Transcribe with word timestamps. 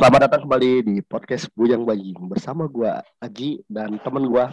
Selamat 0.00 0.32
datang 0.32 0.48
kembali 0.48 0.70
di 0.80 0.94
podcast 1.04 1.52
Bujang 1.52 1.84
Bajing 1.84 2.24
bersama 2.24 2.64
gua 2.64 3.04
Aji 3.20 3.60
dan 3.68 4.00
temen 4.00 4.32
gua 4.32 4.48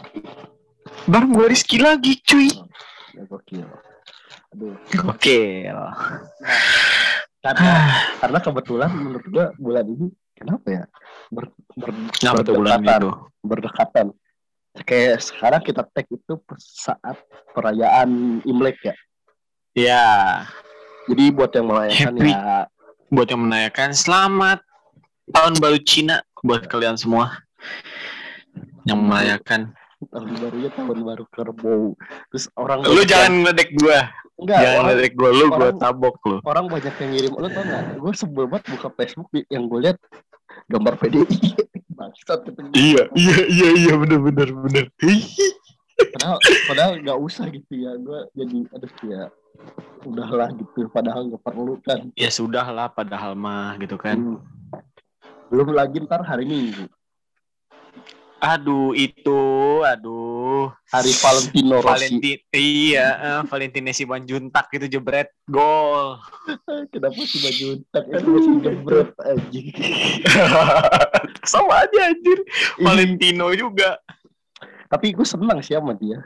Bang, 1.08 1.32
gue 1.32 1.48
Rizky 1.48 1.80
lagi, 1.80 2.20
cuy. 2.20 2.52
Ya, 3.16 3.24
gokil. 3.32 3.64
Aduh, 4.52 4.76
Oke. 5.08 5.72
karena 7.40 7.72
karena 8.20 8.40
kebetulan 8.44 8.92
menurut 8.92 9.24
gua 9.32 9.46
bulan 9.56 9.88
ini 9.88 10.12
kenapa 10.36 10.68
ya 10.68 10.84
ber, 11.32 11.56
ber, 11.80 11.90
Kenapa 12.12 12.44
berdekatan, 12.44 13.00
itu? 13.00 13.12
berdekatan. 13.40 14.06
Kayak 14.84 15.24
sekarang 15.24 15.62
kita 15.64 15.82
tag 15.96 16.08
itu 16.12 16.34
saat 16.60 17.24
perayaan 17.56 18.44
Imlek 18.44 18.84
ya. 18.84 18.96
Ya, 19.72 20.08
Jadi 21.08 21.32
buat 21.32 21.56
yang 21.56 21.72
merayakan 21.72 22.16
Happy. 22.20 22.36
ya 22.36 22.68
buat 23.08 23.32
yang 23.32 23.48
menanyakan 23.48 23.96
selamat 23.96 24.67
tahun 25.30 25.54
baru 25.58 25.78
Cina 25.82 26.16
buat 26.40 26.64
kalian 26.66 26.96
semua 26.96 27.44
yang 28.84 29.04
merayakan. 29.04 29.76
tahun 29.98 30.30
barunya 30.38 30.70
tahun 30.72 31.00
baru 31.02 31.26
kerbau. 31.28 31.86
Terus 32.30 32.46
orang 32.54 32.86
Lu 32.86 33.02
banyak 33.02 33.10
jangan 33.10 33.32
ngeledek 33.42 33.70
gua, 33.76 34.00
enggak 34.38 34.58
jangan 34.62 34.70
orang, 34.78 34.86
ngeledek 34.86 35.14
gua, 35.18 35.30
lu 35.34 35.46
gua 35.50 35.58
orang- 35.58 35.80
tabok 35.82 36.16
lu. 36.22 36.38
orang 36.46 36.66
banyak 36.70 36.94
yang 36.94 37.10
ngirim 37.12 37.32
lu 37.34 37.48
tau 37.50 37.64
gak 37.66 37.82
gue 37.98 38.14
sebel 38.14 38.46
banget 38.46 38.64
buka 38.72 38.88
Facebook 38.94 39.28
yang 39.50 39.64
gue 39.66 39.80
lihat 39.82 39.98
gambar 40.70 40.94
PDI 41.02 41.26
bangsat. 41.98 42.40
Iya, 42.78 43.04
iya, 43.18 43.38
iya, 43.50 43.70
iya, 43.74 43.94
bener, 43.98 44.20
bener, 44.22 44.50
bener. 44.54 44.86
padahal 46.14 46.38
padahal 46.70 46.92
nggak 47.02 47.18
usah 47.18 47.50
gitu 47.50 47.74
ya 47.74 47.98
gue 47.98 48.20
jadi 48.38 48.58
aduh 48.70 48.92
ya 49.02 49.24
udahlah 50.06 50.54
gitu 50.54 50.86
padahal 50.94 51.26
nggak 51.26 51.42
perlu 51.42 51.82
kan 51.82 52.14
ya 52.14 52.30
sudah 52.30 52.70
lah, 52.70 52.86
padahal 52.88 53.34
mah 53.34 53.74
gitu 53.82 53.98
kan. 53.98 54.14
Hmm. 54.14 54.38
Belum 55.48 55.72
lagi 55.72 56.04
ntar 56.04 56.22
hari 56.22 56.44
minggu 56.44 56.88
Aduh, 58.38 58.94
itu, 58.94 59.42
aduh. 59.82 60.70
hari 60.94 61.10
Valentino 61.10 61.82
Rossi 61.82 62.38
iya, 62.54 63.08
eh, 63.18 63.42
Valentin 63.50 63.90
Simanjuntak 63.90 64.70
itu 64.78 64.86
jebret 64.88 65.34
gol. 65.50 66.22
kenapa 66.94 67.18
sih 67.18 67.42
baju 67.42 67.68
tak 67.90 68.06
itu 68.06 68.30
masih 68.30 68.54
jebret 68.62 69.10
aja 69.18 69.62
Sama 71.50 71.82
aja 71.82 72.14
anjir. 72.14 72.38
Valentino 72.78 73.50
juga. 73.58 73.98
tapi 74.86 75.18
gue 75.18 75.26
senang 75.26 75.58
sih 75.60 75.74
sama 75.74 75.98
dia 75.98 76.22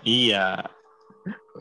Iya. 0.00 0.64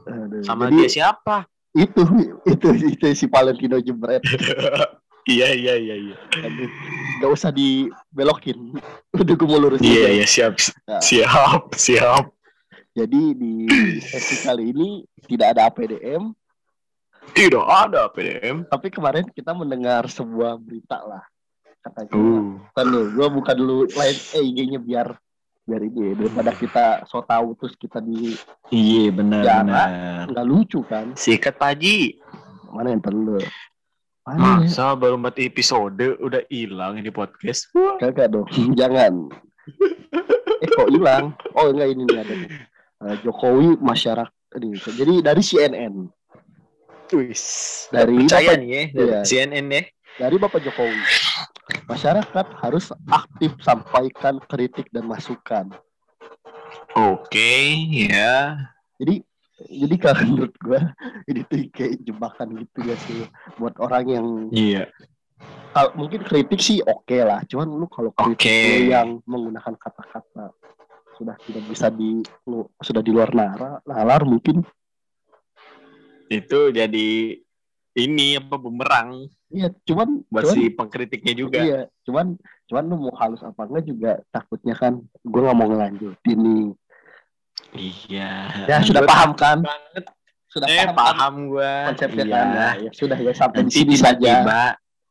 Aduh, 0.08 0.40
Sama 0.42 0.72
jadi 0.72 0.88
dia 0.88 1.04
siapa? 1.04 1.44
itu 1.76 2.02
itu 2.48 2.68
itu 2.88 3.06
si 3.12 3.28
Valentino 3.28 3.76
jebret 3.78 4.24
iya 5.28 5.48
iya 5.52 5.74
iya 5.76 5.96
iya. 6.02 6.16
Aduh, 6.40 6.70
nggak 7.20 7.32
usah 7.32 7.52
dibelokin 7.52 8.58
udah 9.14 9.34
gue 9.34 9.48
mau 9.48 9.60
lurusin 9.60 9.84
Iya 9.84 10.08
iya 10.14 10.26
siap 10.26 10.56
Nah. 10.86 11.00
siap 11.00 11.76
siap. 11.76 12.32
Jadi 12.92 13.22
di 13.32 13.54
sesi 14.00 14.42
kali 14.42 14.72
ini 14.72 14.88
tidak 15.24 15.54
ada 15.54 15.70
APDM, 15.70 16.34
Tidak 17.30 17.62
ada 17.62 18.08
PDM. 18.08 18.66
tapi 18.66 18.88
kemarin 18.88 19.28
kita 19.30 19.52
mendengar 19.52 20.08
sebuah 20.08 20.58
berita 20.58 21.04
lah. 21.04 21.22
Katanya, 21.78 22.10
Uh. 22.12 22.58
kan 22.72 22.84
lu, 22.84 23.14
gua 23.14 23.28
buka 23.30 23.54
dulu 23.54 23.86
lain 23.88 24.18
eh 24.34 24.44
IG-nya 24.44 24.80
biar 24.80 25.14
biar 25.62 25.82
ini 25.84 26.16
daripada 26.16 26.52
kita 26.52 26.86
so 27.04 27.20
tahu 27.22 27.52
terus 27.54 27.76
kita 27.76 28.00
di 28.00 28.34
Iya 28.68 29.12
benar 29.12 29.42
Ya, 29.42 29.56
benar. 29.62 29.88
nggak 30.32 30.48
lucu 30.48 30.80
kan? 30.82 31.12
Sikat 31.14 31.54
Paji. 31.54 32.18
Mana 32.68 32.92
yang 32.92 33.00
perlu? 33.00 33.38
Mana 34.28 34.60
ya? 34.60 34.68
Masa 34.68 34.92
baru 34.94 35.16
4 35.16 35.40
episode 35.42 36.20
udah 36.20 36.44
hilang 36.52 37.00
ini 37.00 37.08
podcast. 37.08 37.72
Kagak 37.98 38.28
dong, 38.30 38.48
jangan. 38.76 39.14
Eh 40.58 40.66
kok 40.68 40.90
hilang? 40.90 41.38
Oh 41.54 41.70
enggak 41.70 41.94
ini 41.94 42.02
nih 42.04 42.18
ada. 42.18 42.34
nih. 42.34 42.50
Eh, 42.98 43.16
Jokowi 43.22 43.78
masyarakat 43.78 44.34
ini. 44.58 44.74
Jadi 44.74 45.14
dari 45.22 45.38
CNN, 45.40 45.94
Wis. 47.14 47.44
Dari 47.88 48.18
percaya 48.18 48.52
Bapak- 48.52 48.60
nih 48.60 48.70
ya 48.74 48.84
dari 48.90 49.06
Iya. 49.06 49.20
CNN 49.22 49.66
ya. 49.70 49.82
dari 50.18 50.36
Bapak 50.36 50.60
Jokowi. 50.60 50.98
Masyarakat 51.86 52.46
harus 52.58 52.90
aktif 53.06 53.54
sampaikan 53.62 54.42
kritik 54.42 54.90
dan 54.90 55.06
masukan. 55.06 55.70
Oke 56.98 57.54
ya. 58.10 58.58
Jadi 58.98 59.22
jadi 59.60 59.96
kalau 59.98 60.22
menurut 60.30 60.56
gua 60.62 60.82
ini 61.26 61.42
tuh 61.46 61.66
kayak 61.74 61.98
jebakan 62.06 62.48
gitu 62.62 62.80
ya 62.86 62.96
sih 63.10 63.26
buat 63.58 63.74
orang 63.82 64.06
yang 64.06 64.28
Iya. 64.50 64.84
kalau 65.72 65.90
mungkin 65.94 66.22
kritik 66.22 66.58
sih 66.58 66.82
oke 66.82 67.14
lah, 67.22 67.46
cuman 67.46 67.68
lu 67.70 67.86
kalau 67.90 68.10
kritik 68.10 68.50
lu 68.50 68.90
yang 68.90 69.22
menggunakan 69.26 69.74
kata-kata 69.78 70.50
sudah 71.18 71.34
tidak 71.46 71.64
bisa 71.66 71.90
di 71.90 72.22
lu 72.46 72.66
sudah 72.78 73.02
di 73.02 73.10
luar 73.10 73.34
nalar, 73.34 73.82
nalar 73.86 74.22
mungkin 74.22 74.62
Itu 76.28 76.70
jadi 76.70 77.40
ini 77.98 78.38
apa 78.38 78.56
bumerang 78.60 79.26
iya 79.48 79.72
cuman 79.88 80.28
buat 80.28 80.44
cuman, 80.44 80.56
si 80.60 80.62
pengkritiknya 80.70 81.34
juga. 81.34 81.60
iya 81.64 81.80
cuman 82.04 82.36
cuman 82.68 82.84
lu 82.84 82.96
mau 83.00 83.16
halus 83.16 83.40
apa 83.42 83.64
enggak 83.64 83.86
juga 83.88 84.12
takutnya 84.28 84.76
kan 84.76 85.00
gua 85.24 85.50
nggak 85.50 85.58
mau 85.58 85.68
ngelanjutin 85.72 86.38
nih 86.38 86.66
Iya. 87.78 88.32
ya 88.66 88.78
sudah 88.82 89.02
Gua 89.06 89.10
paham 89.10 89.32
kan 89.38 89.58
banget. 89.62 90.04
sudah 90.50 90.68
Eh 90.68 90.76
paham, 90.76 90.90
kan 90.90 90.98
paham 90.98 91.34
gua. 91.54 91.74
konsepnya 91.94 92.24
Iya. 92.26 92.34
kan 92.34 92.48
ya, 92.50 92.70
ya 92.82 92.92
sudah 92.92 93.18
ya 93.22 93.34
sampai 93.34 93.60
di 93.62 93.64
Nanti 93.70 93.78
sini 93.78 93.96
saja 93.96 94.34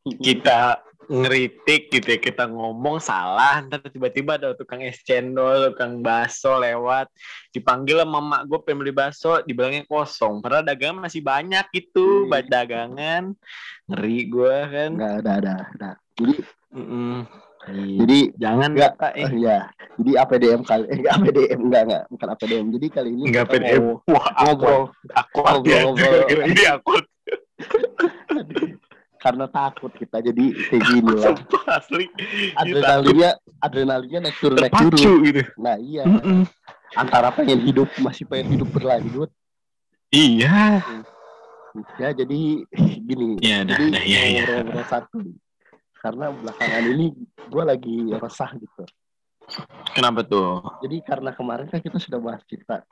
kita 0.07 0.59
ngeritik 1.07 1.87
gitu 1.87 2.03
ya, 2.03 2.19
kita 2.19 2.51
ngomong 2.51 2.99
salah, 2.99 3.63
ntar 3.63 3.79
tiba-tiba 3.87 4.43
ada 4.43 4.59
tukang 4.59 4.83
es 4.83 4.99
cendol, 5.07 5.71
tukang 5.71 6.03
bakso 6.03 6.59
lewat, 6.59 7.07
dipanggil 7.55 8.03
sama 8.03 8.19
mak 8.19 8.43
gue 8.51 8.59
pengen 8.67 8.83
beli 8.83 8.91
bakso, 8.91 9.39
dibilangnya 9.47 9.87
kosong, 9.87 10.43
padahal 10.43 10.67
dagangan 10.67 11.07
masih 11.07 11.23
banyak 11.23 11.63
gitu, 11.71 12.27
buat 12.27 12.51
dagangan, 12.51 13.39
ngeri 13.87 14.19
gue 14.27 14.57
kan. 14.67 14.91
nggak 14.99 15.15
ada 15.23 15.31
ada 15.39 15.55
ada 15.79 15.91
jadi 16.19 16.43
Mm-mm. 16.75 17.23
Iya. 17.67 17.97
jadi 17.99 18.19
jangan 18.37 18.71
Nggak, 18.73 18.93
kata 18.95 19.09
eh. 19.17 19.31
ya 19.37 19.59
jadi 19.97 20.11
APDM 20.19 20.61
kali 20.63 20.85
eh 20.87 20.97
nggak 20.97 21.13
APDM 21.17 21.59
enggak 21.61 21.83
enggak 21.83 22.03
bukan 22.09 22.29
APDM 22.31 22.67
jadi 22.73 22.87
kali 22.89 23.09
ini 23.11 23.23
Enggak 23.27 23.45
kita 23.45 23.55
PDM. 23.57 23.83
mau 23.83 23.95
Wah, 24.07 24.27
ngobrol 24.39 24.83
aku 25.11 25.39
Ngobrol-ngobrol. 25.41 26.21
Ini 26.47 26.65
aku 26.71 26.93
karena 29.17 29.47
takut 29.49 29.91
kita 29.91 30.23
jadi 30.23 30.45
kayak 30.71 30.83
gini 30.87 31.13
lah 31.13 31.35
asli. 31.75 32.07
adrenalinnya 32.55 33.31
adrenalinnya 33.59 34.21
naik 34.23 34.37
turun 34.39 34.57
naik 34.57 34.71
turun 34.73 35.19
gitu. 35.25 35.43
nah 35.57 35.75
iya 35.77 36.07
Mm-mm. 36.07 36.47
antara 36.95 37.29
pengen 37.31 37.59
hidup 37.61 37.91
masih 37.99 38.23
pengen 38.25 38.55
hidup 38.55 38.71
berlanjut 38.71 39.27
Iya. 40.09 40.79
ya 41.99 42.09
jadi 42.15 42.39
gini 43.03 43.43
Ya, 43.43 43.67
dah, 43.67 43.75
jadi 43.75 43.91
dah, 43.91 44.05
ya, 44.07 44.23
ya. 44.31 44.45
satu 44.87 45.19
karena 46.07 46.31
belakangan 46.31 46.85
ini 46.87 47.07
gue 47.43 47.65
lagi 47.67 47.97
resah 48.15 48.51
gitu 48.55 48.83
Kenapa 49.91 50.23
tuh? 50.23 50.59
jadi 50.81 51.03
karena 51.03 51.31
kemarin 51.31 51.67
kan 51.67 51.79
kita 51.79 51.99
sudah 51.99 52.19
bahas 52.19 52.43
cerita 52.47 52.83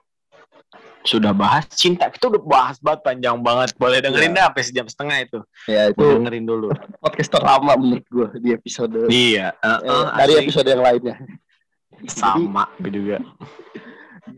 Sudah 1.05 1.31
bahas 1.31 1.69
cinta. 1.71 2.09
Kita 2.09 2.27
udah 2.27 2.43
bahas 2.43 2.81
banget 2.83 3.05
panjang 3.05 3.37
banget. 3.39 3.77
Boleh 3.77 4.01
dengerin 4.01 4.33
Iya. 4.33 4.39
dah 4.41 4.45
sampai 4.51 4.63
sejam 4.65 4.87
setengah 4.89 5.17
itu. 5.21 5.39
ya 5.69 5.83
itu 5.93 6.01
Boleh 6.01 6.15
dengerin 6.19 6.45
dulu. 6.45 6.69
podcast 6.99 7.31
terlama 7.31 7.73
menurut 7.77 8.07
gue 8.09 8.29
di 8.41 8.51
episode 8.51 8.99
iya. 9.07 9.53
eh, 9.55 9.69
uh-uh, 9.69 10.17
dari 10.17 10.35
asli. 10.35 10.43
episode 10.49 10.67
yang 10.67 10.83
lainnya 10.83 11.15
Jadi, 11.95 12.09
sama 12.09 12.65
gue 12.81 12.91
juga. 12.91 13.19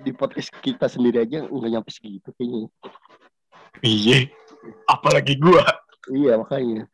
di 0.02 0.10
podcast 0.10 0.50
kita 0.58 0.90
sendiri 0.90 1.22
aja 1.22 1.46
nggak 1.46 1.70
nyampe 1.70 1.88
segitu 1.88 2.28
kayaknya 2.34 2.68
Iya. 3.80 4.18
Apalagi 4.84 5.36
gua. 5.38 5.64
iya 6.08 6.34
makanya 6.36 6.84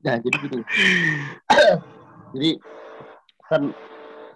nah 0.00 0.16
jadi 0.18 0.36
gini 0.40 0.58
jadi 2.34 2.50
kan 3.46 3.62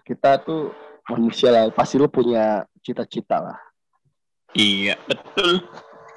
kita 0.03 0.41
tuh 0.41 0.71
manusia 1.09 1.51
lah 1.51 1.65
pasti 1.69 1.99
lu 1.99 2.07
punya 2.07 2.63
cita-cita 2.81 3.39
lah 3.39 3.59
Iya, 4.53 5.01
betul. 5.09 5.65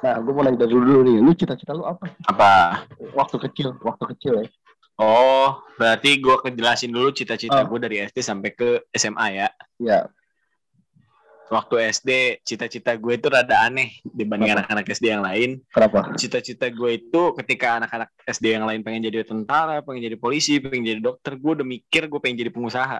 nah 0.03 0.19
gue 0.19 0.27
mau 0.29 0.43
nanya 0.43 0.67
dari 0.67 0.75
dulu 0.75 1.01
nih 1.01 1.23
lu 1.23 1.31
cita-cita 1.31 1.71
lu 1.71 1.87
apa 1.87 2.11
Apa? 2.27 2.83
waktu 3.15 3.39
kecil 3.49 3.73
waktu 3.81 4.05
kecil 4.15 4.33
ya 4.43 4.47
Oh, 4.95 5.59
berarti 5.75 6.23
gua 6.23 6.39
kejelasin 6.39 6.87
dulu 6.87 7.11
Oh. 7.11 7.15
cita-cita 7.15 7.67
gua 7.67 7.83
dari 7.83 7.99
SD 7.99 8.23
sampai 8.23 8.55
ke 8.55 8.79
SMA 8.95 9.27
ya. 9.35 9.47
ya 9.75 10.07
Waktu 11.45 11.93
SD, 11.93 12.09
cita-cita 12.41 12.97
gue 12.97 13.13
itu 13.15 13.29
rada 13.29 13.69
aneh 13.69 14.01
dibanding 14.01 14.49
anak-anak 14.49 14.85
SD 14.89 15.13
yang 15.13 15.21
lain. 15.21 15.61
kenapa 15.69 16.17
Cita-cita 16.17 16.65
gue 16.67 16.97
itu 16.97 17.21
ketika 17.37 17.77
anak-anak 17.77 18.09
SD 18.25 18.57
yang 18.57 18.65
lain 18.65 18.81
pengen 18.81 19.05
jadi 19.05 19.21
tentara, 19.21 19.85
pengen 19.85 20.01
jadi 20.03 20.17
polisi, 20.17 20.57
pengen 20.57 20.89
jadi 20.89 21.01
dokter, 21.05 21.37
gue 21.37 21.51
udah 21.61 21.67
mikir 21.67 22.09
gue 22.09 22.17
pengen 22.17 22.41
jadi 22.41 22.49
pengusaha. 22.49 22.97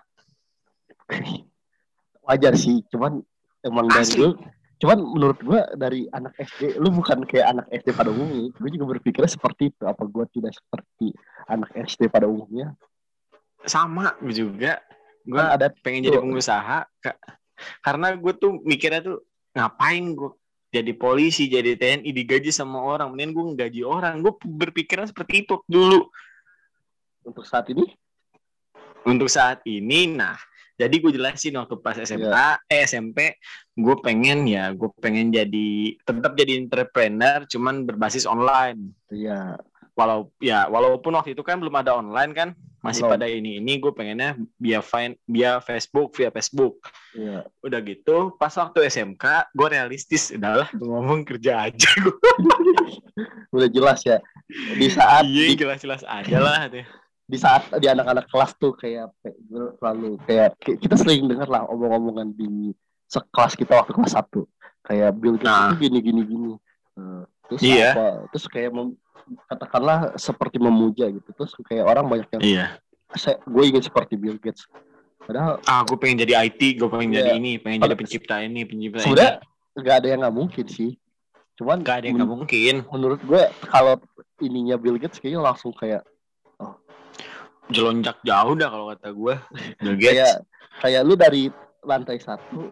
wajar 2.22 2.58
sih 2.58 2.82
cuman 2.90 3.22
emang 3.62 3.86
dari 3.86 4.02
Asli. 4.02 4.18
lu 4.18 4.34
cuman 4.76 4.98
menurut 4.98 5.40
gua 5.40 5.62
dari 5.78 6.10
anak 6.10 6.34
SD 6.36 6.82
lu 6.82 6.90
bukan 6.90 7.22
kayak 7.24 7.54
anak 7.54 7.66
SD 7.70 7.94
pada 7.94 8.10
umumnya 8.10 8.50
gue 8.52 8.70
juga 8.74 8.98
berpikirnya 8.98 9.30
seperti 9.30 9.70
itu 9.70 9.84
apa 9.86 10.04
gua 10.04 10.26
tidak 10.28 10.52
seperti 10.52 11.14
anak 11.46 11.70
SD 11.78 12.10
pada 12.10 12.26
umumnya 12.26 12.74
sama 13.64 14.18
gue 14.18 14.34
juga 14.34 14.82
gue 15.22 15.38
Kan 15.38 15.54
ada 15.54 15.70
pengen 15.82 16.06
jadi 16.06 16.18
tuh. 16.18 16.26
pengusaha 16.26 16.78
Ka- 16.98 17.22
karena 17.82 18.16
gue 18.16 18.34
tuh 18.36 18.60
mikirnya 18.64 19.02
tuh 19.02 19.24
ngapain 19.56 20.04
gue 20.16 20.32
jadi 20.76 20.92
polisi 20.92 21.48
jadi 21.48 21.80
TNI 21.80 22.12
digaji 22.12 22.52
sama 22.52 22.84
orang? 22.84 23.16
Mending 23.16 23.32
gue 23.32 23.44
gaji 23.64 23.82
orang. 23.88 24.20
Gue 24.20 24.36
berpikiran 24.44 25.08
seperti 25.08 25.48
itu 25.48 25.64
dulu. 25.72 26.12
Untuk 27.24 27.48
saat 27.48 27.72
ini? 27.72 27.88
Untuk 29.08 29.32
saat 29.32 29.64
ini 29.64 30.12
nah 30.12 30.36
jadi 30.76 30.92
gue 31.00 31.12
jelasin 31.16 31.56
waktu 31.56 31.76
pas 31.80 31.96
SMA 32.04 32.28
Iya. 32.28 32.60
eh 32.68 32.84
SMP 32.84 33.40
gue 33.80 33.96
pengen 34.04 34.44
ya 34.44 34.76
gue 34.76 34.92
pengen 35.00 35.32
jadi 35.32 35.96
tetap 36.04 36.36
jadi 36.36 36.60
entrepreneur 36.60 37.48
cuman 37.48 37.88
berbasis 37.88 38.28
online. 38.28 38.92
Ya 39.08 39.56
walau 39.96 40.28
ya 40.38 40.68
walaupun 40.68 41.12
waktu 41.12 41.32
itu 41.32 41.40
kan 41.40 41.56
belum 41.56 41.72
ada 41.74 41.96
online 41.96 42.32
kan 42.32 42.50
masih 42.80 43.02
Belum. 43.02 43.14
pada 43.16 43.26
ini 43.26 43.58
ini 43.58 43.80
gue 43.80 43.90
pengennya 43.90 44.36
via 44.56 44.78
fine 44.80 45.16
via 45.26 45.58
Facebook 45.58 46.14
via 46.14 46.30
Facebook 46.30 46.84
ya 47.12 47.42
udah 47.60 47.80
gitu 47.82 48.36
pas 48.36 48.52
waktu 48.54 48.86
SMK 48.86 49.24
gue 49.50 49.68
realistis 49.68 50.30
udahlah 50.30 50.68
gue 50.70 50.84
ngomong 50.86 51.24
kerja 51.24 51.66
aja 51.66 51.90
gue 51.96 52.14
udah 53.56 53.70
jelas 53.70 54.04
ya 54.04 54.20
di 54.76 54.88
saat 54.88 55.24
iya 55.26 55.56
jelas-jelas 55.56 56.04
aja 56.04 56.38
lah 56.38 56.68
tuh. 56.68 56.86
di 57.26 57.38
saat 57.40 57.66
di 57.74 57.88
anak-anak 57.88 58.30
kelas 58.30 58.52
tuh 58.56 58.76
kayak 58.76 59.10
gue 59.24 59.66
selalu 59.76 60.20
kayak 60.22 60.54
ki- 60.60 60.78
kita 60.78 60.94
sering 60.94 61.26
dengar 61.26 61.48
lah 61.48 61.66
omong-omongan 61.66 62.30
di 62.32 62.70
sekelas 63.08 63.56
kita 63.56 63.80
waktu 63.80 63.96
kelas 63.96 64.14
satu 64.14 64.46
kayak 64.84 65.16
Gates 65.16 65.42
Nah. 65.42 65.74
gini 65.74 65.98
gini 66.00 66.22
gini 66.22 66.54
Eh, 66.96 67.24
terus 67.48 67.60
Iya. 67.60 67.92
apa 67.92 68.08
terus 68.30 68.46
kayak 68.46 68.72
mem- 68.72 68.96
katakanlah 69.50 70.14
seperti 70.16 70.58
memuja 70.62 71.10
gitu. 71.10 71.30
Terus 71.36 71.52
kayak 71.66 71.86
orang 71.86 72.06
banyak 72.06 72.30
yang 72.38 72.42
iya. 72.44 72.66
saya 73.14 73.42
gue 73.42 73.64
ingin 73.66 73.84
seperti 73.84 74.18
Bill 74.18 74.38
Gates. 74.38 74.66
Padahal 75.26 75.58
ah 75.66 75.82
gue 75.82 75.98
pengen 75.98 76.22
jadi 76.22 76.38
IT 76.46 76.78
gue 76.78 76.90
pengen 76.90 77.10
Iya. 77.14 77.18
jadi 77.22 77.32
ini 77.42 77.52
pengen 77.58 77.82
jadi 77.82 77.98
pencipta 77.98 78.36
ini 78.46 78.62
pencipta 78.66 79.02
ini. 79.02 79.06
Sebenarnya 79.06 79.34
nggak 79.76 79.96
ada 79.98 80.08
yang 80.08 80.20
nggak 80.22 80.36
mungkin 80.38 80.66
sih. 80.70 80.92
Cuman 81.56 81.88
gak 81.88 82.04
ada 82.04 82.06
yang 82.12 82.20
nggak 82.20 82.32
mungkin. 82.36 82.76
menurut 82.92 83.20
gue 83.24 83.42
kalau 83.72 83.96
ininya 84.44 84.76
Bill 84.76 85.00
Gates 85.00 85.24
kayaknya 85.24 85.40
langsung 85.40 85.72
kayak 85.72 86.04
jelonjak 87.74 88.22
jauh 88.22 88.54
dah 88.54 88.70
kalau 88.70 88.86
kata 88.94 89.10
gue 89.10 89.34
Bill 89.82 89.96
kayak 89.98 90.14
Gates. 90.14 90.34
kayak 90.84 91.02
lu 91.02 91.16
dari 91.18 91.50
lantai 91.82 92.20
satu 92.22 92.70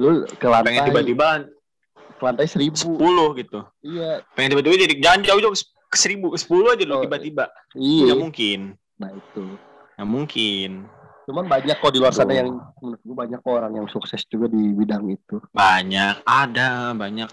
lu 0.00 0.26
ke 0.26 0.46
lantai 0.50 0.74
pengen 0.74 0.82
tiba-tiba 0.90 1.46
ke 2.14 2.22
lantai 2.22 2.46
seribu. 2.46 2.94
10 2.98 3.40
gitu. 3.42 3.60
Iya. 3.82 4.22
Pengen 4.34 4.48
tiba-tiba 4.54 4.74
jadi 4.86 4.94
jangan 5.02 5.20
jauh-jauh 5.26 5.56
seribu 5.96 6.26
ke 6.30 6.38
sepuluh 6.38 6.70
aja 6.70 6.82
lu 6.82 6.94
Oh, 6.94 7.02
tiba-tiba. 7.02 7.50
iya. 7.74 8.10
Nggak 8.10 8.20
mungkin. 8.20 8.60
Nah 8.96 9.10
itu. 9.10 9.44
Nggak 9.94 10.08
mungkin. 10.08 10.70
Cuman 11.24 11.44
banyak 11.46 11.76
kok 11.78 11.88
di 11.88 11.98
luar 11.98 12.12
sana 12.12 12.30
Tuh. 12.30 12.36
yang 12.36 12.48
menurut 12.78 13.00
gue 13.00 13.16
banyak 13.16 13.38
kok 13.40 13.52
orang 13.54 13.72
yang 13.74 13.88
sukses 13.88 14.22
juga 14.24 14.46
di 14.46 14.62
bidang 14.70 15.08
itu. 15.08 15.40
Banyak. 15.50 16.20
Ada 16.22 16.92
banyak. 16.92 17.30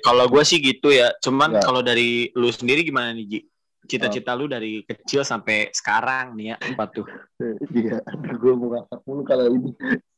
Kalau 0.00 0.24
gue 0.28 0.42
sih 0.42 0.58
gitu 0.58 0.88
ya. 0.88 1.10
Cuman 1.18 1.56
Ya. 1.56 1.60
kalau 1.60 1.80
dari 1.80 2.30
lu 2.32 2.48
sendiri 2.48 2.82
gimana 2.82 3.10
nih 3.10 3.26
Ji? 3.26 3.40
Cita-cita 3.84 4.32
lu 4.32 4.46
dari 4.46 4.80
kecil 4.80 5.20
sampai 5.22 5.68
sekarang 5.68 6.32
nih 6.34 6.54
ya 6.54 6.56
apa 6.56 6.84
tuh? 6.88 7.04
Iya 7.74 8.00
gue 8.32 8.52
mau 8.54 8.72
ngakak 8.72 9.00
mulu 9.04 9.22
kalau 9.24 9.46
ini. 9.50 9.74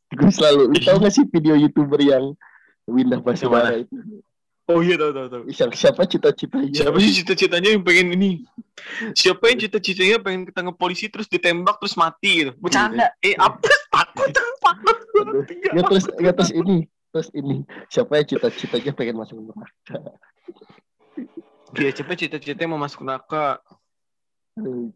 Gue 0.06 0.30
selalu 0.30 0.70
lu 0.70 0.78
tau 0.80 0.98
gak 0.98 1.10
sih 1.10 1.26
video 1.26 1.58
youtuber 1.58 1.98
yang 1.98 2.30
Windah 2.86 3.18
Basudara 3.18 3.74
itu 3.74 3.90
oh 4.66 4.80
iya 4.82 4.94
tahu 4.98 5.12
tahu 5.14 5.26
tahu. 5.30 5.42
Siapa, 5.74 6.02
cita-citanya? 6.06 6.70
Siapa 6.74 6.96
sih 6.98 7.12
cita-citanya 7.22 7.74
yang 7.74 7.82
pengen 7.86 8.14
ini? 8.14 8.30
Siapa 9.14 9.50
yang 9.50 9.58
cita-citanya 9.62 10.18
pengen 10.20 10.46
ketangkep 10.50 10.76
polisi 10.76 11.06
terus 11.08 11.30
ditembak 11.30 11.78
terus 11.80 11.94
mati 11.94 12.44
gitu? 12.44 12.52
Bercanda. 12.58 13.14
Eh 13.22 13.34
apa 13.38 13.62
takut 13.90 14.30
takut 14.60 14.96
ya 15.72 15.82
terus 15.86 16.04
ya 16.18 16.32
terus 16.34 16.52
ini 16.52 16.86
terus 17.14 17.28
ini. 17.32 17.64
Siapa 17.88 18.20
yang 18.20 18.26
cita-citanya 18.28 18.92
pengen 18.92 19.16
masuk 19.16 19.36
neraka? 19.40 19.66
Dia 21.74 21.90
siapa 21.90 22.12
cita-citanya 22.14 22.68
mau 22.70 22.80
masuk 22.82 23.00
neraka? 23.02 23.58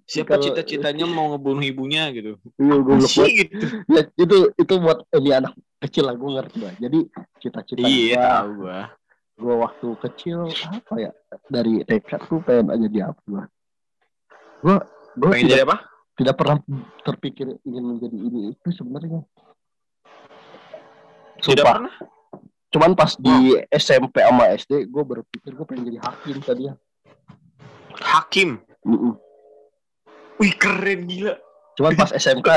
Siapa 0.09 0.41
kalau- 0.41 0.45
cita-citanya 0.45 1.05
mau 1.05 1.37
ngebunuh 1.37 1.61
ibunya 1.61 2.09
gitu? 2.17 2.41
Iya, 2.57 2.75
gue 2.81 2.97
sih 3.05 3.29
gitu? 3.45 3.65
Ya, 3.93 4.09
itu 4.17 4.37
itu 4.57 4.75
buat 4.81 5.05
ini 5.13 5.37
anak 5.37 5.53
kecil 5.85 6.09
lah 6.09 6.17
gue 6.17 6.31
ngerti 6.33 6.59
lah. 6.65 6.75
Jadi 6.81 6.99
cita-cita 7.41 7.85
iya 7.85 8.45
gua, 8.49 8.89
gua 9.41 9.55
waktu 9.67 9.89
kecil 10.05 10.47
apa 10.69 10.95
ya 11.01 11.11
dari 11.49 11.81
TK 11.89 12.29
tuh 12.29 12.45
pengen 12.45 12.69
aja 12.69 12.87
di 12.87 13.01
apa 13.01 13.21
gua. 13.25 13.45
Gua 14.61 14.77
gua 15.17 15.31
pengen 15.33 15.49
tidak, 15.49 15.57
jadi 15.57 15.65
apa 15.65 15.77
tidak 16.21 16.35
pernah 16.37 16.57
terpikir 17.09 17.47
ingin 17.65 17.85
menjadi 17.97 18.17
ini 18.21 18.41
itu 18.53 18.69
sebenarnya. 18.77 19.25
tidak 21.41 21.65
Sumpah. 21.65 21.75
pernah 21.81 21.95
Cuman 22.71 22.95
pas 22.95 23.19
di 23.19 23.59
SMP 23.75 24.23
sama 24.23 24.47
SD 24.55 24.87
gue 24.87 25.03
berpikir 25.03 25.51
gue 25.59 25.67
pengen 25.67 25.91
jadi 25.91 25.99
hakim 26.07 26.37
tadi 26.39 26.63
ya. 26.71 26.75
hakim 27.99 28.63
Mm-mm. 28.87 29.19
wih 30.39 30.55
keren 30.55 31.11
gila 31.11 31.35
Cuman 31.81 31.97
pas 31.97 32.13
SMK 32.13 32.49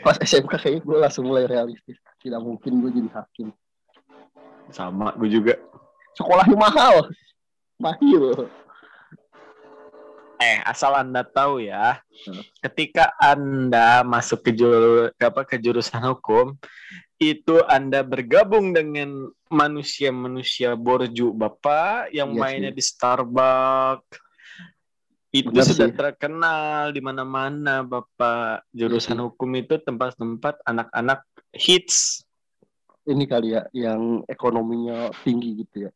pas 0.00 0.16
SMK 0.16 0.52
kayaknya 0.56 0.80
gue 0.80 0.96
langsung 0.96 1.28
mulai 1.28 1.44
realistis. 1.44 2.00
Tidak 2.24 2.40
mungkin 2.40 2.80
gue 2.80 2.90
jadi 2.90 3.10
hakim. 3.12 3.48
sama 4.74 5.14
gue 5.14 5.30
juga 5.30 5.54
Sekolahnya 6.16 6.56
mahal. 6.56 6.96
Mahal. 7.76 8.48
Eh, 10.36 10.60
asal 10.68 10.92
Anda 10.92 11.24
tahu 11.24 11.64
ya, 11.64 12.04
Hmm. 12.28 12.44
ketika 12.60 13.08
Anda 13.16 14.04
masuk 14.04 14.44
ke 14.44 14.52
juru, 14.52 15.08
apa 15.16 15.48
ke 15.48 15.56
jurusan 15.56 16.04
hukum, 16.12 16.56
itu 17.16 17.64
Anda 17.64 18.04
bergabung 18.04 18.76
dengan 18.76 19.32
manusia-manusia 19.48 20.76
borju 20.76 21.32
Bapak 21.32 22.12
yang 22.12 22.36
Iya 22.36 22.40
mainnya 22.40 22.72
di 22.72 22.84
Starbucks. 22.84 24.20
Itu 25.32 25.52
Benar 25.52 25.64
sudah 25.68 25.88
sih. 25.88 25.96
terkenal 25.96 26.92
di 26.92 27.00
mana-mana 27.00 27.80
Bapak. 27.80 28.68
Jurusan 28.72 29.16
Iya 29.16 29.20
sih. 29.20 29.24
hukum 29.32 29.50
itu 29.56 29.74
tempat-tempat 29.80 30.60
anak-anak 30.64 31.24
hits. 31.56 32.24
Ini 33.08 33.24
kali 33.24 33.56
ya 33.56 33.64
yang 33.72 34.20
ekonominya 34.28 35.12
tinggi 35.24 35.64
gitu 35.64 35.88
ya. 35.88 35.90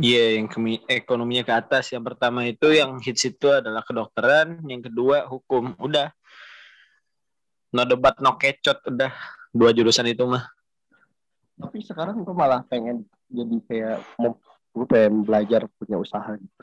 Iya, 0.00 0.40
yang 0.40 0.48
kemi- 0.48 0.80
ekonominya 0.88 1.44
ke 1.44 1.52
atas. 1.52 1.92
Yang 1.92 2.14
pertama 2.14 2.48
itu 2.48 2.72
yang 2.72 2.96
hits 2.96 3.28
itu 3.28 3.52
adalah 3.52 3.84
kedokteran, 3.84 4.64
yang 4.64 4.80
kedua 4.80 5.28
hukum. 5.28 5.76
Udah. 5.76 6.08
No 7.72 7.84
debat, 7.84 8.16
no 8.20 8.40
kecot, 8.40 8.80
udah. 8.88 9.12
Dua 9.52 9.68
jurusan 9.76 10.08
itu 10.08 10.24
mah. 10.24 10.48
Tapi 11.60 11.84
sekarang 11.84 12.24
gue 12.24 12.32
malah 12.32 12.64
pengen 12.64 13.04
jadi 13.28 13.56
kayak 13.68 13.98
mau 14.16 14.40
gue 14.72 14.86
pengen 14.88 15.28
belajar 15.28 15.68
punya 15.76 16.00
usaha 16.00 16.32
gitu. 16.40 16.62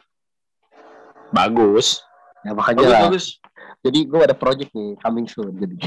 Bagus. 1.30 2.02
Ya 2.42 2.58
makanya 2.58 2.82
Bagus, 2.82 2.90
lah. 2.90 3.02
bagus. 3.06 3.26
Jadi 3.86 4.00
gue 4.10 4.22
ada 4.26 4.36
project 4.36 4.74
nih 4.74 4.98
coming 5.06 5.30
soon. 5.30 5.54
Jadi 5.54 5.76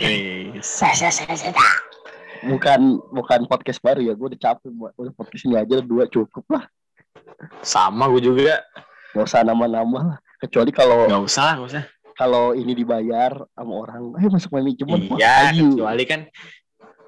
bukan 2.54 2.80
bukan 3.10 3.40
podcast 3.50 3.82
baru 3.82 4.06
ya. 4.06 4.14
Gue 4.14 4.30
udah 4.30 4.40
capek 4.40 4.70
buat 4.70 4.94
udah 4.94 5.12
podcast 5.18 5.42
ini 5.50 5.58
aja 5.58 5.82
dua 5.82 6.06
cukup 6.06 6.46
lah. 6.46 6.70
Sama 7.62 8.08
gue 8.08 8.22
juga. 8.24 8.62
Gak 9.12 9.24
usah 9.24 9.42
nama-nama 9.42 9.98
lah. 10.14 10.18
Kecuali 10.38 10.70
kalau 10.70 11.06
Gak 11.06 11.22
usah 11.22 11.48
gak 11.54 11.68
usah. 11.68 11.84
kalau 12.12 12.52
ini 12.52 12.72
dibayar 12.72 13.32
sama 13.50 13.72
orang, 13.78 14.12
ayo 14.16 14.28
masuk 14.28 14.52
manajemen. 14.52 15.08
Iya, 15.16 15.50
kecuali 15.50 16.04
kan 16.04 16.20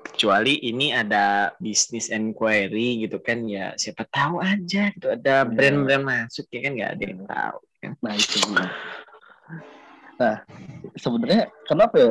kecuali 0.04 0.62
ini 0.62 0.90
ada 0.90 1.24
business 1.58 2.06
inquiry 2.08 3.02
gitu 3.02 3.18
kan 3.18 3.42
ya 3.44 3.74
siapa 3.74 4.06
tahu 4.06 4.38
aja 4.38 4.88
gitu 4.90 5.10
ada 5.10 5.42
Iya. 5.42 5.48
brand-brand 5.48 6.04
masuk 6.04 6.46
ya 6.48 6.60
kan 6.60 6.72
nggak 6.72 6.90
ada 6.92 7.04
yang 7.04 7.22
tahu 7.24 7.58
kan 7.78 7.90
Nah 7.98 8.12
itu. 8.14 8.36
Nah 10.14 10.36
sebenarnya 10.94 11.42
kenapa 11.64 11.94
ya? 11.96 12.10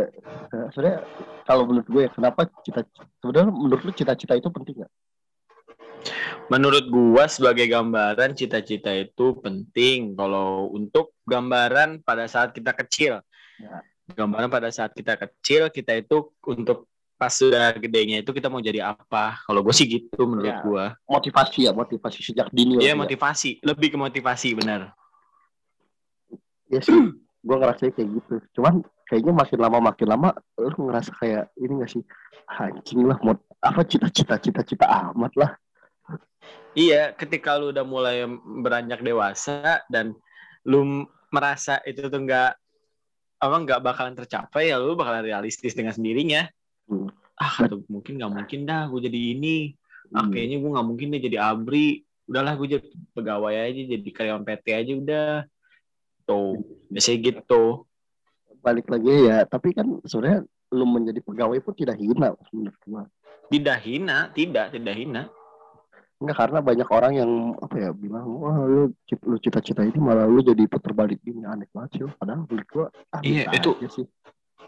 Eh, 0.51 0.65
Sebenarnya 0.69 1.00
kalau 1.43 1.63
menurut 1.63 1.88
gue 1.88 2.01
ya 2.03 2.12
kenapa 2.12 2.41
cita 2.62 2.81
sebenarnya 3.17 3.47
menurut 3.50 3.81
lu 3.81 3.91
cita-cita 3.91 4.33
itu 4.35 4.50
penting 4.50 4.75
nggak? 4.83 4.91
Menurut 6.51 6.86
gua 6.91 7.25
sebagai 7.31 7.65
gambaran 7.72 8.36
cita-cita 8.36 8.91
itu 8.91 9.39
penting 9.39 10.13
kalau 10.13 10.69
untuk 10.72 11.15
gambaran 11.24 12.03
pada 12.03 12.27
saat 12.27 12.51
kita 12.51 12.75
kecil. 12.75 13.24
Ya. 13.60 13.79
Gambaran 14.13 14.51
pada 14.51 14.67
saat 14.67 14.91
kita 14.91 15.15
kecil 15.15 15.72
kita 15.72 15.95
itu 15.95 16.29
untuk 16.43 16.91
pas 17.15 17.31
sudah 17.31 17.72
gedenya 17.79 18.19
itu 18.19 18.36
kita 18.36 18.51
mau 18.51 18.60
jadi 18.60 18.83
apa? 18.83 19.39
Kalau 19.48 19.63
gue 19.63 19.72
sih 19.72 19.88
gitu 19.88 20.27
menurut 20.27 20.51
Ya. 20.51 20.60
gua. 20.60 20.86
Motivasi 21.07 21.60
ya 21.63 21.72
motivasi 21.72 22.19
sejak 22.19 22.51
dini. 22.51 22.83
Iya 22.83 22.93
ya. 22.93 23.00
motivasi, 23.00 23.63
lebih 23.63 23.95
ke 23.95 23.98
motivasi 23.98 24.51
benar. 24.60 24.91
Iya 26.67 26.81
sih, 26.83 26.91
gue 27.48 27.55
ngerasa 27.55 27.88
kayak 27.95 28.10
gitu. 28.12 28.36
Cuman 28.60 28.83
kayaknya 29.07 29.33
makin 29.39 29.60
lama 29.62 29.77
makin 29.79 30.07
lama, 30.10 30.29
lu 30.60 30.89
ngerasa 30.89 31.12
kayak 31.22 31.43
ini 31.55 31.79
gak 31.79 31.91
sih? 31.95 32.03
Anjing 32.43 33.07
lah, 33.07 33.15
mau 33.24 33.39
apa 33.63 33.88
cita-cita 33.88 34.36
cita-cita 34.36 34.83
amat 34.83 35.31
lah. 35.39 35.51
Iya, 36.74 37.13
ketika 37.13 37.53
lu 37.62 37.69
udah 37.69 37.86
mulai 37.86 38.25
beranjak 38.65 39.05
dewasa 39.05 39.86
dan 39.93 40.17
lu 40.65 41.05
merasa 41.29 41.77
itu 41.86 42.10
tuh 42.10 42.22
enggak 42.22 42.57
apa 43.38 43.55
nggak 43.60 43.81
bakalan 43.83 44.15
tercapai 44.15 44.72
ya 44.74 44.81
lu 44.81 44.98
bakalan 44.98 45.22
realistis 45.22 45.77
dengan 45.77 45.93
sendirinya. 45.93 46.50
Hmm. 46.89 47.07
ah 47.33 47.65
kata 47.65 47.81
mungkin 47.89 48.22
nggak 48.22 48.33
mungkin 48.33 48.60
dah 48.65 48.89
gue 48.89 49.10
jadi 49.10 49.19
ini. 49.38 49.74
Ah 50.13 50.25
Hmm. 50.25 50.31
kayaknya 50.33 50.57
gue 50.62 50.69
nggak 50.74 50.88
mungkin 50.88 51.07
deh 51.13 51.22
jadi 51.22 51.38
abri. 51.41 52.01
Udahlah 52.25 52.53
gue 52.57 52.67
jadi 52.79 52.89
pegawai 53.13 53.53
aja 53.53 53.81
jadi 53.93 54.10
karyawan 54.10 54.43
PT 54.45 54.65
aja 54.74 54.91
udah. 54.98 55.31
Tuh 56.25 56.57
biasanya 56.89 57.17
gitu. 57.22 57.63
Balik 58.63 58.88
lagi 58.89 59.29
ya 59.29 59.45
tapi 59.45 59.75
kan 59.77 60.00
sebenarnya 60.07 60.48
lu 60.74 60.86
menjadi 60.89 61.22
pegawai 61.22 61.60
pun 61.62 61.74
tidak 61.77 62.01
hina 62.01 62.33
menurut 62.50 62.81
gua. 62.89 63.03
Tidak 63.51 63.77
hina 63.86 64.31
tidak 64.33 64.74
tidak 64.74 64.95
hina 64.98 65.29
Enggak 66.22 66.38
karena 66.39 66.60
banyak 66.63 66.89
orang 66.93 67.13
yang 67.17 67.32
apa 67.60 67.75
ya 67.77 67.89
bilang 67.91 68.25
wah 68.39 68.63
lu 68.63 68.93
lu 69.27 69.36
cita-cita 69.41 69.84
ini 69.84 69.98
malah 70.00 70.24
lu 70.29 70.39
jadi 70.39 70.63
puter 70.70 70.93
balik 70.96 71.20
ini 71.25 71.43
aneh 71.43 71.67
banget 71.74 71.89
sih 72.00 72.01
padahal 72.15 72.48
menurut 72.48 72.67
gua 72.72 72.88
ah, 73.12 73.20
Iya, 73.20 73.50
itu- 73.51 73.75
sih. 73.91 74.05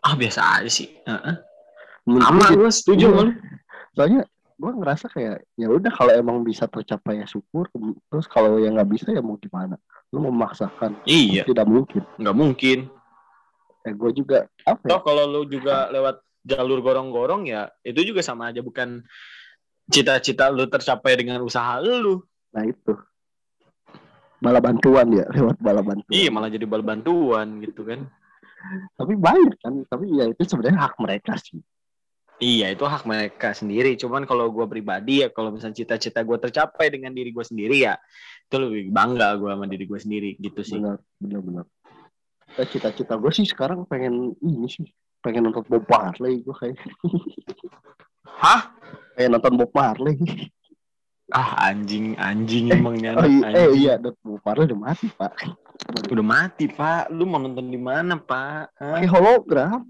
ah 0.03 0.13
biasa 0.17 0.41
aja 0.59 0.69
sih. 0.69 0.89
Heeh. 1.07 1.35
Menurut 2.05 2.25
sama 2.27 2.39
gua 2.51 2.57
gue 2.59 2.71
setuju 2.73 3.05
Iya. 3.07 3.23
soalnya 3.95 4.21
gua 4.59 4.71
ngerasa 4.75 5.05
kayak 5.11 5.37
ya 5.55 5.67
udah 5.71 5.91
kalau 5.95 6.11
emang 6.11 6.37
bisa 6.43 6.67
tercapai 6.67 7.23
ya 7.23 7.27
syukur 7.27 7.71
terus 8.11 8.27
kalau 8.27 8.59
yang 8.59 8.75
nggak 8.75 8.89
bisa 8.91 9.07
ya 9.15 9.23
mau 9.23 9.39
gimana? 9.39 9.79
Lu 10.11 10.21
memaksakan 10.27 11.01
iya. 11.07 11.43
tidak 11.47 11.67
mungkin. 11.67 12.03
Nggak 12.19 12.35
mungkin. 12.35 12.79
Eh 13.85 13.93
gue 13.93 14.11
juga 14.17 14.49
apa 14.65 14.81
ya? 14.81 14.97
Toh 14.97 15.01
kalau 15.05 15.23
lu 15.29 15.41
juga 15.45 15.87
lewat 15.93 16.19
jalur 16.45 16.77
gorong-gorong 16.81 17.49
ya 17.49 17.69
itu 17.81 18.01
juga 18.05 18.21
sama 18.21 18.53
aja 18.53 18.61
bukan 18.61 19.01
cita-cita 19.89 20.49
lu 20.49 20.65
tercapai 20.65 21.13
dengan 21.17 21.41
usaha 21.45 21.77
lu. 21.81 22.21
Nah 22.53 22.63
itu. 22.65 22.93
Bala 24.41 24.59
bantuan 24.61 25.09
ya 25.09 25.25
lewat 25.31 25.57
bala 25.61 25.81
bantuan. 25.81 26.11
Iya 26.13 26.29
malah 26.29 26.49
jadi 26.51 26.65
bal 26.67 26.83
bantuan 26.85 27.61
gitu 27.63 27.85
kan. 27.87 28.05
Tapi 28.97 29.13
banyak 29.17 29.57
kan 29.61 29.73
tapi 29.85 30.09
ya 30.13 30.25
itu 30.29 30.41
sebenarnya 30.45 30.89
hak 30.89 30.95
mereka 31.01 31.37
sih. 31.37 31.61
Iya 32.35 32.75
itu 32.75 32.83
hak 32.83 33.07
mereka 33.07 33.55
sendiri. 33.55 33.95
Cuman 33.95 34.27
kalau 34.27 34.51
gue 34.51 34.65
pribadi 34.67 35.23
ya 35.23 35.31
kalau 35.31 35.55
misalnya 35.55 35.79
cita-cita 35.79 36.19
gue 36.25 36.37
tercapai 36.37 36.91
dengan 36.91 37.15
diri 37.15 37.31
gue 37.31 37.45
sendiri 37.45 37.87
ya 37.87 37.95
itu 38.45 38.55
lebih 38.61 38.93
bangga 38.93 39.39
gue 39.39 39.49
sama 39.49 39.65
diri 39.65 39.85
gue 39.87 39.99
sendiri 39.99 40.29
gitu 40.37 40.61
sih. 40.61 40.77
benar 40.77 40.99
benar 41.17 41.41
benar. 41.41 41.65
Eh, 42.59 42.67
cita-cita 42.69 43.17
gue 43.17 43.31
sih 43.33 43.47
sekarang 43.47 43.87
pengen 43.87 44.35
ini 44.43 44.67
sih 44.69 44.85
pengen 45.23 45.49
nonton 45.49 45.65
Bob 45.65 45.89
Marley 45.89 46.43
gue 46.45 46.53
kayak. 46.53 46.77
Hah? 48.43 48.75
Pengen 49.15 49.31
nonton 49.33 49.55
Bob 49.55 49.71
Marley 49.71 50.15
Ah 51.33 51.73
anjing 51.73 52.13
anjing 52.21 52.69
Eh, 52.69 52.77
emangnya 52.77 53.17
oh, 53.17 53.25
anak, 53.25 53.49
iya, 53.49 53.57
eh 53.57 53.69
iya 53.73 53.93
Bob 53.97 54.43
Marley 54.45 54.69
udah 54.69 54.79
mati 54.79 55.07
pak 55.09 55.33
Udah 56.07 56.23
mati 56.23 56.65
pak. 56.71 57.11
Lu 57.11 57.27
mau 57.27 57.35
nonton 57.35 57.67
di 57.67 57.75
mana 57.75 58.15
pak? 58.15 58.71
Pakai 58.77 59.09
hologram 59.09 59.83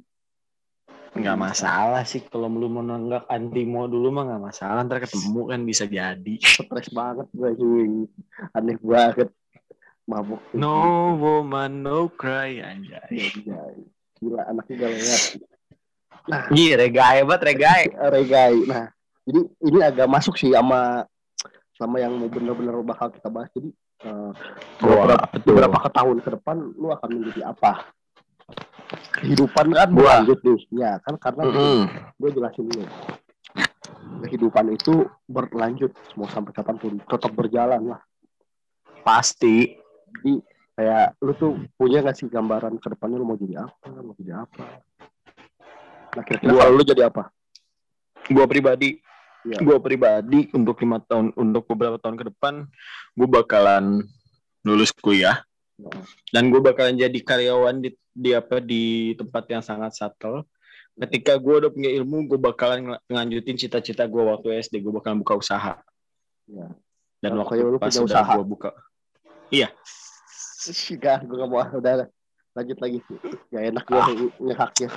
Nggak 1.12 1.38
masalah 1.39 2.03
sih 2.03 2.24
kalau 2.25 2.48
lu 2.48 2.67
mau 2.67 2.82
nonggak 2.82 3.27
antimo 3.27 3.88
dulu 3.88 4.12
mah 4.12 4.24
nggak 4.27 4.44
masalah. 4.51 4.84
Ntar 4.84 5.00
ketemu 5.00 5.41
kan 5.48 5.60
bisa 5.63 5.86
jadi. 5.88 6.36
stres 6.41 6.91
banget 6.91 7.27
gue 7.32 7.51
cuy 7.55 7.88
aneh 8.51 8.75
banget 8.79 9.29
mabuk 10.05 10.39
No 10.51 11.15
woman 11.15 11.84
no 11.84 12.08
cry 12.12 12.60
anjay. 12.62 13.32
Iya. 13.32 13.60
gila 14.15 14.41
anaknya 14.48 14.75
gak 14.79 14.91
lihat 14.96 15.22
nah 16.25 16.44
Iya 16.50 16.74
regae 16.79 17.20
banget 17.27 17.41
regae. 17.51 17.84
regai 18.10 18.55
nah 18.65 18.86
jadi 19.25 19.41
ini 19.65 19.79
agak 19.82 20.08
masuk 20.08 20.38
sih 20.38 20.53
sama 20.53 21.03
sama 21.75 22.00
yang 22.00 22.15
mau 22.15 22.32
bener-bener 22.32 22.77
bakal 22.86 23.12
kita 23.12 23.27
bahas 23.27 23.50
jadi 23.51 23.70
eh, 24.05 24.32
beberapa, 24.79 25.25
betul. 25.34 25.51
beberapa 25.58 25.79
tahun 25.91 26.17
ke 26.24 26.29
depan 26.39 26.55
lu 26.77 26.88
akan 26.94 27.10
menjadi 27.20 27.51
apa 27.51 27.72
kehidupan 29.20 29.65
kan 29.74 29.89
berlanjut 29.91 30.39
nih 30.46 30.60
ya 30.77 30.91
kan 31.01 31.17
karena 31.17 31.44
Mm-mm. 31.50 31.79
gue 32.22 32.29
jelasin 32.32 32.65
dulu 32.70 32.86
kehidupan 34.25 34.65
itu 34.74 35.10
berlanjut 35.25 35.91
mau 36.15 36.29
sampai 36.29 36.53
kapan 36.53 36.75
pun 36.77 36.94
tetap 37.01 37.32
berjalan 37.34 37.82
lah 37.96 38.01
Pasti. 39.05 39.77
jadi 40.22 40.41
kayak 40.75 41.08
lu 41.22 41.32
tuh 41.38 41.51
punya 41.77 42.01
gak 42.01 42.17
sih 42.17 42.27
gambaran 42.27 42.77
ke 42.82 42.88
depannya 42.94 43.22
lu 43.22 43.27
mau 43.27 43.38
jadi 43.38 43.65
apa 43.65 43.86
mau 44.01 44.15
jadi 44.17 44.34
apa 44.44 44.65
nah 46.15 46.24
kira-kira 46.24 46.51
Gua. 46.51 46.62
kalau 46.63 46.74
lu 46.77 46.84
jadi 46.86 47.03
apa 47.10 47.24
Gua 48.25 48.46
pribadi 48.50 48.98
Iya. 49.46 49.62
gue 49.62 49.78
pribadi 49.78 50.50
untuk 50.52 50.82
lima 50.82 50.98
tahun 51.00 51.30
untuk 51.38 51.70
beberapa 51.70 52.02
tahun 52.02 52.18
ke 52.18 52.34
depan 52.34 52.66
gue 53.14 53.28
bakalan 53.30 54.02
lulus 54.62 54.90
kuliah. 54.92 55.46
Dan 56.32 56.50
gue 56.50 56.58
bakalan 56.58 56.96
jadi 56.96 57.14
karyawan 57.14 57.78
di, 57.78 57.94
di 58.10 58.32
apa 58.32 58.58
di 58.58 59.14
tempat 59.14 59.44
yang 59.46 59.62
sangat 59.62 59.94
subtle. 59.94 60.48
Ketika 60.96 61.36
gue 61.36 61.56
udah 61.62 61.70
punya 61.70 61.92
ilmu 61.94 62.25
gue 62.25 62.40
bakalan 62.40 62.80
ngel- 62.82 63.02
ngelanjutin 63.06 63.60
cita-cita 63.60 64.08
gue 64.08 64.24
waktu 64.24 64.58
SD 64.58 64.82
gue 64.82 64.90
bakalan 64.90 65.22
buka 65.22 65.38
usaha. 65.38 65.78
Ya. 66.48 66.68
dan 67.20 67.30
Kalau 67.34 67.44
waktu 67.46 67.66
lu 67.66 67.78
pas 67.78 67.90
punya 67.90 68.02
udah 68.02 68.16
usaha. 68.18 68.34
gue 68.34 68.46
buka. 68.48 68.70
Sih, 70.66 70.98
gak, 70.98 71.30
gue 71.30 71.38
gak 71.38 71.50
mau. 71.50 71.62
Udah 71.62 72.10
lanjut 72.56 72.78
lagi. 72.80 72.98
Gak 73.52 73.64
enak 73.70 73.84
gue 73.84 74.00
Ah. 74.00 74.08
ngehaknya 74.42 74.90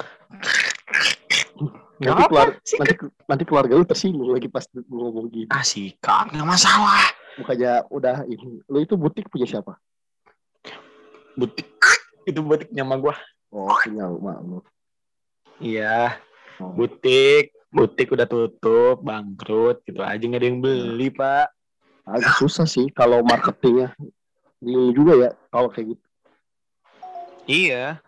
nanti 1.98 2.22
apa 2.22 2.30
keluar 2.30 2.48
sih 2.62 2.78
nanti 2.78 2.94
nanti 3.26 3.44
keluarga 3.44 3.72
lu 3.74 3.86
tersinggung 3.86 4.30
lagi 4.30 4.46
pas 4.46 4.64
gue 4.70 4.82
ngomong 4.86 5.26
gitu. 5.34 5.50
Ah 5.50 5.66
sikat 5.66 6.30
nggak 6.30 6.46
masalah. 6.46 7.02
Bukannya 7.38 7.72
udah 7.90 8.16
ini 8.30 8.62
lu 8.66 8.78
itu 8.82 8.94
butik 8.94 9.26
punya 9.26 9.46
siapa? 9.46 9.74
Butik. 11.34 11.70
Itu 12.26 12.42
butik 12.46 12.70
nyama 12.70 12.98
gue 13.02 13.14
oh 13.54 13.74
punya 13.82 14.06
mak 14.10 14.38
lu. 14.46 14.58
Iya. 15.58 16.18
Oh. 16.62 16.74
butik. 16.74 17.54
Butik 17.68 18.08
udah 18.16 18.24
tutup 18.24 19.04
bangkrut 19.04 19.84
gitu 19.84 20.00
aja 20.00 20.22
nggak 20.22 20.40
ada 20.40 20.48
yang 20.48 20.60
beli 20.62 21.12
pak. 21.12 21.52
Agak 22.08 22.40
susah 22.40 22.64
sih 22.64 22.88
kalau 22.94 23.20
marketingnya. 23.26 23.92
Bingung 24.62 24.94
juga 24.94 25.12
ya 25.18 25.30
kalau 25.50 25.68
kayak 25.68 25.92
gitu. 25.92 26.04
Iya. 27.48 28.00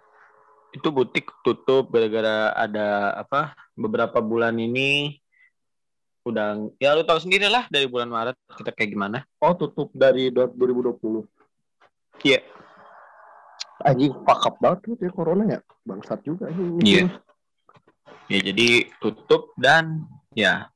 Itu 0.71 0.89
butik 0.91 1.27
tutup 1.43 1.91
gara-gara 1.91 2.55
ada 2.55 2.87
apa? 3.17 3.53
Beberapa 3.75 4.19
bulan 4.19 4.55
ini 4.55 5.19
udah 6.21 6.69
ya 6.77 6.93
lu 6.93 7.03
tahu 7.03 7.17
sendiri 7.17 7.49
lah 7.49 7.65
dari 7.73 7.89
bulan 7.89 8.07
Maret 8.07 8.37
kita 8.53 8.77
kayak 8.77 8.93
gimana. 8.93 9.19
oh 9.41 9.57
tutup 9.57 9.89
dari 9.97 10.29
2020 10.29 11.25
Iya. 12.21 12.45
anjing 13.81 14.13
pakap 14.29 14.61
banget 14.61 14.79
tuh 14.85 15.01
ya 15.01 15.09
corona 15.09 15.49
ya 15.49 15.61
bangsat 15.81 16.21
juga 16.21 16.53
ini 16.53 16.85
Iya. 16.85 17.05
Ya 18.29 18.39
jadi 18.53 18.69
tutup 19.01 19.57
dan 19.57 20.05
ya 20.37 20.69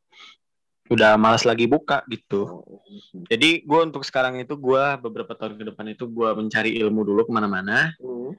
udah 0.89 1.17
malas 1.17 1.45
lagi 1.45 1.65
buka 1.65 2.05
gitu. 2.09 2.65
Oh, 2.65 2.81
Jadi 3.29 3.65
gue 3.65 3.81
untuk 3.85 4.05
sekarang 4.05 4.37
itu 4.37 4.53
gue 4.53 4.85
beberapa 5.01 5.33
tahun 5.33 5.57
ke 5.57 5.65
depan 5.73 5.87
itu 5.93 6.05
gue 6.05 6.29
mencari 6.35 6.77
ilmu 6.81 7.05
dulu 7.05 7.25
ke 7.29 7.33
mana-mana. 7.33 7.93
hmm. 8.01 8.33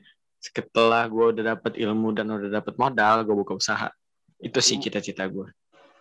Setelah 0.45 1.09
gue 1.09 1.25
udah 1.33 1.57
dapet 1.57 1.73
ilmu 1.75 2.13
dan 2.13 2.29
udah 2.29 2.53
dapet 2.53 2.77
modal, 2.77 3.25
gue 3.25 3.33
buka 3.33 3.57
usaha. 3.57 3.89
Itu 4.37 4.61
sih 4.61 4.77
cita-cita 4.77 5.25
gue. 5.25 5.49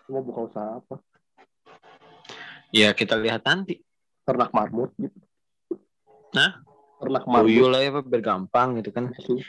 mau 0.05 0.21
buka 0.21 0.53
usaha 0.53 0.69
apa 0.77 1.01
Ya 2.69 2.93
kita 2.93 3.17
lihat 3.17 3.41
nanti. 3.41 3.81
ternak 4.25 4.53
marmut 4.53 4.93
gitu 4.97 5.17
Hah? 6.33 6.61
ternak 6.97 7.25
marmut 7.25 7.49
Tuyul 7.49 7.69
lah 7.73 7.81
ya 7.81 7.91
biar 8.01 8.21
gampang 8.21 8.81
gitu 8.81 8.93
kan. 8.93 9.13
sih 9.17 9.41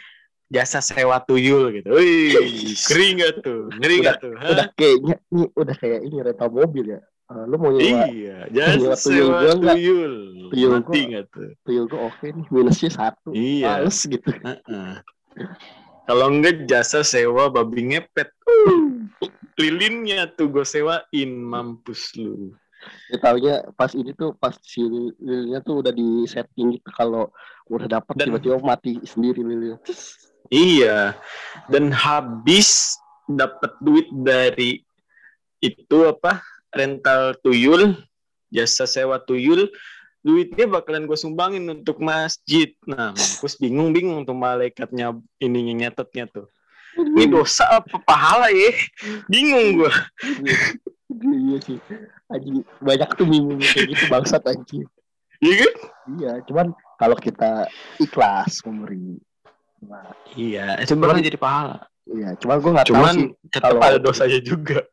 Jasa 0.45 0.77
sewa 0.77 1.17
tuyul 1.19 1.73
gitu. 1.73 1.89
Wih, 1.91 2.31
kering 2.87 3.17
gak 3.17 3.41
tuh? 3.41 3.65
Ngeri 3.81 3.95
gak 3.99 4.21
tuh? 4.21 4.31
Udah 4.37 4.67
kayaknya 4.77 5.15
ini 5.27 5.43
udah 5.51 5.75
kayak 5.75 5.99
ini 6.05 6.17
rental 6.21 6.49
mobil 6.53 6.85
ya 6.95 7.01
Eh, 7.25 7.43
lu 7.49 7.55
mau 7.57 7.73
nyewa 7.73 8.05
Iya, 8.05 8.37
tuyul 8.77 8.93
sewa 8.95 9.29
gua 9.41 9.53
nggak? 9.57 9.75
tuyul. 9.75 10.13
Tuyul 10.53 10.71
Mati 10.77 10.99
gak 11.09 11.25
tuh? 11.33 11.49
tuyul 11.65 11.85
gue 11.85 11.97
oke 11.99 12.25
nih 12.29 12.45
minusnya 12.53 12.91
satu 12.91 13.29
Iya. 13.33 13.81
males 13.81 13.97
gitu 13.99 14.29
Heeh. 14.29 14.93
Kalau 16.05 16.25
enggak 16.29 16.69
jasa 16.69 17.01
sewa 17.01 17.49
babi 17.49 17.81
ngepet. 17.89 18.29
Lilinnya 19.57 20.29
tuh 20.29 20.51
gue 20.51 20.61
sewain 20.61 21.01
mampus 21.33 22.13
lu. 22.15 22.53
ya 23.09 23.17
taunya 23.17 23.65
pas 23.73 23.89
ini 23.91 24.13
tuh 24.13 24.37
pas 24.37 24.53
si 24.61 24.85
lilinnya 25.17 25.57
tuh 25.59 25.81
udah 25.81 25.89
di 25.89 26.29
setting 26.29 26.77
gitu 26.77 26.85
kalau 26.93 27.33
udah 27.65 27.89
dapat 27.89 28.13
Dan- 28.13 28.29
tiba-tiba 28.29 28.61
mati 28.61 29.01
sendiri 29.01 29.41
lilinnya 29.41 29.81
Iya. 30.53 31.17
Dan 31.65 31.89
habis 31.89 32.93
dapat 33.25 33.73
duit 33.81 34.05
dari 34.13 34.85
itu 35.57 35.97
apa? 36.05 36.37
Rental 36.75 37.39
tuyul, 37.39 37.95
jasa 38.51 38.83
sewa 38.83 39.15
tuyul, 39.17 39.71
duitnya 40.19 40.67
bakalan 40.67 41.07
gue 41.07 41.15
sumbangin 41.15 41.63
untuk 41.65 41.97
masjid. 41.97 42.75
Nah, 42.83 43.15
mampus 43.15 43.55
bingung-bingung 43.55 44.23
tuh 44.23 44.35
malaikatnya 44.35 45.15
ininya 45.39 45.87
nyatetnya 45.87 46.27
tuh. 46.27 46.51
Ini 46.95 47.27
dosa 47.27 47.79
apa 47.79 47.95
pahala 47.99 48.51
ya? 48.51 48.71
Bingung 49.25 49.79
gue. 49.79 49.91
iya 51.15 51.57
sih 51.63 51.79
anjing 52.27 52.59
banyak 52.83 53.09
tuh 53.15 53.23
mimpi 53.23 53.63
kayak 53.63 53.87
gitu 53.87 54.03
bangsat 54.09 54.43
anjing 54.43 54.83
Iya 55.39 55.55
kan? 55.63 55.73
iya 56.11 56.31
cuman 56.43 56.67
kalau 56.97 57.15
kita 57.15 57.71
ikhlas 57.97 58.59
memberi 58.65 59.15
Nah, 59.85 60.11
Iya, 60.33 60.75
itu 60.81 60.91
bakal 60.97 61.21
jadi 61.21 61.37
pahala. 61.37 61.87
iya 62.05 62.35
cuma 62.35 62.57
gue 62.57 62.67
tahu 62.67 62.87
Cuman 62.91 63.15
sih 63.15 63.27
tetap 63.47 63.69
kalau- 63.71 63.85
ada 63.85 63.99
dosanya 64.01 64.39
juga. 64.41 64.83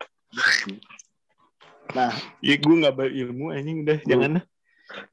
Nah. 1.92 2.12
ya 2.40 2.54
gue 2.56 2.74
nggak 2.74 2.94
berilmu 2.94 3.52
anjing 3.52 3.84
udah 3.84 3.98
jangan 4.02 4.40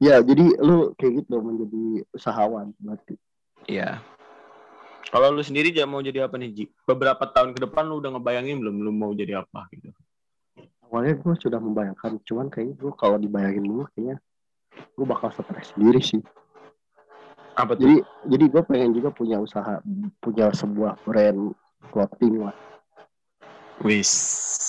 ya 0.00 0.20
jadi 0.20 0.44
lu 0.58 0.92
kayak 0.96 1.24
gitu 1.24 1.36
menjadi 1.40 1.84
usahawan 2.12 2.72
berarti 2.78 3.14
Iya. 3.68 4.00
Kalau 5.10 5.30
lu 5.30 5.42
sendiri 5.42 5.68
jangan 5.68 5.90
mau 5.90 6.00
jadi 6.00 6.24
apa 6.24 6.38
nih, 6.38 6.50
Ji? 6.50 6.64
Beberapa 6.86 7.26
tahun 7.26 7.50
ke 7.52 7.66
depan 7.66 7.82
lu 7.84 7.98
udah 7.98 8.14
ngebayangin 8.14 8.56
belum 8.56 8.76
lu 8.80 8.90
mau 8.90 9.10
jadi 9.10 9.42
apa 9.42 9.68
gitu? 9.70 9.90
awalnya 10.90 11.14
gue 11.14 11.34
sudah 11.38 11.62
membayangkan 11.62 12.18
cuman 12.26 12.50
kayaknya 12.50 12.74
gue 12.74 12.92
kalau 12.98 13.14
dibayangin 13.14 13.62
dulu 13.62 13.86
kayaknya 13.94 14.18
gue 14.74 15.06
bakal 15.06 15.30
stres 15.30 15.70
sendiri 15.70 16.02
sih 16.02 16.18
Apa 17.54 17.78
tuh? 17.78 17.86
jadi 17.86 17.96
jadi 18.26 18.44
gue 18.50 18.62
pengen 18.66 18.90
juga 18.90 19.14
punya 19.14 19.38
usaha 19.38 19.78
punya 20.18 20.50
sebuah 20.50 20.98
brand 21.06 21.54
clothing 21.94 22.42
lah 22.42 22.56
Wis, 23.80 24.10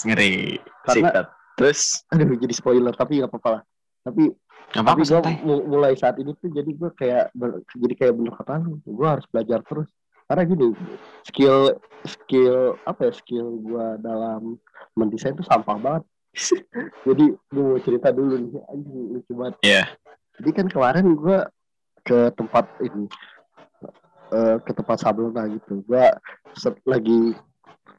ngeri. 0.06 0.62
Karena- 0.86 1.10
Sikat. 1.10 1.26
Terus 1.62 2.02
aduh 2.10 2.34
jadi 2.42 2.54
spoiler 2.58 2.94
tapi 2.98 3.22
nggak 3.22 3.30
apa-apa 3.30 3.50
lah. 3.54 3.64
Tapi 4.02 4.34
nggak 4.74 4.82
apa-apa 4.82 5.04
tapi 5.06 5.34
gue 5.46 5.58
mulai 5.70 5.94
saat 5.94 6.18
ini 6.18 6.34
tuh 6.42 6.50
jadi 6.50 6.72
gue 6.74 6.90
kayak 6.98 7.30
ber- 7.38 7.62
jadi 7.78 7.94
kayak 7.94 8.14
bener 8.18 8.34
kata 8.34 8.66
gue 8.66 9.08
harus 9.08 9.26
belajar 9.30 9.62
terus. 9.62 9.90
Karena 10.26 10.44
gini 10.48 10.68
skill 11.28 11.78
skill 12.08 12.80
apa 12.88 13.12
ya 13.12 13.14
skill 13.14 13.62
gue 13.62 13.86
dalam 14.02 14.58
mendesain 14.98 15.38
tuh 15.38 15.46
sampah 15.46 15.78
banget. 15.78 16.04
Jadi 17.08 17.36
gue 17.36 17.64
mau 17.64 17.76
cerita 17.84 18.10
dulu 18.16 18.40
nih 18.40 18.64
anjing 18.72 19.20
lucu 19.20 19.32
banget. 19.36 19.56
Iya. 19.62 19.84
jadi 20.40 20.50
kan 20.58 20.68
kemarin 20.72 21.06
gue 21.14 21.38
ke 22.08 22.34
tempat 22.34 22.66
ini 22.82 23.06
eh, 24.32 24.58
ke 24.64 24.72
tempat 24.74 24.98
sablon 24.98 25.36
lah 25.36 25.46
gitu 25.52 25.84
gue 25.86 26.06
lagi 26.88 27.36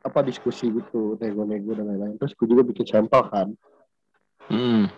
apa 0.00 0.24
diskusi 0.24 0.72
gitu 0.72 1.20
nego-nego 1.20 1.76
dan 1.76 1.92
lain-lain. 1.92 2.16
Terus 2.16 2.32
gue 2.32 2.46
juga 2.48 2.62
bikin 2.64 2.86
sampel 2.88 3.22
kan. 3.28 3.48
Hmm. 4.50 4.90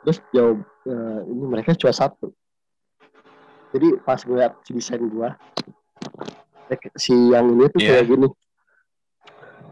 terus 0.00 0.16
jawab 0.32 0.64
eh, 0.88 1.20
ini 1.28 1.44
mereka 1.44 1.76
cuma 1.76 1.92
satu. 1.92 2.32
Jadi 3.70 4.00
pas 4.00 4.18
gue 4.18 4.32
liat 4.32 4.56
si 4.64 4.72
desain 4.72 4.98
gue 4.98 5.28
si 6.96 7.14
yang 7.30 7.52
ini 7.52 7.68
tuh 7.68 7.80
Iya. 7.84 7.90
kayak 8.00 8.06
gini. 8.08 8.28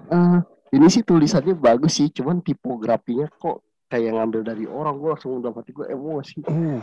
Eh, 0.09 0.39
ini 0.77 0.87
sih 0.93 1.03
tulisannya 1.03 1.57
bagus 1.57 1.97
sih 1.97 2.13
cuman 2.13 2.45
tipografinya 2.45 3.27
kok 3.41 3.65
kayak 3.89 4.15
ngambil 4.21 4.41
dari 4.45 4.65
orang. 4.69 5.01
Gue 5.01 5.17
langsung 5.17 5.41
udah 5.41 5.51
mati 5.51 5.73
gue 5.73 5.87
emosi. 5.89 6.45
Uh. 6.47 6.81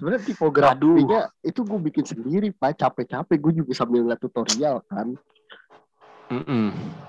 sebenarnya 0.00 0.34
tipografinya 0.34 1.20
itu 1.46 1.62
gue 1.62 1.78
bikin 1.86 2.02
sendiri 2.02 2.50
pak. 2.50 2.82
Capek-capek 2.82 3.38
gue 3.38 3.52
juga 3.62 3.72
sambil 3.78 4.02
ngeliat 4.02 4.18
tutorial 4.18 4.82
kan 4.90 5.14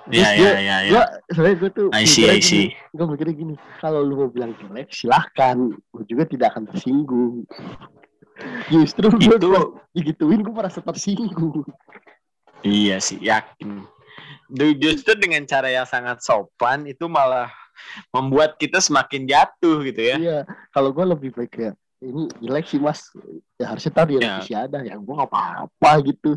Iya, 0.06 0.30
iya, 0.36 0.52
iya, 0.60 0.78
iya. 0.84 0.92
gue 0.92 1.04
sebenarnya 1.32 1.58
gue 1.58 1.72
tuh 1.72 1.88
I 1.92 2.04
see, 2.04 2.28
I 2.28 2.40
see. 2.40 2.76
gue 2.92 3.06
mikirnya 3.06 3.34
gini 3.34 3.54
kalau 3.80 4.04
lu 4.04 4.16
mau 4.18 4.30
bilang 4.30 4.52
jelek 4.58 4.92
silahkan 4.92 5.56
gue 5.72 6.04
juga 6.06 6.24
tidak 6.26 6.48
akan 6.52 6.64
tersinggung 6.68 7.48
justru 8.68 9.08
gue 9.10 9.38
Itu 9.38 9.50
digituin 9.94 10.42
gue 10.42 10.52
merasa 10.52 10.82
tersinggung 10.82 11.64
iya 12.64 13.00
sih, 13.00 13.20
yakin. 13.20 13.84
Justru 14.54 15.18
dengan 15.18 15.44
cara 15.44 15.68
yang 15.68 15.84
sangat 15.84 16.22
sopan 16.22 16.86
itu 16.86 17.08
malah 17.08 17.50
membuat 18.14 18.56
kita 18.56 18.78
semakin 18.78 19.26
jatuh 19.26 19.82
gitu 19.82 20.02
ya. 20.04 20.16
iya 20.16 20.38
kalau 20.70 20.94
gue 20.94 21.04
lebih 21.04 21.34
baik 21.34 21.52
kayak 21.52 21.76
ini 22.00 22.28
jelek 22.38 22.68
sih 22.68 22.78
mas 22.78 23.08
ya 23.58 23.72
harusnya 23.72 23.92
tadi 23.92 24.12
Ya. 24.16 24.38
revisi 24.38 24.54
ada 24.54 24.80
ya 24.80 24.96
gue 24.96 25.14
gak 25.16 25.32
apa-apa 25.32 25.92
gitu 26.06 26.36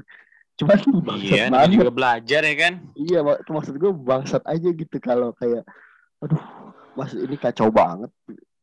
cuman 0.57 0.77
Iya, 1.17 1.53
banget 1.53 1.69
juga 1.77 1.93
belajar 1.93 2.41
ya 2.43 2.55
kan. 2.57 2.75
iya 2.97 3.19
mak- 3.21 3.45
maksud 3.45 3.77
gue 3.77 3.93
bangsat 3.93 4.43
aja 4.45 4.69
gitu 4.69 4.97
kalau 4.99 5.37
kayak 5.37 5.63
aduh 6.19 6.41
mas 6.93 7.13
ini 7.13 7.37
kacau 7.37 7.69
banget 7.69 8.09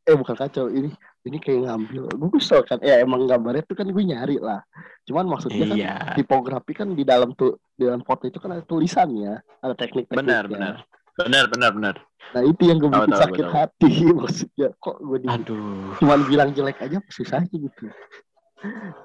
eh 0.03 0.15
bukan 0.17 0.33
kacau 0.33 0.67
ini 0.67 0.89
ini 1.23 1.37
kayak 1.37 1.63
ngambil 1.63 2.09
gue 2.09 2.29
kesel 2.33 2.65
kan 2.65 2.81
ya 2.81 2.97
emang 2.99 3.23
gambarnya 3.23 3.61
tuh 3.63 3.77
kan 3.77 3.85
gue 3.85 4.03
nyari 4.03 4.35
lah 4.35 4.65
cuman 5.05 5.29
maksudnya 5.29 5.63
kan 5.63 5.77
Iya, 5.77 5.93
tipografi 6.17 6.73
kan 6.73 6.91
di 6.91 7.05
dalam 7.05 7.31
tuh 7.33 7.61
di 7.71 7.85
dalam 7.85 8.01
foto 8.01 8.25
itu 8.25 8.41
kan 8.41 8.57
ada 8.57 8.65
tulisannya 8.65 9.39
ada 9.61 9.73
teknik-tekniknya 9.73 10.17
benar, 10.17 10.43
benar. 10.49 10.75
Benar, 11.13 11.45
benar, 11.45 11.71
benar. 11.71 11.95
nah 12.33 12.41
itu 12.41 12.65
yang 12.65 12.81
gue 12.81 12.89
Tahu, 12.89 12.97
bikin 12.99 13.13
tahu, 13.13 13.21
sakit 13.21 13.45
tahu. 13.45 13.53
hati 13.53 13.91
maksudnya 14.17 14.67
kok 14.75 14.97
gue 14.97 15.17
di 15.21 15.27
Aduh. 15.29 15.93
cuman 16.01 16.19
bilang 16.25 16.49
jelek 16.51 16.81
aja 16.81 16.97
susah 17.07 17.37
aja 17.39 17.53
gitu 17.53 17.85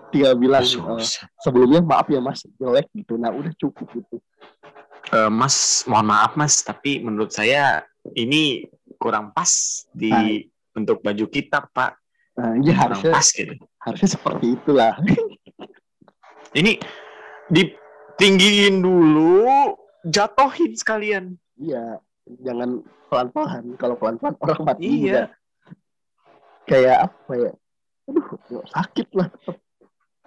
tinggal 0.09 0.35
bilang 0.35 0.63
Susah. 0.63 1.27
sebelumnya 1.37 1.81
maaf 1.81 2.07
ya 2.07 2.19
mas 2.19 2.43
jelek 2.55 2.87
gitu 2.93 3.15
nah 3.15 3.31
udah 3.31 3.53
cukup 3.55 3.87
gitu 3.93 4.19
Eh, 5.09 5.31
mas, 5.31 5.57
mohon 5.85 6.05
maaf 6.07 6.37
Mas, 6.37 6.61
tapi 6.61 7.01
menurut 7.01 7.33
saya 7.33 7.81
ini 8.13 8.69
kurang 8.95 9.33
pas 9.33 9.49
di 9.89 10.13
Nah. 10.13 10.29
untuk 10.77 11.01
baju 11.01 11.25
kita, 11.27 11.65
Pak. 11.65 11.97
nah 12.37 12.53
iya 12.55 12.77
Kurang 12.77 12.93
harusnya 12.93 13.11
pas 13.11 13.27
gitu. 13.27 13.55
harusnya 13.81 14.09
seperti 14.11 14.47
itulah 14.53 14.93
Ini 16.55 16.77
ditinggiin 17.49 18.79
dulu, 18.79 19.73
jatohin 20.05 20.73
sekalian. 20.73 21.25
iya 21.57 21.97
jangan 22.39 22.85
pelan-pelan 23.09 23.65
kalau 23.75 23.97
pelan-pelan 23.97 24.37
orang 24.37 24.61
mati 24.63 24.85
Iya. 24.85 25.01
juga 25.01 25.23
kayak 26.65 26.97
apa 27.09 27.33
ya 27.35 27.53
aduh 28.09 28.27
sakit 28.67 29.09
lah. 29.13 29.29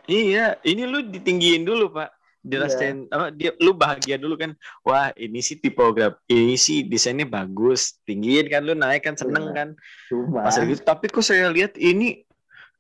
Iya, 0.06 0.58
ini 0.62 0.86
lu 0.86 1.06
ditinggiin 1.06 1.62
dulu, 1.64 1.94
Pak. 1.94 2.10
Dirasain 2.42 3.06
apa 3.14 3.30
dia 3.30 3.54
lu 3.62 3.70
bahagia 3.72 4.18
dulu 4.18 4.34
kan. 4.34 4.58
Wah, 4.82 5.14
ini 5.14 5.42
sih 5.42 5.58
tipograf, 5.58 6.18
ini 6.26 6.58
sih 6.58 6.82
desainnya 6.82 7.26
bagus. 7.26 8.02
Tinggiin 8.02 8.50
kan 8.50 8.66
lu 8.66 8.74
naik 8.74 9.06
kan 9.06 9.14
seneng 9.14 9.50
Iya. 9.50 9.54
kan. 9.54 9.70
cuma 10.10 10.40
Pas 10.46 10.58
gitu, 10.58 10.82
tapi 10.82 11.06
kok 11.06 11.22
saya 11.22 11.54
lihat 11.54 11.78
ini 11.78 12.26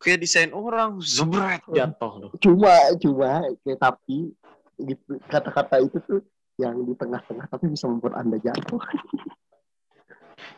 kayak 0.01 0.17
desain 0.17 0.49
orang 0.49 0.97
zebret 0.97 1.61
jatuh 1.69 2.13
loh. 2.17 2.31
cuma 2.41 2.73
cuma 2.97 3.45
kayak 3.61 3.77
tapi 3.77 4.33
gitu 4.81 5.21
kata-kata 5.29 5.77
itu 5.77 6.01
tuh 6.09 6.25
yang 6.57 6.73
di 6.81 6.97
tengah-tengah 6.97 7.45
tapi 7.45 7.69
bisa 7.69 7.85
membuat 7.85 8.17
anda 8.17 8.41
jatuh 8.41 8.81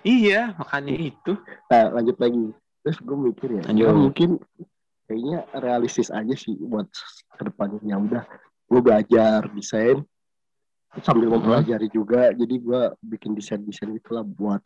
Iya, 0.03 0.56
makanya 0.56 0.95
itu. 0.95 1.36
nah 1.67 1.91
lanjut 1.91 2.15
lagi 2.23 2.56
terus 2.84 3.00
gue 3.00 3.17
mikir 3.17 3.50
ya 3.50 3.62
Lanjut. 3.63 3.80
ya 3.80 3.91
mungkin 3.91 4.30
kayaknya 5.04 5.39
realistis 5.54 6.08
aja 6.10 6.36
sih 6.36 6.56
buat 6.58 6.88
ke 7.34 7.43
depannya 7.43 7.80
ya 7.82 7.96
udah 7.98 8.24
gue 8.67 8.80
belajar 8.80 9.48
desain 9.50 10.04
sambil 11.00 11.32
mempelajari 11.32 11.88
juga 11.88 12.30
jadi 12.32 12.56
gue 12.56 12.82
bikin 13.02 13.34
desain 13.34 13.60
desain 13.60 13.89
itulah 13.89 14.22
buat 14.22 14.62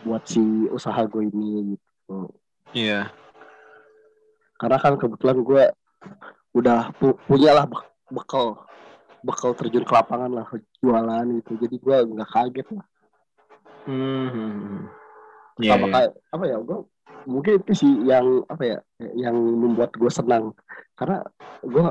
buat 0.00 0.22
si 0.24 0.40
usaha 0.68 1.02
gue 1.04 1.26
ini 1.26 1.74
gitu 1.74 2.30
Iya. 2.70 3.10
karena 4.54 4.76
kan 4.76 4.94
kebetulan 4.94 5.38
gue 5.40 5.64
udah 6.52 6.94
pu- 6.94 7.18
punya 7.24 7.50
lah 7.52 7.64
bek- 7.64 7.88
bekal 8.08 8.62
bekal 9.20 9.50
terjun 9.52 9.82
ke 9.82 9.90
lapangan 9.90 10.30
lah 10.32 10.46
jualan 10.78 11.26
gitu 11.36 11.58
jadi 11.58 11.76
gue 11.76 11.96
nggak 12.14 12.30
kaget 12.30 12.68
lah 12.72 12.86
Hmm. 13.88 14.84
Sama 15.56 15.64
iya. 15.64 15.74
kayak 15.88 16.10
apa 16.28 16.44
ya 16.44 16.56
gue 16.60 16.78
mungkin 17.26 17.58
itu 17.58 17.72
sih 17.74 17.92
yang 18.06 18.44
apa 18.46 18.62
ya 18.62 18.78
yang 19.16 19.34
membuat 19.34 19.90
gue 19.96 20.10
senang 20.12 20.52
karena 20.94 21.24
gue 21.64 21.86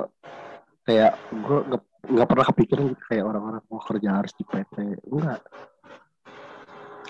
kayak 0.86 1.18
gue 1.32 1.60
nggak 2.08 2.28
pernah 2.30 2.46
kepikiran 2.48 2.84
gitu 2.96 3.04
kayak 3.12 3.24
orang-orang 3.28 3.62
mau 3.68 3.82
kerja 3.84 4.10
harus 4.24 4.32
di 4.38 4.44
PT 4.48 4.76
enggak 5.12 5.42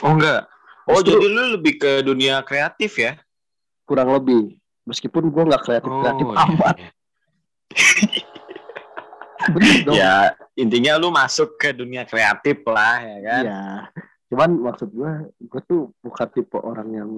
Oh 0.05 0.13
enggak. 0.13 0.45
Oh 0.85 1.01
Justru- 1.01 1.17
jadi 1.17 1.25
lu 1.25 1.43
lebih 1.57 1.73
ke 1.81 1.91
dunia 2.05 2.45
kreatif 2.45 3.01
ya? 3.01 3.17
kurang 3.87 4.11
lebih 4.11 4.59
meskipun 4.83 5.31
gue 5.31 5.43
nggak 5.47 5.63
kreatif 5.63 5.87
kreatif 5.87 6.27
iya, 6.27 6.37
amat 6.43 6.75
iya. 6.75 6.89
bener 9.55 9.75
dong 9.87 9.95
Ya 9.95 10.15
intinya 10.59 10.99
lu 10.99 11.07
masuk 11.07 11.55
ke 11.55 11.71
dunia 11.71 12.03
kreatif 12.03 12.61
lah 12.67 12.99
ya 12.99 13.17
kan? 13.23 13.43
Iya. 13.47 13.63
Cuman 14.27 14.49
maksud 14.59 14.91
gue, 14.91 15.11
gue 15.39 15.61
tuh 15.63 15.95
bukan 16.03 16.27
tipe 16.35 16.59
orang 16.59 16.89
yang 16.91 17.09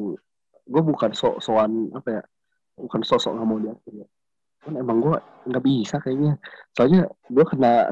gue 0.70 0.82
bukan 0.86 1.12
sok-sokan 1.12 1.90
apa 1.98 2.22
ya, 2.22 2.24
bukan 2.78 3.02
sosok 3.02 3.34
nggak 3.34 3.48
mau 3.50 3.58
diatur 3.58 4.06
ya. 4.06 4.08
Kan 4.62 4.74
emang 4.78 5.02
gue 5.02 5.18
nggak 5.50 5.64
bisa 5.66 5.98
kayaknya. 5.98 6.38
Soalnya 6.78 7.10
gue 7.10 7.46
kena 7.50 7.90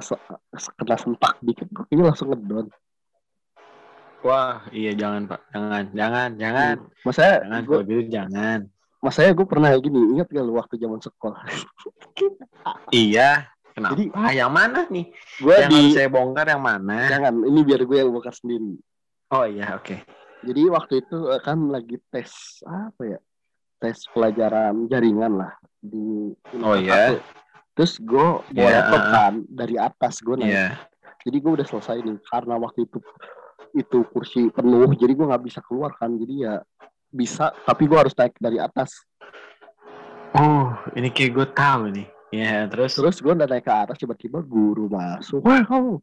kena 0.77 0.95
sentak 0.95 1.33
dikit, 1.41 1.65
gue 1.73 1.83
kayaknya 1.89 2.05
langsung 2.13 2.29
ngedon. 2.29 2.69
Wah 4.21 4.65
iya 4.69 4.91
jangan 4.93 5.29
pak, 5.29 5.41
jangan, 5.53 5.83
jangan, 5.93 6.29
jangan, 6.35 6.75
Masanya 7.05 7.35
jangan 7.45 7.61
gue, 7.63 7.77
gitu 7.85 8.03
jangan. 8.09 8.59
masanya 8.97 9.31
gue 9.37 9.45
pernah 9.45 9.69
gini, 9.77 10.01
ingat 10.17 10.27
gak 10.33 10.41
lu 10.43 10.57
waktu 10.57 10.75
zaman 10.77 10.99
sekolah? 11.01 11.41
Iya. 12.91 13.47
Kenapa? 13.71 13.93
Jadi- 13.93 14.09
ah, 14.11 14.33
yang 14.33 14.51
mana 14.51 14.89
nih? 14.89 15.05
gue 15.13 15.55
di, 15.69 15.93
saya 15.93 16.09
bongkar 16.09 16.49
yang 16.49 16.59
mana? 16.65 17.07
jangan, 17.07 17.45
ini 17.45 17.61
biar 17.61 17.85
gue 17.85 17.97
yang 18.01 18.09
bongkar 18.09 18.33
sendiri. 18.33 18.73
Oh 19.31 19.45
iya 19.45 19.77
oke. 19.77 20.01
Jadi 20.41 20.61
waktu 20.69 20.93
itu 21.01 21.17
eh, 21.29 21.41
kan 21.41 21.57
lagi 21.67 21.97
tes 22.07 22.31
apa 22.63 23.01
ya? 23.03 23.19
Tes 23.77 24.05
pelajaran 24.09 24.85
jaringan 24.85 25.37
lah 25.37 25.53
di 25.77 26.33
Oh, 26.59 26.73
iya. 26.73 27.13
terus 27.71 28.01
gue 28.01 28.27
bawa 28.49 28.49
Iya. 28.49 28.73
laptop 28.81 29.03
kan 29.05 29.33
dari 29.45 29.75
atas 29.77 30.17
gue 30.19 30.33
naik 30.33 30.49
Iya. 30.49 30.67
jadi 31.21 31.37
gue 31.37 31.51
udah 31.61 31.67
selesai 31.69 32.01
nih 32.01 32.17
karena 32.25 32.57
waktu 32.57 32.89
itu 32.89 32.97
itu 33.77 33.97
kursi 34.09 34.49
penuh 34.49 34.89
jadi 34.97 35.13
gue 35.13 35.29
nggak 35.29 35.45
bisa 35.45 35.61
keluar 35.61 35.93
kan 35.93 36.17
jadi 36.17 36.33
ya 36.41 36.53
bisa 37.07 37.53
tapi 37.69 37.85
gue 37.85 37.93
harus 37.93 38.17
naik 38.17 38.33
dari 38.41 38.57
atas 38.57 39.05
Oh, 40.33 40.73
ini 40.93 41.13
kayak 41.13 41.31
gue 41.33 41.47
tahu 41.53 41.83
nih. 41.93 42.07
Ya, 42.27 42.65
terus 42.65 42.97
terus 42.97 43.21
gue 43.21 43.31
udah 43.31 43.45
naik 43.45 43.63
ke 43.63 43.71
atas 43.71 43.95
tiba-tiba 43.95 44.41
guru 44.41 44.89
masuk 44.89 45.45
wah 45.45 45.61
kamu 45.61 46.01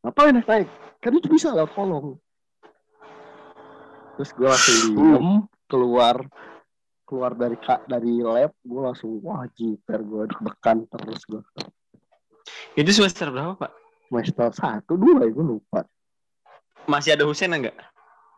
ngapain 0.00 0.32
naik 0.38 0.46
naik 0.46 0.68
kan 1.02 1.12
itu 1.12 1.26
bisa 1.26 1.50
lewat 1.50 1.74
kolong 1.74 2.14
terus 4.18 4.34
gue 4.34 4.48
langsung 4.50 4.76
diem 4.98 5.28
keluar 5.70 6.16
keluar 7.06 7.32
dari 7.32 7.54
kak 7.56 7.86
dari 7.86 8.18
lab 8.18 8.50
gue 8.60 8.80
langsung 8.82 9.22
wah 9.22 9.46
jiper 9.54 10.02
gue 10.02 10.26
deg-degan 10.26 10.82
terus 10.90 11.22
gue 11.22 11.42
itu 12.74 12.90
semester 12.90 13.30
berapa, 13.30 13.54
Pak? 13.54 13.70
semester 14.10 14.50
satu 14.50 14.98
dua 14.98 15.22
ya 15.22 15.30
gue 15.30 15.46
lupa 15.46 15.86
Masih 16.88 17.12
ada 17.14 17.28
Husen 17.28 17.52
enggak? 17.52 17.76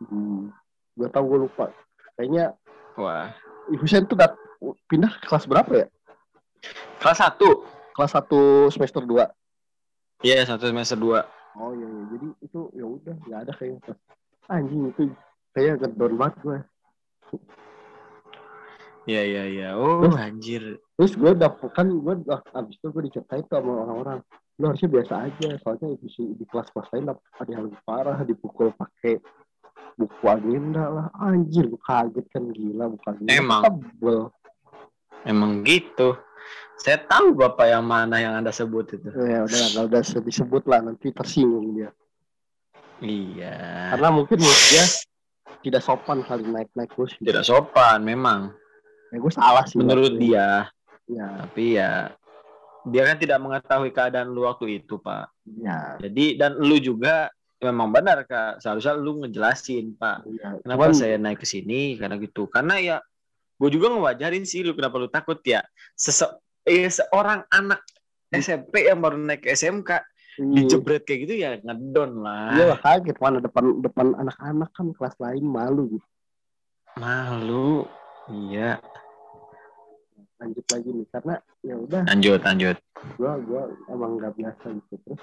hmm, 0.04 0.50
gue 0.98 1.08
tau 1.08 1.24
gue 1.24 1.48
lupa 1.48 1.72
kayaknya 2.14 2.52
Wah. 2.98 3.32
Husen 3.72 4.04
tuh 4.04 4.18
dat 4.18 4.36
pindah 4.84 5.16
ke 5.16 5.32
kelas 5.32 5.48
berapa 5.48 5.72
ya 5.72 5.86
Kelas 7.00 7.16
1. 7.24 7.40
kelas 7.96 8.12
satu 8.12 8.68
semester 8.68 9.00
dua 9.00 9.32
Iya, 10.20 10.44
satu 10.44 10.68
semester 10.68 11.00
2. 11.00 11.24
oh 11.56 11.72
iya, 11.72 11.88
iya. 11.88 12.02
jadi 12.12 12.26
itu 12.44 12.60
ya 12.76 12.84
udah 12.84 13.14
nggak 13.24 13.40
ada 13.48 13.52
kayaknya 13.56 13.94
anjing 14.46 14.92
itu 14.92 15.08
kayak 15.52 15.80
ngedon 15.80 16.14
banget 16.14 16.36
gue 16.40 16.58
Iya, 19.08 19.22
iya, 19.24 19.42
iya. 19.48 19.68
Oh, 19.74 20.04
Terus? 20.04 20.16
anjir. 20.20 20.62
terus 20.94 21.16
gue 21.16 21.32
udah 21.32 21.48
kan 21.72 21.88
gue 21.88 22.14
udah 22.20 22.44
abis 22.52 22.76
itu 22.76 22.86
gue 22.92 23.02
diceritain 23.08 23.40
tuh 23.48 23.56
sama 23.56 23.72
orang-orang 23.80 24.18
lu 24.60 24.68
harusnya 24.68 24.92
biasa 24.92 25.14
aja 25.24 25.48
soalnya 25.64 25.96
di, 25.96 26.08
di 26.36 26.44
kelas-kelas 26.44 26.88
lain 26.92 27.08
ada 27.08 27.48
yang 27.48 27.62
lebih 27.64 27.80
parah 27.82 28.20
dipukul 28.20 28.68
pakai 28.76 29.16
buku 29.96 30.24
agenda 30.28 30.84
lah 30.86 31.06
anjir 31.16 31.64
gue 31.64 31.80
kaget 31.80 32.26
kan 32.28 32.44
gila 32.52 32.92
bukan 32.92 33.12
Emang. 33.24 33.62
tebel 33.64 34.28
Emang 35.20 35.64
gitu. 35.64 36.20
Saya 36.76 37.00
tahu 37.00 37.32
Bapak 37.32 37.68
yang 37.68 37.84
mana 37.84 38.16
yang 38.16 38.36
Anda 38.36 38.52
sebut 38.52 38.92
itu. 38.92 39.08
ya 39.16 39.40
udah 39.40 39.58
nggak 39.72 39.84
udah 39.88 40.02
disebut 40.20 40.62
lah 40.68 40.80
nanti 40.80 41.08
tersinggung 41.10 41.72
dia 41.72 41.88
Iya. 43.00 43.96
karena 43.96 44.08
mungkin 44.12 44.36
menurut 44.36 44.64
dia 44.68 44.84
tidak 45.60 45.82
sopan 45.82 46.22
kali 46.22 46.44
naik-naik 46.44 46.90
kursi 46.92 47.18
Tidak 47.20 47.42
sopan 47.42 48.00
memang 48.00 48.52
ya 49.10 49.16
gue 49.18 49.32
salah 49.32 49.64
sih 49.66 49.76
menurut 49.76 50.14
waktu- 50.14 50.22
dia. 50.22 50.70
ya 51.10 51.26
Tapi 51.42 51.64
ya 51.74 51.90
dia 52.80 53.02
kan 53.04 53.16
tidak 53.16 53.38
mengetahui 53.38 53.90
keadaan 53.90 54.30
lu 54.30 54.48
waktu 54.48 54.80
itu, 54.80 54.96
Pak. 54.96 55.28
ya 55.60 56.00
Jadi 56.00 56.38
dan 56.38 56.56
lu 56.56 56.78
juga 56.78 57.28
memang 57.60 57.92
benar 57.92 58.24
Kak. 58.24 58.56
Seharusnya 58.58 58.96
lu 58.96 59.20
ngejelasin, 59.20 59.98
Pak. 59.98 60.24
ya 60.32 60.56
Kenapa 60.64 60.88
Cuman- 60.88 60.96
saya 60.96 61.20
naik 61.20 61.42
ke 61.42 61.46
sini 61.46 62.00
karena 62.00 62.16
gitu. 62.16 62.48
Karena 62.48 62.80
ya 62.80 62.96
gue 63.60 63.68
juga 63.68 63.92
ngewajarin 63.92 64.48
sih 64.48 64.64
lu 64.64 64.72
kenapa 64.72 64.96
lu 64.96 65.12
takut 65.12 65.36
ya. 65.44 65.60
Sese 65.92 66.24
eh, 66.64 66.88
seorang 66.88 67.44
anak 67.50 67.84
SMP 68.30 68.86
yang 68.86 69.02
baru 69.02 69.18
naik 69.18 69.44
ke 69.44 69.52
SMK 69.52 69.90
iya. 70.38 70.54
dijebret 70.62 71.02
kayak 71.02 71.20
gitu 71.26 71.34
ya 71.40 71.50
ngedon 71.64 72.22
lah. 72.22 72.54
Iya 72.54 72.74
kaget 72.78 73.16
mana 73.18 73.38
depan 73.42 73.64
depan 73.82 74.06
anak-anak 74.14 74.70
kan 74.70 74.86
kelas 74.94 75.16
lain 75.18 75.44
malu 75.44 75.98
gitu. 75.98 76.06
Malu. 76.98 77.86
Iya. 78.30 78.78
Lanjut 80.40 80.66
lagi 80.72 80.88
nih 80.88 81.06
karena 81.12 81.34
ya 81.60 81.74
udah 81.76 82.02
Lanjut, 82.08 82.40
lanjut. 82.40 82.76
gua 83.16 83.32
gua 83.44 83.62
emang 83.92 84.16
nggak 84.16 84.32
biasa 84.36 84.66
gitu 84.72 84.94
terus 85.04 85.22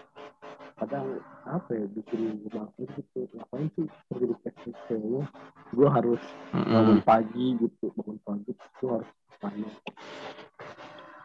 kadang 0.78 1.18
apa 1.50 1.74
ya 1.74 1.86
bikin 1.90 2.38
makin 2.54 2.86
gitu 2.86 3.26
ngapain 3.34 3.66
sih 3.74 3.90
kerja 4.14 4.26
di 4.30 4.72
kayaknya 4.86 5.26
gue 5.74 5.90
harus 5.90 6.22
bangun 6.54 7.02
Mm-mm. 7.02 7.06
pagi 7.06 7.46
gitu 7.58 7.86
bangun 7.98 8.18
pagi 8.22 8.52
gue 8.54 8.90
harus 8.94 9.10
tanya 9.42 9.70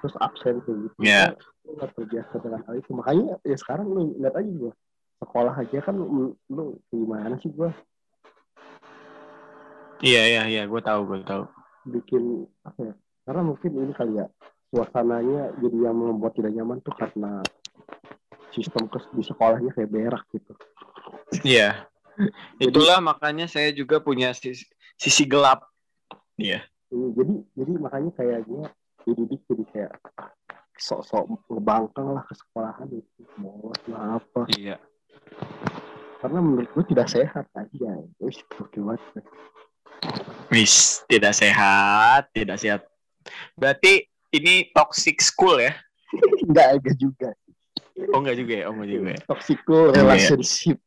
terus 0.03 0.15
absen 0.19 0.59
kayak 0.61 0.79
gitu 0.83 0.99
Iya. 1.01 1.39
Gua 1.63 1.73
nggak 1.79 1.91
terbiasa 1.95 2.35
dengan 2.43 2.61
hal 2.67 2.75
itu 2.77 2.91
makanya 2.91 3.27
ya 3.47 3.57
sekarang 3.57 3.87
lu 3.87 4.13
lihat 4.19 4.35
aja 4.35 4.51
gue 4.51 4.73
sekolah 5.23 5.55
aja 5.55 5.79
kan 5.79 5.95
lu, 5.95 6.35
lu 6.51 6.65
gimana 6.91 7.39
sih 7.39 7.49
gue 7.49 7.71
Iya, 10.03 10.23
iya, 10.27 10.43
iya. 10.51 10.63
Gue 10.67 10.83
tahu, 10.83 11.07
gue 11.07 11.23
tahu. 11.23 11.47
bikin 11.83 12.47
apa 12.63 12.91
ya 12.91 12.95
karena 13.27 13.43
mungkin 13.43 13.71
ini 13.75 13.91
kali 13.91 14.15
ya 14.15 14.27
suasananya 14.71 15.51
jadi 15.59 15.91
yang 15.91 15.99
membuat 15.99 16.35
tidak 16.35 16.55
nyaman 16.55 16.79
tuh 16.79 16.95
karena 16.95 17.43
sistem 18.51 18.87
kes 18.87 19.03
di 19.11 19.23
sekolahnya 19.23 19.71
kayak 19.75 19.91
berak 19.91 20.23
gitu 20.31 20.55
Iya. 21.43 21.87
Itulah 22.63 23.03
makanya 23.03 23.51
saya 23.51 23.75
juga 23.75 23.99
punya 23.99 24.31
sisi, 24.31 24.63
sisi 24.95 25.27
gelap. 25.27 25.67
Iya. 26.39 26.63
Ini 26.95 27.07
jadi 27.19 27.35
jadi 27.59 27.73
makanya 27.83 28.11
kayaknya 28.15 28.71
dididik 29.05 29.41
jadi 29.47 29.65
kayak 29.71 29.93
sok-sok 30.75 31.25
ngebangkang 31.47 32.09
lah 32.11 32.23
ke 32.25 32.35
sekolahan 32.35 32.89
itu 32.91 33.21
bolos 33.37 33.79
lah 33.87 34.19
apa 34.19 34.43
Iya. 34.53 34.77
karena 36.19 36.39
menurut 36.39 36.69
gue 36.71 36.85
tidak 36.89 37.09
sehat 37.09 37.47
aja 37.53 37.91
wis 38.19 38.39
banget 38.51 39.01
Wis, 40.51 41.07
tidak 41.07 41.33
sehat, 41.33 42.27
tidak 42.35 42.59
sehat. 42.59 42.83
Berarti 43.55 44.03
ini 44.31 44.67
toxic 44.75 45.23
school 45.23 45.57
ya? 45.57 45.73
enggak 46.47 46.77
enggak 46.77 46.97
juga 46.99 47.29
Oh 48.11 48.19
enggak 48.19 48.37
juga 48.37 48.53
ya? 48.53 48.65
Oh 48.67 48.75
enggak 48.75 48.91
juga 48.91 49.09
ya? 49.15 49.21
toxical 49.25 49.83
Iya. 49.89 49.95
relationship 50.03 50.79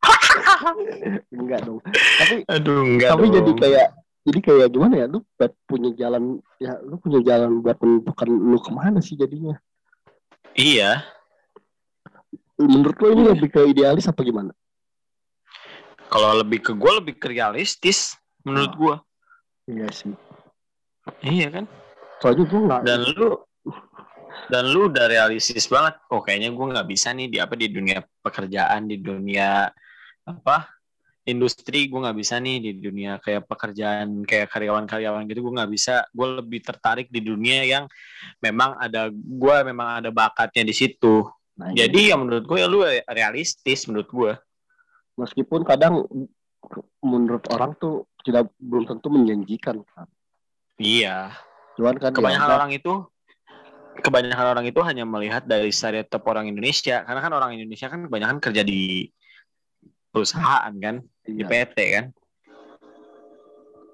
enggak 1.34 1.60
dong 1.66 1.80
tapi 2.16 2.34
Aduh, 2.48 2.80
enggak 2.86 3.10
tapi 3.12 3.26
dong. 3.28 3.34
jadi 3.36 3.50
kayak 3.58 3.88
jadi 4.20 4.38
kayak 4.38 4.68
gimana 4.70 4.94
ya 4.96 5.06
lu 5.06 5.24
buat 5.34 5.52
punya 5.64 5.90
jalan 5.94 6.38
ya 6.56 6.76
lu 6.80 6.96
punya 6.96 7.20
jalan 7.20 7.60
buat 7.60 7.76
menentukan 7.80 8.28
lu 8.28 8.58
ke 8.58 8.70
mana 8.70 8.98
sih 9.00 9.16
jadinya 9.16 9.56
Iya. 10.50 11.06
menurut 12.58 12.96
lu 12.98 13.06
ini 13.14 13.22
lebih 13.30 13.48
ke 13.48 13.60
idealis 13.64 14.04
apa 14.04 14.20
gimana 14.20 14.52
Kalau 16.10 16.34
lebih 16.34 16.58
ke 16.60 16.72
gue 16.74 16.92
lebih 16.98 17.14
ke 17.16 17.30
realistis 17.30 18.18
menurut 18.42 18.74
gue. 18.74 18.94
iya 19.70 19.86
sih 19.88 20.10
Iya 21.22 21.48
kan? 21.50 21.64
soalnya 22.18 22.44
gue 22.44 22.60
nggak 22.60 22.80
Dan 22.82 23.00
lu 23.14 23.28
dan 24.50 24.64
lu 24.66 24.90
udah 24.90 25.06
realistis 25.06 25.66
banget. 25.66 25.94
Oh 26.10 26.18
kayaknya 26.20 26.50
gue 26.50 26.66
nggak 26.66 26.88
bisa 26.88 27.14
nih 27.14 27.30
di 27.30 27.38
apa 27.38 27.54
di 27.54 27.70
dunia 27.70 28.02
pekerjaan 28.20 28.90
di 28.90 28.98
dunia 28.98 29.70
apa 30.26 30.56
industri 31.30 31.86
gue 31.86 32.00
nggak 32.02 32.18
bisa 32.18 32.42
nih 32.42 32.58
di 32.58 32.70
dunia 32.82 33.22
kayak 33.22 33.46
pekerjaan 33.46 34.26
kayak 34.26 34.50
karyawan-karyawan 34.50 35.24
gitu 35.30 35.46
gue 35.46 35.54
nggak 35.56 35.72
bisa. 35.72 36.04
Gue 36.10 36.42
lebih 36.42 36.60
tertarik 36.60 37.08
di 37.08 37.22
dunia 37.22 37.62
yang 37.64 37.84
memang 38.42 38.76
ada 38.76 39.08
gue 39.14 39.56
memang 39.64 40.02
ada 40.02 40.10
bakatnya 40.10 40.66
di 40.66 40.74
situ. 40.74 41.24
Nah, 41.60 41.76
iya. 41.76 41.86
jadi 41.86 42.14
ya 42.14 42.16
menurut 42.16 42.44
gue 42.48 42.58
ya 42.58 42.68
lu 42.68 42.80
realistis 43.04 43.84
menurut 43.84 44.08
gue 44.08 44.32
meskipun 45.20 45.60
kadang 45.68 46.08
menurut 47.04 47.44
orang 47.52 47.76
tuh 47.76 48.08
tidak 48.24 48.48
belum 48.56 48.88
tentu 48.88 49.12
menjanjikan 49.12 49.84
kan 49.84 50.08
iya. 50.80 51.36
Cuman 51.76 51.96
kan 52.00 52.12
kebanyakan 52.16 52.48
ya, 52.48 52.56
orang 52.56 52.70
itu 52.72 52.92
kebanyakan 54.00 54.46
orang 54.56 54.64
itu 54.68 54.80
hanya 54.80 55.04
melihat 55.04 55.44
dari 55.44 55.68
stereotip 55.68 56.24
orang 56.24 56.48
Indonesia. 56.48 57.04
Karena 57.04 57.20
kan 57.20 57.32
orang 57.36 57.50
Indonesia 57.56 57.88
kan 57.92 58.08
kebanyakan 58.08 58.38
kerja 58.40 58.62
di 58.64 59.08
perusahaan 60.10 60.72
kan? 60.76 61.02
Di 61.24 61.42
iya, 61.42 61.46
PT 61.46 61.78
kan? 61.96 62.04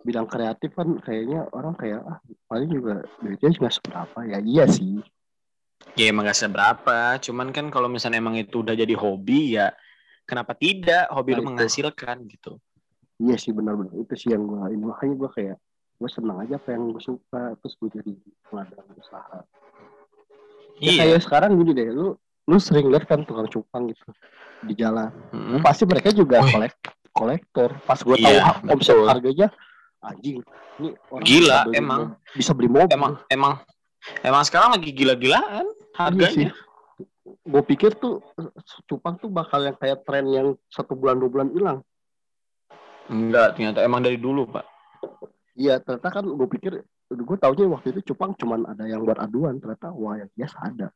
Bidang 0.03 0.27
kreatif 0.31 0.71
kan 0.75 0.89
kayaknya 1.03 1.47
orang 1.53 1.75
kayak 1.77 2.01
ah 2.07 2.19
paling 2.49 2.71
juga 2.71 3.03
duitnya 3.21 3.51
juga 3.53 3.69
seberapa. 3.71 4.19
Ya 4.25 4.39
iya 4.41 4.65
sih. 4.67 5.01
Ya 5.95 6.11
emang 6.11 6.27
gak 6.27 6.41
seberapa. 6.41 7.21
Cuman 7.21 7.53
kan 7.53 7.69
kalau 7.69 7.87
misalnya 7.87 8.19
emang 8.19 8.37
itu 8.41 8.65
udah 8.65 8.75
jadi 8.75 8.95
hobi 8.97 9.61
ya 9.61 9.71
kenapa 10.27 10.53
tidak 10.59 11.07
hobi 11.15 11.33
Nah, 11.33 11.39
lu 11.39 11.43
itu. 11.43 11.49
menghasilkan 11.55 12.17
gitu? 12.27 12.53
Iya 13.23 13.37
sih 13.41 13.53
benar-benar. 13.55 13.95
Itu 13.97 14.15
sih 14.19 14.35
yang 14.35 14.45
gue 14.45 14.61
ini 14.75 14.85
makanya 14.85 15.15
gue 15.17 15.31
kayak 15.33 15.57
gue 15.97 16.11
senang 16.13 16.45
aja 16.45 16.61
apa 16.61 16.69
yang 16.77 16.93
gue 16.93 17.01
suka 17.01 17.57
terus 17.63 17.75
gue 17.81 17.91
jadi 17.97 18.13
pengadaan 18.51 18.87
usaha. 19.01 19.39
Ya 20.77 20.91
iya. 20.93 21.01
kayak 21.09 21.21
sekarang 21.25 21.57
gini 21.57 21.73
deh 21.73 21.89
lu 21.89 22.21
lu 22.47 22.57
sering 22.57 22.87
lihat 22.89 23.11
kan 23.11 23.27
tukang 23.27 23.51
cupang 23.51 23.91
gitu 23.91 24.07
di 24.63 24.75
jalan. 24.79 25.11
Mm-mm. 25.35 25.61
pasti 25.61 25.83
mereka 25.85 26.15
juga 26.15 26.41
kolek 26.47 26.75
kolektor. 27.11 27.75
Pas 27.83 27.99
gue 27.99 28.17
Iya, 28.17 28.63
tahu 28.63 28.73
omset 28.73 28.97
harganya 29.03 29.49
anjing 30.01 30.39
ini 30.79 30.95
orang 31.11 31.25
Gila, 31.27 31.61
emang. 31.75 32.01
bisa 32.33 32.55
beli 32.55 32.71
mobil. 32.71 32.93
Emang 32.95 33.19
emang 33.27 33.55
emang 34.23 34.43
sekarang 34.47 34.79
lagi 34.79 34.95
gila-gilaan 34.95 35.67
Iya 35.67 35.99
harganya 35.99 36.51
gue 37.27 37.63
pikir 37.67 37.99
tuh 37.99 38.23
cupang 38.87 39.19
tuh 39.19 39.27
bakal 39.27 39.67
yang 39.67 39.75
kayak 39.75 40.07
tren 40.07 40.31
yang 40.31 40.55
satu 40.71 40.95
bulan 40.95 41.19
dua 41.19 41.31
bulan 41.31 41.49
hilang. 41.51 41.79
Enggak 43.11 43.55
ternyata 43.59 43.83
emang 43.83 44.03
dari 44.03 44.19
dulu 44.19 44.47
pak. 44.47 44.67
Iya 45.57 45.83
ternyata 45.83 46.11
kan 46.11 46.25
gue 46.27 46.49
pikir 46.51 46.73
gue 47.07 47.37
taunya 47.39 47.67
waktu 47.67 47.95
itu 47.95 48.13
cupang 48.13 48.35
cuman 48.35 48.67
ada 48.67 48.87
yang 48.87 49.03
buat 49.03 49.19
aduan 49.19 49.59
ternyata 49.59 49.91
wah 49.91 50.19
yang 50.19 50.31
biasa 50.35 50.57
ada 50.59 50.87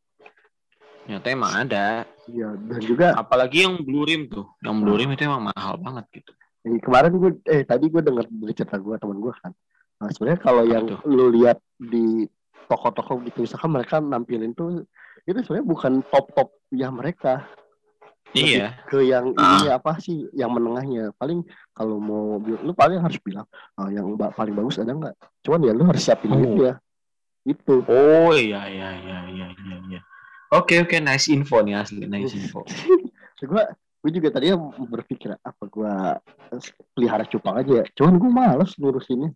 Ternyata 1.11 1.27
emang 1.29 1.53
ada. 1.59 1.87
iya 2.31 2.55
dan 2.55 2.79
juga 2.81 3.07
Apalagi 3.13 3.67
yang 3.67 3.83
blue 3.83 4.07
rim 4.07 4.31
tuh. 4.31 4.47
Yang 4.63 4.77
blue 4.79 4.95
rim 4.95 5.11
itu 5.11 5.27
emang 5.27 5.43
mahal 5.45 5.75
banget 5.75 6.07
gitu. 6.15 6.31
eh, 6.61 6.79
kemarin 6.79 7.11
gue 7.13 7.31
eh 7.49 7.65
tadi 7.65 7.89
gue 7.89 7.99
denger 7.99 8.31
dari 8.31 8.53
cerita 8.53 8.77
gue 8.77 8.95
teman 8.95 9.19
gue 9.19 9.33
kan 9.35 9.51
nah, 9.97 10.07
sebenarnya 10.07 10.39
kalau 10.39 10.63
yang 10.63 10.85
tuh? 10.87 11.01
lu 11.03 11.33
lihat 11.33 11.57
di 11.75 12.29
toko-toko 12.69 13.17
gitu 13.25 13.43
misalkan 13.43 13.73
mereka 13.73 13.97
nampilin 13.97 14.53
tuh 14.53 14.85
itu 15.25 15.41
sebenarnya 15.41 15.67
bukan 15.67 15.93
top 16.07 16.31
top 16.31 16.49
ya 16.71 16.93
mereka 16.93 17.49
Lebih 18.31 18.61
Iya. 18.61 18.69
ke 18.87 18.99
yang 19.03 19.33
Ah. 19.35 19.57
ini 19.57 19.67
apa 19.69 19.97
sih 19.99 20.29
yang 20.31 20.53
menengahnya 20.53 21.11
paling 21.17 21.43
kalau 21.73 21.97
mau 21.97 22.39
lu 22.39 22.71
paling 22.73 23.01
harus 23.01 23.19
bilang 23.19 23.49
"Ah, 23.75 23.89
yang 23.89 24.07
paling 24.15 24.53
bagus 24.53 24.79
ada 24.79 24.93
nggak 24.93 25.17
cuman 25.43 25.65
ya 25.65 25.73
lu 25.73 25.83
harus 25.83 25.99
siapin 25.99 26.31
Oh. 26.31 26.61
ya 26.61 26.77
itu 27.43 27.75
Oh 27.83 28.31
iya 28.31 28.69
iya 28.69 28.89
iya 28.95 29.19
iya 29.27 29.47
iya. 29.89 30.01
Iya. 30.51 30.59
Oke 30.59 30.83
oke 30.83 30.97
nice 30.99 31.31
info 31.31 31.63
nih 31.63 31.79
asli 31.79 32.05
nice 32.05 32.35
info. 32.35 32.67
gue 33.41 33.63
gue 34.01 34.11
juga 34.11 34.29
tadinya 34.31 34.57
berpikir 34.81 35.33
apa 35.37 35.65
gue 35.65 35.93
pelihara 36.93 37.25
cupang 37.25 37.57
aja 37.57 37.81
ya 37.81 37.87
cuman 37.95 38.15
gue 38.17 38.31
males 38.31 38.73
ngurusinnya 38.75 39.31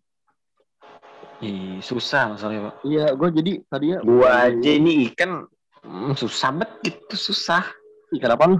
Ih, 1.40 1.76
susah 1.80 2.32
masalahnya 2.32 2.68
pak. 2.68 2.74
iya 2.82 3.12
gue 3.12 3.28
jadi 3.32 3.52
tadinya 3.66 3.98
Gua 4.00 4.48
aja 4.48 4.70
ini 4.70 5.08
ikan 5.12 5.44
hmm, 5.82 6.16
susah 6.16 6.48
banget 6.50 6.70
gitu 6.84 7.16
susah. 7.16 7.64
ikan 8.12 8.30
apa 8.32 8.44
lu 8.46 8.58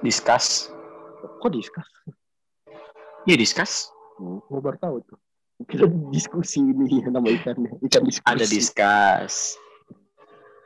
Diskus. 0.00 0.68
kok 1.38 1.50
diskus 1.50 1.88
Iya 3.22 3.38
diskus. 3.38 3.88
oh, 4.18 4.42
gue 4.42 4.60
baru 4.60 4.76
tahu 4.76 4.96
tuh 5.06 5.18
kira 5.64 5.86
diskusi 6.10 6.58
ini 6.58 7.00
ya 7.00 7.08
nama 7.14 7.28
ikannya 7.28 7.76
ikan 7.86 8.02
diskusi 8.02 8.26
Ada 8.26 8.44
diskus. 8.44 9.34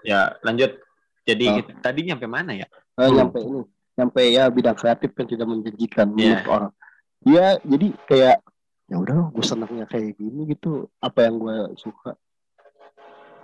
Ya 0.07 0.39
lanjut. 0.41 0.79
Jadi 1.23 1.47
Oh. 1.51 1.59
tadi 1.83 2.01
nyampe 2.05 2.25
mana 2.25 2.55
ya? 2.55 2.67
Eh, 2.95 3.11
nyampe 3.11 3.39
ini 3.39 3.61
nyampe 3.93 4.21
ya 4.23 4.47
bidang 4.47 4.77
kreatif 4.77 5.11
kan 5.11 5.25
tidak 5.25 5.45
menjanjikan 5.45 6.13
Iya. 6.13 6.21
menurut 6.39 6.47
orang 6.47 6.73
Iya 7.23 7.47
jadi 7.61 7.87
kayak 8.05 8.37
ya 8.87 8.97
udah 8.97 9.17
gue 9.29 9.43
senangnya 9.43 9.85
kayak 9.85 10.15
gini 10.15 10.47
gitu 10.47 10.87
apa 10.97 11.25
yang 11.25 11.37
gue 11.37 11.57
suka 11.75 12.15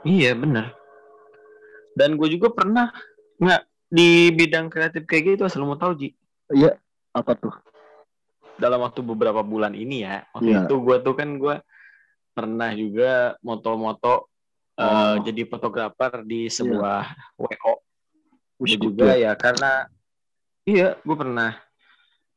Iya 0.03 0.35
bener. 0.35 0.71
Dan 1.93 2.15
gue 2.15 2.29
juga 2.29 2.49
pernah 2.49 2.93
nggak 3.37 3.63
di 3.89 4.09
bidang 4.31 4.69
kreatif 4.69 5.03
kayak 5.03 5.37
gitu 5.37 5.43
asal 5.45 5.63
mau 5.63 5.75
tahu 5.75 5.97
Ji. 5.97 6.09
iya 6.51 6.77
apa 7.11 7.35
tuh 7.35 7.53
Dalam 8.55 8.79
waktu 8.81 9.01
beberapa 9.01 9.41
bulan 9.41 9.73
ini 9.73 10.05
ya. 10.05 10.23
Waktu 10.31 10.49
Iya. 10.49 10.61
itu 10.63 10.75
gue 10.79 10.97
tuh 11.01 11.15
kan 11.15 11.29
gue 11.35 11.57
pernah 12.31 12.71
juga 12.73 13.11
moto-moto 13.41 14.29
eh, 14.83 14.89
Oh. 14.89 15.15
jadi 15.23 15.43
fotografer 15.45 16.13
di 16.23 16.47
sebuah 16.47 17.07
WO. 17.37 17.73
Wih, 18.59 18.75
Gue 18.75 18.79
juga 18.81 19.15
ya 19.15 19.35
karena 19.35 19.87
iya 20.63 20.95
gue 20.97 21.17
pernah 21.17 21.59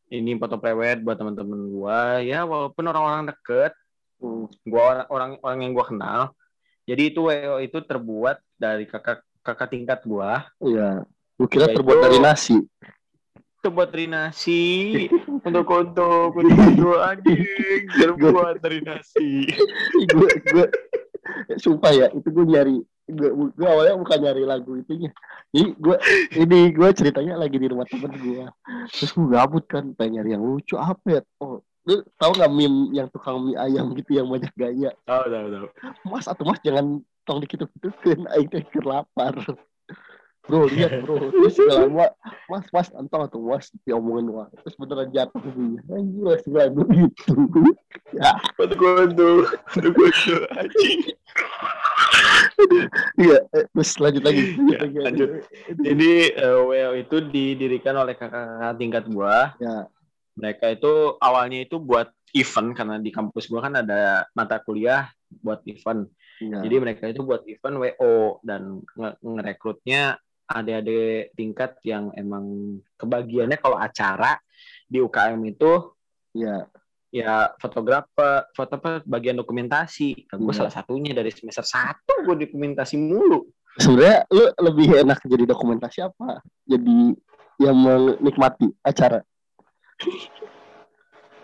ini 0.08 0.34
foto 0.36 0.56
prewed 0.56 1.02
buat 1.02 1.16
teman-teman 1.16 1.62
gue 1.68 2.00
ya 2.26 2.42
walaupun 2.42 2.84
orang-orang 2.84 3.30
deket 3.30 3.74
Hmm. 4.16 4.48
gue 4.64 4.80
orang 4.80 5.06
orang 5.08 5.32
orang 5.40 5.60
yang 5.60 5.72
gue 5.72 5.86
kenal 5.86 6.22
jadi 6.84 7.10
itu 7.10 7.20
WO 7.22 7.60
itu 7.60 7.78
terbuat 7.80 8.40
dari 8.56 8.86
kakak 8.86 9.20
kakak 9.42 9.70
tingkat 9.70 10.00
gue 10.02 10.32
Iya. 10.66 11.04
Gue 11.36 11.48
kira 11.48 11.68
terbuat 11.68 12.00
dari 12.02 12.18
nasi. 12.18 12.56
terbuat 13.60 13.90
dari 13.90 14.08
nasi 14.08 14.64
untuk 15.46 15.66
untuk 15.68 16.32
untuk 16.32 16.54
untuk 16.64 16.96
anjing 16.96 17.84
terbuat 17.92 18.56
dari 18.58 18.80
nasi 18.80 19.50
gue 20.16 20.30
gue 20.48 20.66
sumpah 21.58 21.92
ya 21.94 22.08
itu 22.14 22.28
gue 22.30 22.46
nyari 22.46 22.78
gue, 23.06 23.30
gue 23.54 23.68
awalnya 23.68 23.96
bukan 24.02 24.18
nyari 24.22 24.44
lagu 24.46 24.72
itunya. 24.78 25.14
Jadi 25.54 25.78
gue 25.78 25.96
ini 26.42 26.60
gue 26.74 26.90
ceritanya 26.94 27.38
lagi 27.38 27.58
di 27.58 27.68
rumah 27.70 27.86
temen 27.86 28.12
gue 28.18 28.46
terus 28.90 29.12
gue 29.14 29.28
gabut 29.30 29.66
kan 29.70 29.94
pengen 29.94 30.22
nyari 30.22 30.30
yang 30.38 30.44
lucu 30.44 30.76
apa 30.78 31.22
ya? 31.22 31.22
Oh 31.42 31.62
lu 31.86 32.02
tahu 32.18 32.34
nggak 32.34 32.50
meme 32.50 32.98
yang 32.98 33.08
tukang 33.14 33.46
mie 33.46 33.54
ayam 33.62 33.94
gitu 33.94 34.18
yang 34.18 34.26
banyak 34.26 34.50
gaya 34.58 34.90
tahu 35.06 35.24
tahu 35.30 35.48
tahu. 35.54 35.68
Mas 36.10 36.26
atau 36.26 36.44
mas 36.50 36.58
jangan 36.66 36.98
tong 37.30 37.42
dikit 37.42 37.70
itu 37.70 37.90
kan 38.02 38.26
aing 38.34 38.50
teh 38.50 38.66
lapar 38.82 39.38
bro 40.46 40.70
lihat 40.70 41.02
bro. 41.02 41.30
Terus 41.34 41.58
gak 41.58 41.90
lama 41.90 42.08
mas 42.50 42.66
mas 42.70 42.88
antong 42.94 43.26
atau 43.26 43.40
mas 43.42 43.68
diomongin 43.86 44.30
wah. 44.30 44.48
Terus 44.62 44.76
beneran 44.78 45.10
jatuh 45.10 45.42
gue 45.42 45.82
anjir 45.90 46.22
masih 46.22 46.52
lagu 46.54 46.82
gitu. 46.90 47.34
Ya. 48.14 48.32
Untuk 48.62 48.80
untuk 48.82 49.50
untuk 49.76 49.94
untuk 49.98 50.42
anjing. 50.54 51.00
Iya 53.20 53.38
eh, 53.52 53.66
terus 53.74 53.92
lanjut 54.00 54.24
lagi. 54.24 54.44
Ya, 54.72 54.80
lanjut. 55.12 55.30
jadi 55.82 56.12
eh, 56.34 56.58
WO 56.62 56.92
itu 56.96 57.18
didirikan 57.20 57.96
oleh 58.00 58.16
kakak-kakak 58.16 58.74
tingkat 58.80 59.04
gue 59.10 59.38
ya. 59.60 59.90
Mereka 60.36 60.66
itu 60.76 61.16
awalnya 61.24 61.64
itu 61.64 61.80
buat 61.80 62.12
event 62.36 62.76
karena 62.76 63.00
di 63.00 63.10
kampus 63.10 63.48
gua 63.48 63.64
kan 63.64 63.80
ada 63.80 64.28
mata 64.36 64.60
kuliah 64.60 65.08
buat 65.32 65.64
event. 65.64 66.12
iya 66.44 66.60
Jadi 66.60 66.76
mereka 66.84 67.08
itu 67.08 67.24
buat 67.24 67.48
event 67.48 67.76
WO 67.80 68.44
dan 68.44 68.84
nge- 68.84 69.18
ngerekrutnya 69.24 70.20
adik-adik 70.46 71.34
tingkat 71.34 71.78
yang 71.82 72.14
emang 72.14 72.78
kebagiannya 72.96 73.58
kalau 73.58 73.78
acara 73.78 74.38
di 74.86 75.02
UKM 75.02 75.42
itu 75.50 75.94
iya 76.38 76.70
ya 77.16 77.48
fotografer, 77.64 78.44
foto 78.52 78.76
apa, 78.76 79.00
bagian 79.08 79.40
dokumentasi. 79.40 80.28
Gue 80.36 80.52
Iya. 80.52 80.68
salah 80.68 80.74
satunya 80.76 81.16
dari 81.16 81.32
semester 81.32 81.64
satu 81.64 82.28
gue 82.28 82.44
dokumentasi 82.44 83.00
mulu. 83.00 83.48
sebenarnya 83.76 84.24
lu 84.32 84.44
lebih 84.72 84.88
enak 85.04 85.20
jadi 85.28 85.44
dokumentasi 85.52 86.00
apa 86.08 86.40
jadi 86.64 87.12
yang 87.60 87.76
menikmati 87.76 88.72
acara 88.80 89.20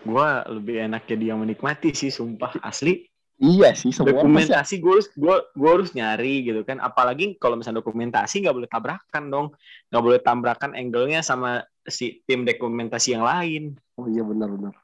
Gue 0.01 0.29
lebih 0.49 0.75
enak 0.89 1.05
jadi 1.05 1.35
yang 1.35 1.43
menikmati 1.45 1.93
sih, 1.93 2.09
sumpah 2.09 2.57
asli. 2.65 3.05
Iya 3.41 3.73
sih 3.73 3.89
semua 3.89 4.13
dokumentasi 4.13 4.77
gue 4.77 4.93
harus 4.93 5.09
gue 5.11 5.35
gue 5.57 5.69
harus 5.69 5.91
nyari 5.97 6.45
gitu 6.45 6.61
kan. 6.61 6.77
Apalagi 6.77 7.35
kalau 7.41 7.57
misalnya 7.57 7.81
dokumentasi 7.81 8.45
nggak 8.45 8.55
boleh 8.55 8.69
tabrakan 8.69 9.23
dong. 9.33 9.47
Nggak 9.89 10.03
boleh 10.05 10.19
tabrakan 10.21 10.71
angle-nya 10.77 11.25
sama 11.25 11.65
si 11.83 12.21
tim 12.29 12.45
dokumentasi 12.45 13.17
yang 13.17 13.25
lain. 13.25 13.75
Oh 13.97 14.05
iya 14.05 14.21
benar-benar 14.21 14.77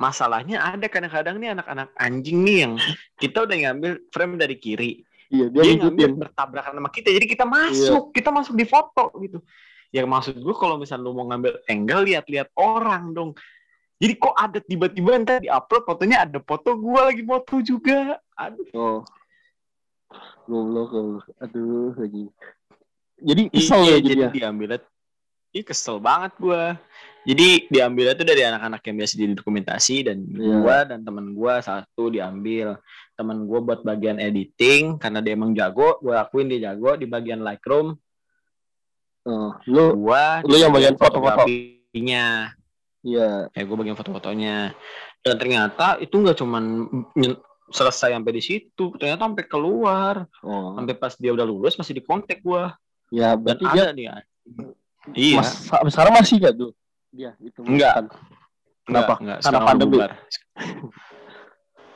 masalahnya 0.00 0.64
ada 0.64 0.88
kadang-kadang 0.88 1.36
nih 1.36 1.52
anak-anak 1.52 1.92
anjing 2.00 2.40
nih 2.40 2.56
yang 2.64 2.72
kita 3.20 3.44
udah 3.44 3.56
ngambil 3.68 3.92
frame 4.08 4.40
dari 4.40 4.56
kiri. 4.56 4.92
Iya 5.30 5.46
dia, 5.52 5.62
dia 5.62 5.72
ngambil 5.76 6.26
bertabrakan 6.26 6.72
sama 6.80 6.90
kita. 6.90 7.12
Jadi 7.12 7.26
kita 7.28 7.44
masuk 7.44 8.10
kita 8.16 8.32
masuk 8.32 8.56
di 8.56 8.64
foto 8.64 9.12
gitu. 9.20 9.44
Ya 9.92 10.08
maksud 10.08 10.40
gue 10.40 10.56
kalau 10.56 10.80
misalnya 10.80 11.04
lu 11.04 11.12
mau 11.12 11.28
ngambil 11.28 11.60
angle 11.68 12.02
lihat-lihat 12.08 12.48
orang 12.56 13.12
dong 13.12 13.30
jadi 14.00 14.14
kok 14.16 14.34
ada 14.34 14.58
tiba-tiba 14.64 15.20
ntar 15.20 15.44
di 15.44 15.52
upload 15.52 15.84
fotonya 15.84 16.24
ada 16.24 16.40
foto 16.40 16.72
gue 16.74 17.00
lagi 17.00 17.22
foto 17.22 17.54
juga 17.60 18.16
aduh 18.34 18.68
oh 18.72 18.98
goblok 20.48 20.88
goblok 20.90 21.26
aduh 21.38 21.92
lagi 21.94 22.24
jadi 23.20 23.42
kesel 23.52 23.80
Iya, 23.84 23.92
ya 23.92 23.98
jadi 24.00 24.20
ya 24.24 24.30
diambilnya 24.32 24.80
Ih 25.50 25.66
kesel 25.66 25.98
banget 25.98 26.30
gua. 26.38 26.78
Jadi 27.26 27.66
diambilnya 27.66 28.14
tuh 28.14 28.22
dari 28.22 28.46
anak-anak 28.46 28.86
yang 28.86 28.96
biasa 29.02 29.12
jadi 29.18 29.34
dokumentasi 29.34 29.96
dan 30.06 30.22
Iya. 30.22 30.54
gua 30.62 30.76
dan 30.86 31.02
temen 31.02 31.34
gua 31.34 31.58
satu 31.58 32.06
diambil. 32.06 32.78
Temen 33.18 33.50
gua 33.50 33.58
buat 33.58 33.82
bagian 33.82 34.22
editing 34.22 34.94
karena 35.02 35.18
dia 35.18 35.34
emang 35.34 35.50
jago, 35.50 35.98
gua 35.98 36.22
akuin 36.22 36.46
dia 36.46 36.70
jago 36.70 36.94
di 36.94 37.10
bagian 37.10 37.42
Lightroom. 37.42 37.98
oh, 39.26 39.50
lu 39.66 40.06
Gua 40.06 40.38
lu 40.46 40.54
yang 40.54 40.70
bagian 40.70 40.94
foto-foto. 40.94 41.42
fotografinya. 41.42 42.54
Iya 43.00 43.48
Kayak 43.50 43.66
gua 43.66 43.76
bagian 43.80 43.96
foto-fotonya. 43.96 44.72
Dan 45.20 45.34
ternyata 45.36 45.96
itu 45.98 46.12
nggak 46.12 46.36
cuman 46.36 46.64
selesai 47.70 48.10
sampai 48.10 48.32
di 48.32 48.42
situ, 48.42 48.84
ternyata 48.98 49.24
sampai 49.24 49.46
keluar, 49.46 50.26
oh 50.42 50.74
sampai 50.74 50.94
pas 50.94 51.14
dia 51.14 51.30
udah 51.30 51.44
lulus 51.44 51.76
masih 51.76 51.94
di 51.94 52.02
kontak 52.02 52.40
gua. 52.40 52.74
ya 53.08 53.34
Dan 53.34 53.42
berarti 53.42 53.64
dia 53.68 53.82
ada 53.82 53.94
dia. 53.94 54.14
Iya. 55.12 55.36
mas, 55.40 55.50
sampai 55.66 55.90
sekarang 55.90 56.12
masih 56.14 56.34
gak 56.38 56.54
tuh 56.54 56.70
dia 57.10 57.32
itu 57.40 57.60
Enggak. 57.64 57.94
kan? 57.94 58.06
Kenapa? 58.86 59.12
Enggak. 59.18 59.38
Karena 59.40 59.60
pandemi? 59.64 59.90
bubar. 59.96 60.10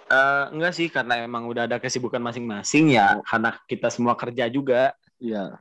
Eh, 0.04 0.44
enggak 0.52 0.72
sih 0.72 0.86
karena 0.88 1.24
emang 1.24 1.48
udah 1.48 1.64
ada 1.64 1.80
kesibukan 1.80 2.20
masing-masing 2.20 2.92
ya 2.92 3.18
Oh. 3.18 3.24
karena 3.24 3.56
kita 3.64 3.88
semua 3.88 4.12
kerja 4.14 4.46
juga 4.46 4.92
iya 5.16 5.56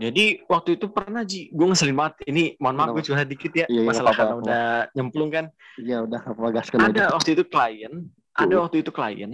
jadi 0.00 0.40
waktu 0.48 0.80
itu 0.80 0.86
pernah 0.88 1.22
Ji. 1.22 1.52
Gue 1.52 1.66
ngeselin 1.68 1.96
banget. 1.96 2.24
Ini 2.24 2.56
mohon 2.56 2.76
maaf 2.76 2.96
gue 2.96 3.04
curhat 3.04 3.28
dikit 3.28 3.52
ya. 3.52 3.66
Iya, 3.68 3.84
iya, 3.84 3.88
masalah 3.88 4.12
karena 4.16 4.34
udah 4.40 4.64
nyemplung 4.96 5.30
kan? 5.30 5.46
Iya 5.76 6.08
udah 6.08 6.20
apa 6.24 6.48
gaskan 6.56 6.78
ada 6.80 7.12
waktu 7.12 7.36
itu 7.36 7.44
klien. 7.44 8.08
Ada 8.34 8.50
Tuh. 8.50 8.60
waktu 8.66 8.76
itu 8.82 8.90
klien. 8.90 9.32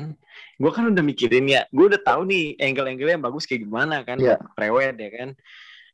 Gue 0.59 0.71
kan 0.75 0.85
udah 0.91 1.03
mikirin 1.07 1.47
ya 1.49 1.65
gue 1.71 1.87
udah 1.87 2.01
tahu 2.03 2.27
nih 2.29 2.59
angle-angle 2.59 3.11
yang 3.15 3.23
bagus 3.23 3.47
kayak 3.47 3.63
gimana 3.63 4.03
kan? 4.03 4.19
Iya. 4.19 4.37
prewed 4.59 4.97
ya 4.99 5.11
kan? 5.15 5.29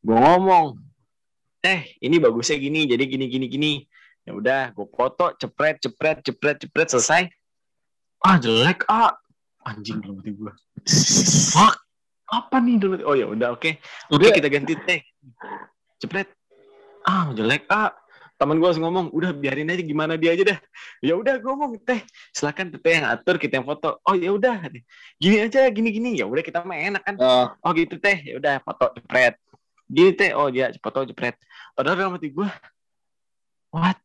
Gue 0.01 0.17
ngomong 0.17 0.81
eh 1.61 1.99
ini 2.01 2.17
bagusnya 2.17 2.57
gini 2.57 2.89
jadi 2.89 3.05
gini 3.05 3.25
gini 3.29 3.47
gini. 3.47 3.73
Ya 4.27 4.35
udah 4.35 4.63
gue 4.75 4.87
foto 4.91 5.37
cepret 5.37 5.79
cepret 5.85 6.25
cepret 6.25 6.57
cepret 6.65 6.89
selesai. 6.91 7.23
Ah 8.25 8.41
jelek 8.41 8.89
ah 8.89 9.15
anjing 9.67 9.99
dalam 9.99 10.23
hati 10.23 10.33
gue 10.33 10.53
fuck 11.51 11.86
apa 12.27 12.57
nih 12.59 12.77
dulu? 12.83 12.95
Oh 13.07 13.15
ya 13.15 13.27
udah 13.31 13.55
oke. 13.55 13.79
Oke 14.11 14.27
Udah. 14.27 14.35
kita 14.35 14.49
ganti 14.51 14.75
teh 14.83 15.01
cepet 15.97 16.29
ah 17.07 17.31
jelek 17.33 17.65
ah 17.73 17.95
teman 18.37 18.61
gue 18.61 18.69
harus 18.69 18.77
ngomong 18.77 19.09
udah 19.17 19.33
biarin 19.33 19.73
aja 19.73 19.81
gimana 19.81 20.19
dia 20.19 20.35
aja 20.35 20.55
dah. 20.55 20.59
Ya 21.01 21.15
udah 21.17 21.39
gue 21.39 21.49
ngomong 21.49 21.81
teh 21.87 22.03
silakan 22.35 22.75
teteh 22.75 23.01
yang 23.01 23.07
atur 23.09 23.39
kita 23.39 23.63
yang 23.63 23.67
foto. 23.67 24.03
Oh 24.05 24.15
ya 24.19 24.35
udah. 24.35 24.67
Gini 25.17 25.47
aja 25.47 25.71
gini 25.71 25.89
gini 25.95 26.19
ya 26.19 26.27
udah 26.27 26.43
kita 26.43 26.67
mah 26.67 26.77
enak 26.77 27.03
kan? 27.07 27.15
Oh, 27.17 27.47
oh 27.63 27.71
gitu 27.73 27.97
teh. 27.97 28.21
Ya 28.27 28.37
udah 28.43 28.61
foto 28.61 28.93
jepret 28.99 29.39
gini 29.87 30.11
teh. 30.13 30.35
Oh 30.35 30.51
dia 30.51 30.75
foto 30.83 31.07
jepret 31.07 31.39
padahal 31.79 31.97
dalam 31.97 32.13
hati 32.19 32.35
gue 32.35 32.49
what? 33.71 33.97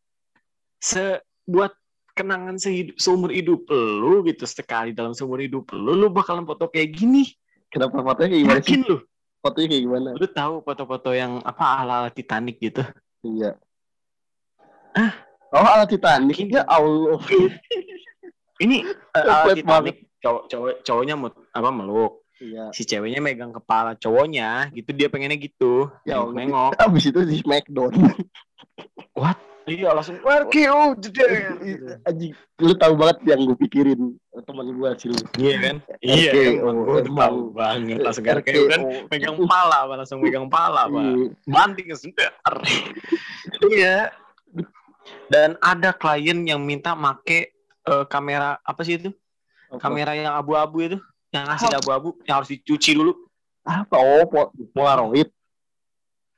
Se 0.81 1.19
buat 1.45 1.73
kenangan 2.15 2.59
sehidup 2.59 2.99
seumur 2.99 3.31
hidup 3.31 3.65
lu 3.71 4.21
gitu 4.27 4.43
sekali 4.45 4.91
dalam 4.91 5.15
seumur 5.15 5.39
hidup 5.39 5.71
lu 5.73 5.95
lu 5.95 6.07
bakalan 6.11 6.43
foto 6.43 6.67
kayak 6.67 6.91
gini 6.91 7.27
kenapa 7.71 7.97
fotonya 8.03 8.29
kayak 8.29 8.43
gimana 8.43 8.59
sih? 8.59 8.75
yakin 8.75 8.81
lu 8.85 8.97
Fotonya 9.41 9.67
kayak 9.71 9.83
gimana? 9.89 10.09
lu 10.13 10.27
tahu 10.29 10.53
foto-foto 10.61 11.09
yang 11.15 11.41
apa 11.41 11.63
ala 11.81 11.93
ala 12.05 12.09
Titanic 12.11 12.59
gitu 12.59 12.83
Iya. 13.21 13.53
Ah. 14.91 15.13
Oh, 15.53 15.61
ala 15.61 15.85
Titanic. 15.85 16.49
Ya 16.49 16.65
Allah. 16.65 17.21
ini 18.63 18.81
eh, 18.85 19.23
ala 19.23 19.53
Titanic 19.53 20.09
cowok 20.21 20.43
cowok 20.49 20.71
cowoknya 20.85 21.15
mut, 21.17 21.33
apa 21.49 21.69
meluk 21.73 22.21
Iya. 22.41 22.73
si 22.73 22.81
ceweknya 22.89 23.21
megang 23.21 23.53
kepala 23.53 23.93
cowoknya 23.93 24.73
gitu 24.73 24.89
dia 24.97 25.13
pengennya 25.13 25.37
gitu 25.37 25.93
Ya 26.01 26.17
nengok 26.25 26.73
Abis 26.81 27.13
itu 27.13 27.21
di 27.21 27.37
Smackdown. 27.37 27.93
Iya 29.63 29.89
langsung 29.91 30.17
Warkio 30.19 30.97
jeder 30.97 31.53
Anjing, 32.03 32.33
lu 32.57 32.73
tahu 32.73 32.93
banget 32.95 33.17
yang 33.25 33.39
gue 33.43 33.57
pikirin 33.59 34.01
teman 34.41 34.65
gue 34.67 34.89
sih 34.95 35.07
lu. 35.07 35.17
iya 35.37 35.55
kan 35.59 35.75
iya 35.99 36.31
RKO, 36.31 36.41
kan 36.57 36.73
gue 36.73 36.95
udah 36.95 37.03
emang. 37.03 37.19
tahu 37.21 37.39
banget 37.51 37.97
langsung 37.99 38.23
kayak 38.23 38.41
kan 38.41 38.81
RKO. 38.81 39.07
megang 39.07 39.37
pala 39.43 39.79
langsung 39.87 40.17
megang 40.19 40.47
pala 40.47 40.81
pak 40.85 41.01
Iya. 41.03 41.25
banting 41.45 41.87
sebentar 41.93 42.31
iya 43.69 43.97
dan 45.27 45.57
ada 45.59 45.91
klien 45.91 46.41
yang 46.43 46.59
minta 46.59 46.93
make 46.93 47.53
eh, 47.81 48.05
kamera 48.07 48.57
apa 48.61 48.81
sih 48.81 48.95
itu 48.95 49.09
Apa? 49.67 49.77
kamera 49.83 50.11
yang 50.13 50.33
abu-abu 50.33 50.77
itu 50.81 50.97
yang 51.29 51.45
hasil 51.45 51.71
abu-abu 51.73 52.17
yang 52.23 52.39
harus 52.39 52.51
dicuci 52.51 52.91
dulu 52.91 53.15
apa? 53.61 53.93
Oh, 53.93 54.25
po- 54.25 54.49
Polaroid. 54.73 55.29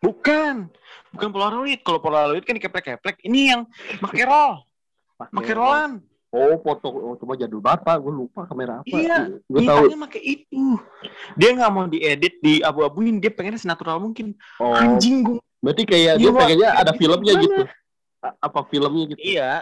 Bukan. 0.03 0.67
Bukan 1.15 1.29
polaroid 1.31 1.79
kalau 1.79 2.03
polaroid 2.03 2.43
kan 2.43 2.59
dikeplek-keplek. 2.59 3.23
Ini 3.23 3.55
yang 3.55 3.61
make 4.03 4.27
roll. 4.27 4.67
Make 5.31 5.55
rollan. 5.55 6.03
Oh, 6.33 6.57
foto 6.65 6.89
oh, 6.89 7.13
cuma 7.21 7.37
jadul 7.37 7.61
bapak, 7.61 8.01
gue 8.01 8.09
lupa 8.09 8.49
kamera 8.49 8.81
apa. 8.81 8.89
Iya, 8.89 9.37
gue 9.37 9.61
tahu. 9.69 9.85
make 9.93 10.17
itu. 10.17 10.81
Dia 11.37 11.53
nggak 11.53 11.69
mau 11.69 11.85
diedit 11.85 12.41
di 12.41 12.57
abu-abuin 12.57 13.21
dia 13.21 13.29
pengennya 13.29 13.61
senatural 13.61 14.01
mungkin. 14.01 14.33
Oh, 14.57 14.73
anjing 14.73 15.21
gue 15.21 15.37
berarti 15.61 15.85
kayak 15.85 16.17
dia 16.17 16.33
Wak. 16.33 16.41
pengennya 16.41 16.69
ada 16.73 16.91
Gitu 16.91 16.99
filmnya 17.05 17.33
gitu. 17.37 17.61
Apa 18.41 18.65
filmnya 18.65 19.03
gitu? 19.13 19.21
iya. 19.21 19.61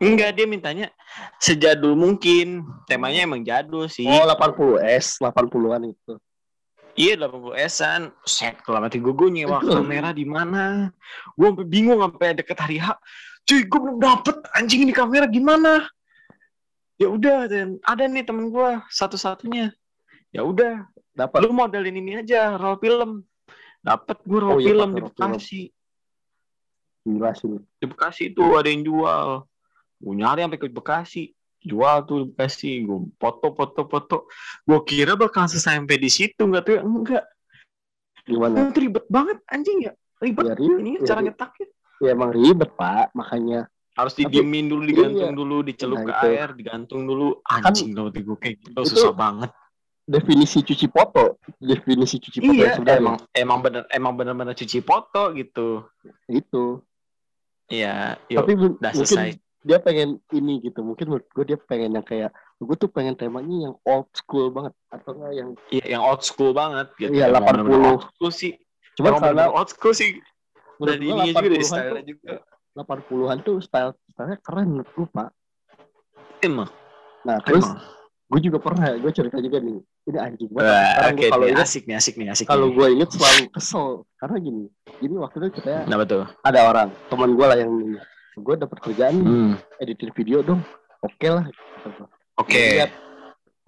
Enggak 0.00 0.36
dia 0.36 0.44
mintanya 0.44 0.86
sejadul 1.40 1.96
mungkin. 1.96 2.68
Temanya 2.84 3.24
emang 3.24 3.40
jadul 3.40 3.88
sih. 3.88 4.04
Oh, 4.04 4.28
80S, 4.28 5.24
80-an 5.24 5.88
itu. 5.88 6.12
Iya 7.00 7.16
80 7.16 7.56
esan 7.56 8.00
set 8.28 8.60
kalau 8.60 8.84
mati 8.84 9.00
gue 9.00 9.08
gue 9.16 9.32
nyewa 9.32 9.64
kamera 9.64 10.12
di 10.12 10.28
mana? 10.28 10.92
Gue 11.32 11.48
sampai 11.48 11.64
bingung 11.64 12.04
sampai 12.04 12.36
deket 12.36 12.60
hari 12.60 12.76
H. 12.76 12.92
Cuy 13.48 13.64
gue 13.64 13.80
belum 13.80 13.96
dapet 13.96 14.36
anjing 14.52 14.84
ini 14.84 14.92
kamera 14.92 15.24
gimana? 15.24 15.88
Ya 17.00 17.08
udah 17.08 17.48
dan 17.48 17.80
ada 17.88 18.04
nih 18.04 18.28
temen 18.28 18.52
gue 18.52 18.70
satu-satunya. 18.92 19.72
Ya 20.28 20.44
udah 20.44 20.84
Dapat. 21.16 21.40
lu 21.40 21.56
modelin 21.56 21.96
ini 21.96 22.20
aja 22.20 22.60
roll 22.60 22.76
film. 22.76 23.24
Dapet 23.80 24.20
gue 24.28 24.36
roll 24.38 24.56
Oh, 24.56 24.60
iya, 24.60 24.68
film 24.76 24.88
di. 24.92 25.00
Bekasi. 25.00 25.62
Gila 27.00 27.32
sih. 27.32 27.56
di 27.80 27.86
Bekasi 27.88 28.22
itu 28.28 28.44
ada 28.44 28.68
yang 28.68 28.84
jual. 28.84 29.48
Gue 29.96 30.14
nyari 30.20 30.44
sampai 30.44 30.60
ke 30.60 30.68
Bekasi 30.68 31.32
jual 31.60 31.96
tuh 32.04 32.16
di 32.22 32.26
Bekasi 32.32 32.82
gue 32.82 33.00
foto 33.16 33.52
foto 33.52 33.80
foto 33.84 34.16
gue 34.64 34.80
kira 34.84 35.12
bakal 35.14 35.44
selesai 35.44 35.76
sampai 35.76 35.96
di 35.96 36.08
situ 36.08 36.40
nggak 36.40 36.62
tuh 36.64 36.80
enggak 36.80 37.24
Gimana? 38.24 38.68
itu 38.68 38.78
ribet 38.80 39.04
banget 39.08 39.38
anjing 39.48 39.78
ya 39.84 39.92
ribet 40.20 40.44
Ya, 40.44 40.54
ribet, 40.54 40.78
ini 40.78 40.90
ya, 40.96 41.04
cara 41.04 41.20
ribet. 41.20 41.26
nyetaknya 41.32 41.66
Ya 42.00 42.16
emang 42.16 42.30
ribet, 42.32 42.70
Pak. 42.80 43.12
Makanya 43.12 43.68
harus 43.92 44.16
didiemin 44.16 44.72
dulu 44.72 44.82
digantung 44.84 45.32
Iya. 45.32 45.36
dulu 45.36 45.56
dicelup 45.60 45.98
Nah, 46.00 46.06
ke 46.06 46.12
itu. 46.16 46.26
air 46.32 46.48
digantung 46.56 47.00
dulu 47.04 47.26
anjing 47.44 47.92
tau 47.92 48.08
gue 48.08 48.36
kayak 48.38 48.56
gitu 48.56 48.70
Itu- 48.72 48.88
susah 48.88 49.12
banget 49.12 49.50
definisi 50.08 50.58
cuci 50.64 50.86
foto, 50.90 51.38
definisi 51.60 52.16
cuci 52.18 52.38
foto 52.42 52.50
iya 52.50 52.64
yang 52.66 52.74
sebenarnya 52.74 52.98
emang 52.98 53.16
emang 53.30 53.58
bener 53.60 53.82
emang 53.92 54.12
bener-bener 54.16 54.54
cuci 54.56 54.78
foto 54.80 55.22
gitu 55.36 55.86
itu. 56.26 56.64
iya 57.70 58.18
yuk 58.26 58.42
Tapi 58.42 58.52
udah 58.58 58.90
mungkin 58.90 58.90
selesai 58.96 59.28
dia 59.60 59.78
pengen 59.80 60.16
ini 60.32 60.60
gitu. 60.64 60.80
Mungkin 60.80 61.04
menurut 61.08 61.26
gue 61.28 61.44
dia 61.44 61.58
pengen 61.60 62.00
yang 62.00 62.06
kayak 62.06 62.32
gue 62.60 62.76
tuh 62.76 62.88
pengen 62.88 63.16
temanya 63.16 63.70
yang 63.70 63.74
old 63.84 64.08
school 64.16 64.52
banget 64.52 64.72
atau 64.92 65.16
enggak 65.16 65.32
yang 65.36 65.50
iya 65.72 65.84
yang 65.96 66.02
old 66.04 66.22
school 66.24 66.52
banget 66.52 66.88
gitu. 66.96 67.12
Iya, 67.12 67.32
Emang 67.32 67.44
80. 67.44 67.48
bener-bener 67.48 67.80
old 67.92 68.04
school 68.08 68.32
sih. 68.32 68.52
Cuma 68.96 69.16
karena 69.16 69.44
old 69.48 69.70
school 69.72 69.94
sih. 69.96 70.20
menurut 70.80 70.96
gue 70.96 71.12
ininya 71.12 71.24
juga 71.28 71.40
dari 71.44 71.60
80-an 71.60 71.68
style 71.68 71.92
tuh 71.92 72.04
juga 72.08 72.32
80-an 72.72 73.38
tuh 73.44 73.56
style 73.60 73.90
stylenya 74.16 74.38
keren 74.40 74.66
menurut 74.72 74.90
gue 74.96 75.06
pak. 75.12 75.28
emang? 76.40 76.70
Nah 77.28 77.36
terus 77.44 77.68
emang? 77.68 77.84
gue 78.32 78.40
juga 78.48 78.58
pernah 78.64 78.88
gue 78.96 79.12
cerita 79.12 79.36
juga 79.44 79.60
nih. 79.60 79.76
Ini 80.08 80.18
anjing 80.24 80.48
banget. 80.56 80.72
Wah, 80.72 80.80
Sekarang 80.80 81.12
oke 81.12 81.20
gue 81.20 81.28
kalau 81.36 81.46
inget 81.52 81.66
asik 81.68 81.84
nih 81.84 81.96
asik 82.00 82.14
nih 82.16 82.28
asik 82.32 82.44
kalau 82.48 82.72
gue 82.72 82.86
inget 82.96 83.08
selalu 83.12 83.44
kesel. 83.52 83.86
Karena 84.16 84.36
gini. 84.40 84.64
Jadi 85.04 85.14
waktu 85.20 85.36
itu 85.36 85.48
kita 85.60 85.84
nah 85.84 85.96
betul 86.00 86.24
ada 86.40 86.60
orang 86.64 86.88
teman 87.12 87.30
gue 87.36 87.44
lah 87.44 87.58
yang 87.60 87.72
gue 88.36 88.54
dapat 88.58 88.78
kerjaan 88.78 89.16
hmm. 89.20 89.52
editin 89.82 90.10
video 90.14 90.44
dong. 90.44 90.62
Oke 91.00 91.32
lah. 91.32 91.48
kata 91.48 91.88
gua. 91.96 92.06
oke 92.36 92.60
liat, 92.76 92.92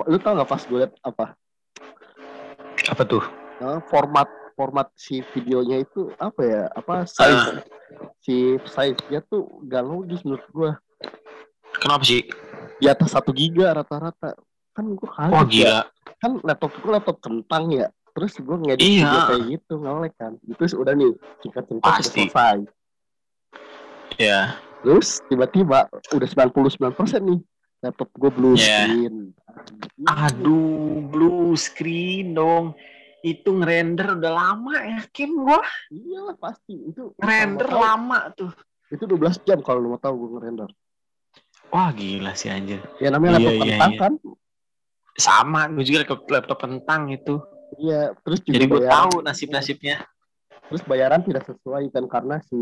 lu 0.05 0.17
tau 0.21 0.37
gak 0.37 0.49
pas 0.49 0.63
gue 0.65 0.79
liat 0.85 0.93
apa 1.05 1.27
apa 2.93 3.03
tuh 3.07 3.25
Nah, 3.63 3.79
format 3.87 4.27
format 4.59 4.91
si 4.99 5.23
videonya 5.33 5.87
itu 5.87 6.11
apa 6.19 6.41
ya 6.43 6.63
apa 6.75 7.07
size 7.07 7.63
si 8.19 8.59
size 8.67 8.99
nya 9.07 9.23
tuh 9.23 9.47
gak 9.71 9.87
logis 9.87 10.21
menurut 10.27 10.45
gue 10.51 10.71
kenapa 11.79 12.03
sih 12.03 12.27
di 12.83 12.87
atas 12.91 13.15
satu 13.15 13.31
giga 13.31 13.71
rata-rata 13.71 14.35
kan 14.75 14.85
gue 14.93 15.09
kaget 15.09 15.31
ya. 15.31 15.47
gila 15.47 15.81
kan 16.19 16.33
laptop 16.43 16.75
gue 16.75 16.93
laptop 16.93 17.19
kentang 17.23 17.71
ya 17.71 17.87
terus 18.13 18.35
gue 18.37 18.57
ngedit 18.67 18.83
Iya. 18.83 18.99
video 19.09 19.21
kayak 19.25 19.43
gitu 19.57 19.75
ngelek 19.79 20.15
kan 20.19 20.33
itu 20.45 20.63
udah 20.77 20.93
nih 20.99 21.11
singkat 21.41 21.65
cerita 21.71 21.87
sudah 21.87 22.03
Pasti. 22.03 22.23
Selesai 24.13 24.21
ya 24.23 24.41
terus 24.83 25.09
tiba-tiba 25.27 25.87
udah 25.87 26.29
99% 26.29 26.93
nih 27.23 27.41
laptop 27.81 28.09
gue 28.13 28.31
blue 28.31 28.55
Iya. 28.55 28.87
screen 28.87 29.17
Aduh, 30.03 31.05
blue 31.05 31.53
screen 31.55 32.33
dong. 32.33 32.73
Itu 33.21 33.53
ngerender 33.53 34.17
udah 34.17 34.33
lama 34.33 34.73
yakin 34.97 35.31
gua. 35.37 35.61
iyalah 35.89 36.35
pasti 36.35 36.75
itu 36.75 37.13
Ngerender 37.15 37.69
kalau 37.69 37.77
mau 37.77 37.85
tahu, 37.85 37.87
lama 37.87 38.19
tuh. 38.33 38.51
itu 38.89 39.05
12 39.05 39.47
jam 39.47 39.59
kalau 39.61 39.79
lu 39.79 39.89
mau 39.89 40.01
tahu 40.01 40.15
gue 40.19 40.31
ngerender 40.35 40.71
Wah 41.69 41.89
gila 41.91 42.33
sih 42.33 42.49
anjir. 42.49 42.81
ya 42.97 43.09
namanya 43.09 43.37
Iya, 43.37 43.45
laptop 43.45 43.53
iya, 43.55 43.71
kentang 43.71 43.93
iya. 43.93 44.01
kan 44.01 44.13
Sama, 45.15 45.61
gue 45.69 45.85
juga 45.85 45.99
laptop, 46.03 46.21
laptop 46.27 46.59
kentang 46.61 47.03
itu. 47.09 47.35
iya 47.79 48.01
terus 48.19 48.41
juga 48.41 48.55
Jadi 48.55 48.65
gue 48.67 48.81
tahu 48.83 49.13
nasib-nasibnya. 49.23 49.97
terus 50.65 50.83
bayaran 50.83 51.21
tidak 51.21 51.45
sesuai 51.45 51.89
kan 51.89 52.05
karena 52.07 52.37
si 52.43 52.57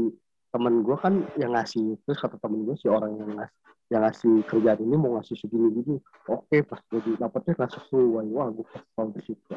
temen 0.51 0.83
gue 0.83 0.97
kan 0.99 1.15
yang 1.39 1.55
ngasih 1.55 1.99
terus 2.05 2.19
kata 2.19 2.37
temen 2.43 2.67
gue 2.67 2.77
si 2.79 2.91
orang 2.91 3.15
yang 3.17 3.31
ngasih 3.39 3.59
yang 3.91 4.03
ngasih 4.07 4.35
kerjaan 4.47 4.81
ini 4.87 4.95
mau 4.95 5.19
ngasih 5.19 5.35
segini 5.35 5.67
gini. 5.75 5.99
Oke 6.31 6.63
pas 6.63 6.79
gue 6.91 7.19
dapetnya 7.19 7.59
nggak 7.59 7.73
sesuai 7.75 8.27
wah 8.31 8.49
gue 8.55 8.67
kesel 8.71 9.07
di 9.11 9.21
situ 9.27 9.51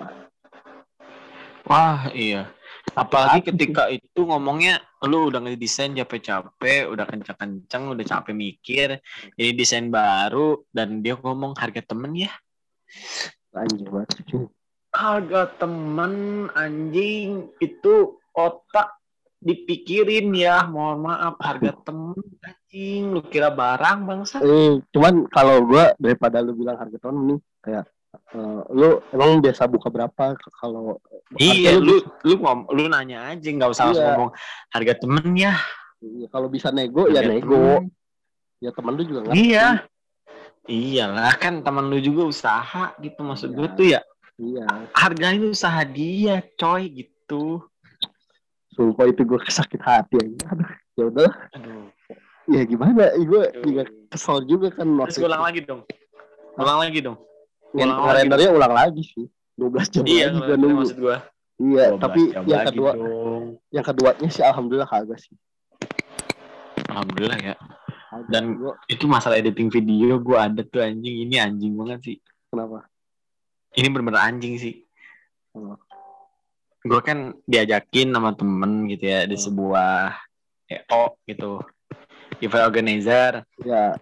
Wah 1.63 2.11
iya. 2.11 2.49
Apalagi 2.91 3.39
Apa 3.39 3.47
ketika 3.55 3.83
itu 3.87 4.27
ngomongnya 4.27 4.83
lu 5.07 5.31
udah 5.31 5.39
ngedesain 5.47 5.95
capek-capek, 5.95 6.91
udah 6.91 7.07
kencang-kencang, 7.07 7.87
udah 7.87 8.03
capek 8.03 8.35
mikir, 8.35 8.87
ini 9.39 9.55
desain 9.55 9.87
baru 9.87 10.59
dan 10.75 10.99
dia 10.99 11.15
ngomong 11.15 11.55
harga 11.55 11.79
temen 11.79 12.27
ya. 12.27 12.33
anjir 13.53 13.85
banget 13.89 14.17
harga 14.93 15.49
temen 15.57 16.13
anjing 16.53 17.49
itu 17.57 18.13
otak 18.37 18.93
dipikirin 19.43 20.31
ya 20.31 20.63
mohon 20.65 21.03
maaf 21.03 21.35
harga 21.37 21.75
temen 21.85 22.15
anjing 22.39 23.11
lu 23.11 23.21
kira 23.23 23.51
barang 23.51 23.99
bangsa 24.03 24.39
eh 24.39 24.79
cuman 24.89 25.27
kalau 25.27 25.61
gue 25.63 25.91
daripada 25.97 26.39
lu 26.39 26.55
bilang 26.55 26.75
harga 26.75 26.97
temen 26.97 27.19
nih 27.27 27.39
kayak 27.59 27.85
eh, 28.33 28.61
lu 28.71 28.89
emang 29.09 29.37
biasa 29.37 29.67
buka 29.67 29.87
berapa 29.87 30.23
kalau 30.55 30.97
iya 31.35 31.75
harga 31.75 31.83
lu 31.83 31.95
lu 32.23 32.33
ngom 32.37 32.59
lu 32.71 32.87
nanya 32.87 33.29
aja 33.29 33.45
nggak 33.45 33.69
usah 33.69 33.83
langsung 33.85 34.01
Iya. 34.01 34.09
ngomong 34.11 34.31
harga 34.69 34.93
temen 34.97 35.27
ya 35.35 35.53
Iya, 36.03 36.27
kalau 36.27 36.47
bisa 36.47 36.67
nego 36.67 37.07
ya 37.07 37.23
Harga 37.23 37.31
nego 37.31 37.55
temen. 37.79 37.83
ya 38.59 38.69
temen 38.71 38.93
lu 38.93 39.03
juga 39.03 39.19
ngerti 39.23 39.39
iya 39.45 39.67
Iyalah 40.63 41.35
kan 41.35 41.59
teman 41.59 41.91
lu 41.91 41.99
juga 41.99 42.23
usaha 42.23 42.95
gitu 42.97 43.19
maksud 43.19 43.51
Iya. 43.51 43.57
gue 43.59 43.67
tuh 43.75 43.85
ya 43.89 44.01
iya 44.35 44.65
hargain 44.91 45.43
usaha 45.45 45.83
dia 45.83 46.39
coy 46.55 46.87
gitu. 46.89 47.67
Sumpah 48.73 49.05
itu 49.05 49.21
gue 49.21 49.39
sakit 49.41 49.79
hati 49.79 50.15
aja 50.17 50.37
aduh 50.49 50.69
ya 50.93 51.03
udah 51.07 51.31
Aduh. 51.53 51.85
ya 52.45 52.61
gimana 52.63 52.91
gue 53.13 53.43
juga 53.61 53.83
kesel 54.07 54.37
juga 54.43 54.67
kan 54.69 54.85
Terus 54.85 55.15
waktu 55.15 55.25
ulang 55.25 55.43
lagi 55.43 55.59
dong. 55.61 55.81
Ulang 56.53 56.77
lagi 56.79 56.99
dong. 56.99 57.17
yang 57.73 57.89
ulang 57.89 58.05
lagi 58.05 58.17
rendernya 58.19 58.49
ulang 58.51 58.73
lagi 58.73 59.01
sih 59.03 59.25
12 59.55 59.89
jam 59.89 60.03
Iya, 60.03 60.25
lagi 60.27 60.39
gue 60.39 60.55
nunggu 60.55 60.77
maksud 60.83 60.97
gua. 60.99 61.17
iya 61.55 61.85
12 61.89 61.97
tapi 61.99 62.21
yang 62.43 62.63
kedua 62.67 62.91
dong. 62.93 63.43
yang 63.69 63.83
keduanya 63.83 64.27
sih 64.27 64.43
alhamdulillah 64.43 64.85
kagak 64.87 65.17
sih 65.17 65.33
Alhamdulillah 66.85 67.39
ya. 67.39 67.55
Dan- 68.29 68.53
Gua- 68.55 68.77
Itu 68.85 69.05
masalah 69.07 69.35
editing 69.35 69.65
video 69.67 70.19
gua 70.19 70.45
ada 70.45 70.61
tuh 70.61 70.77
anjing 70.79 71.25
ini 71.25 71.35
anjing 71.35 71.73
banget 71.73 71.99
sih. 72.03 72.17
kenapa 72.47 72.85
Ini 73.73 73.89
bener-bener 73.89 74.21
anjing 74.21 74.53
sih. 74.55 74.85
Oh. 75.51 75.73
Gue 76.83 76.99
kan 76.99 77.17
diajakin 77.43 78.11
sama 78.11 78.35
temen 78.35 78.85
gitu 78.87 79.07
ya 79.07 79.23
di 79.23 79.35
Hmm. 79.35 79.43
sebuah 79.43 79.93
EO 80.67 81.03
gitu. 81.25 81.51
Event 82.39 82.65
organizer. 82.65 83.31
ya 83.63 83.95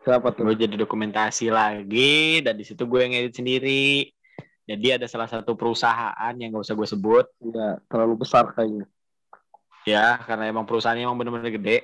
kenapa 0.00 0.30
tuh 0.30 0.46
Gue 0.46 0.54
jadi 0.56 0.76
dokumentasi 0.76 1.50
lagi 1.50 2.38
dan 2.40 2.54
di 2.54 2.62
situ 2.62 2.84
gue 2.84 3.00
yang 3.00 3.12
edit 3.12 3.34
sendiri. 3.34 4.06
Jadi 4.64 4.96
ada 4.96 5.04
salah 5.04 5.26
satu 5.26 5.52
perusahaan 5.52 6.32
yang 6.34 6.54
gak 6.54 6.64
usah 6.64 6.72
gue 6.72 6.88
sebut 6.88 7.26
ya 7.44 7.76
terlalu 7.84 8.24
besar 8.24 8.48
kayaknya 8.50 8.88
ya 9.84 10.16
karena 10.24 10.48
emang 10.48 10.64
perusahaannya 10.64 11.04
emang 11.04 11.18
bener-bener 11.18 11.52
gede 11.52 11.78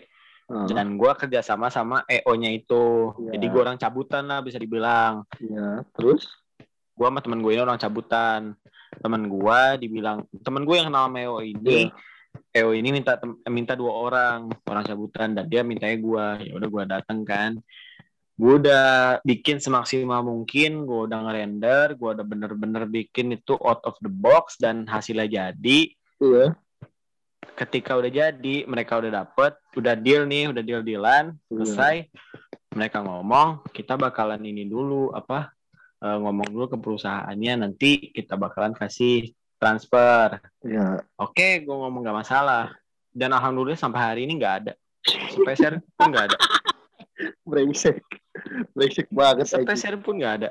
Ah, 0.49 0.66
dan 0.66 0.99
gue 0.99 1.07
kerjasama 1.14 1.70
sama 1.70 2.03
EO-nya 2.11 2.51
itu. 2.51 3.14
Ya. 3.22 3.38
Jadi 3.38 3.47
gue 3.47 3.61
orang 3.61 3.76
cabutan 3.76 4.26
lah 4.26 4.41
bisa 4.41 4.59
dibilang. 4.59 5.22
ya 5.38 5.86
terus 5.95 6.26
gue 6.91 7.07
sama 7.07 7.20
temen 7.20 7.38
gue 7.38 7.53
ini 7.53 7.61
orang 7.61 7.78
cabutan 7.78 8.59
temen 8.99 9.30
gue 9.30 9.61
dibilang 9.86 10.26
temen 10.43 10.66
gue 10.66 10.74
yang 10.74 10.91
kenal 10.91 11.07
sama 11.07 11.22
EO 11.22 11.38
ini 11.47 11.86
EO 12.51 12.74
ini 12.74 12.91
minta 12.91 13.14
minta 13.47 13.78
dua 13.78 13.93
orang 13.95 14.51
orang 14.66 14.82
cabutan 14.82 15.34
dan 15.38 15.47
dia 15.47 15.62
mintanya 15.62 15.99
gue 15.99 16.26
ya 16.51 16.53
udah 16.59 16.68
gue 16.68 16.84
dateng 16.86 17.20
kan. 17.22 17.53
Gue 18.41 18.57
udah 18.57 19.20
bikin 19.20 19.61
semaksimal 19.61 20.24
mungkin 20.24 20.88
gue 20.88 21.01
udah 21.07 21.18
ngerender 21.28 21.95
gue 21.95 22.11
udah 22.11 22.26
bener-bener 22.26 22.88
bikin 22.88 23.36
itu 23.36 23.55
out 23.61 23.84
of 23.86 23.95
the 24.03 24.11
box 24.11 24.59
dan 24.59 24.88
hasilnya 24.88 25.28
jadi. 25.30 25.78
Iya. 26.18 26.57
Ketika 27.55 27.95
udah 28.01 28.11
jadi 28.11 28.57
mereka 28.66 28.99
udah 28.99 29.22
dapet 29.22 29.53
udah 29.76 29.95
deal 29.95 30.24
nih 30.26 30.51
udah 30.51 30.62
deal 30.64 30.82
dealan 30.82 31.36
selesai 31.47 32.09
mereka 32.74 33.03
ngomong 33.03 33.66
kita 33.74 33.99
bakalan 33.99 34.41
ini 34.47 34.64
dulu 34.64 35.11
apa 35.12 35.53
eh, 36.01 36.16
ngomong 36.20 36.48
dulu 36.48 36.64
ke 36.72 36.76
perusahaannya 36.80 37.68
nanti 37.68 38.11
kita 38.12 38.34
bakalan 38.40 38.72
kasih 38.72 39.32
transfer. 39.61 40.40
Ya 40.64 41.05
oke 41.20 41.48
gue 41.62 41.76
ngomong 41.76 42.01
gak 42.01 42.18
masalah. 42.24 42.72
Dan 43.11 43.34
alhamdulillah 43.34 43.76
sampai 43.76 44.01
hari 44.01 44.20
ini 44.24 44.38
nggak 44.38 44.55
ada. 44.64 44.72
Sepeser 45.34 45.82
pun 45.98 46.14
nggak 46.14 46.30
ada. 46.30 46.38
Brengsek. 47.51 48.01
Brengsek 48.72 49.11
banget 49.11 49.51
sepeser 49.51 49.98
pun 50.01 50.22
nggak 50.22 50.34
ada. 50.40 50.51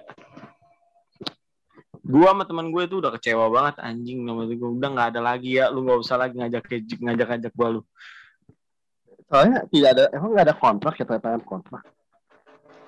Gua 2.03 2.33
sama 2.35 2.43
teman 2.43 2.67
gue 2.73 2.83
tuh 2.89 2.99
udah 2.99 3.15
kecewa 3.15 3.47
banget 3.47 3.79
anjing. 3.79 4.27
Sama 4.27 4.43
gue 4.43 4.59
udah 4.59 4.89
nggak 4.91 5.07
ada 5.15 5.21
lagi 5.23 5.55
ya. 5.55 5.71
Lu 5.71 5.87
nggak 5.87 6.03
usah 6.03 6.19
lagi 6.19 6.35
ngajak 6.35 6.67
ngajak 6.99 7.27
ngajak 7.31 7.53
gua 7.55 7.79
lu. 7.79 7.81
Soalnya 9.31 9.63
tidak 9.71 9.89
ada 9.95 10.03
emang 10.11 10.29
nggak 10.35 10.45
ada 10.51 10.55
kontrak 10.59 10.93
ya 10.99 11.05
tangan 11.07 11.43
kontrak 11.47 11.83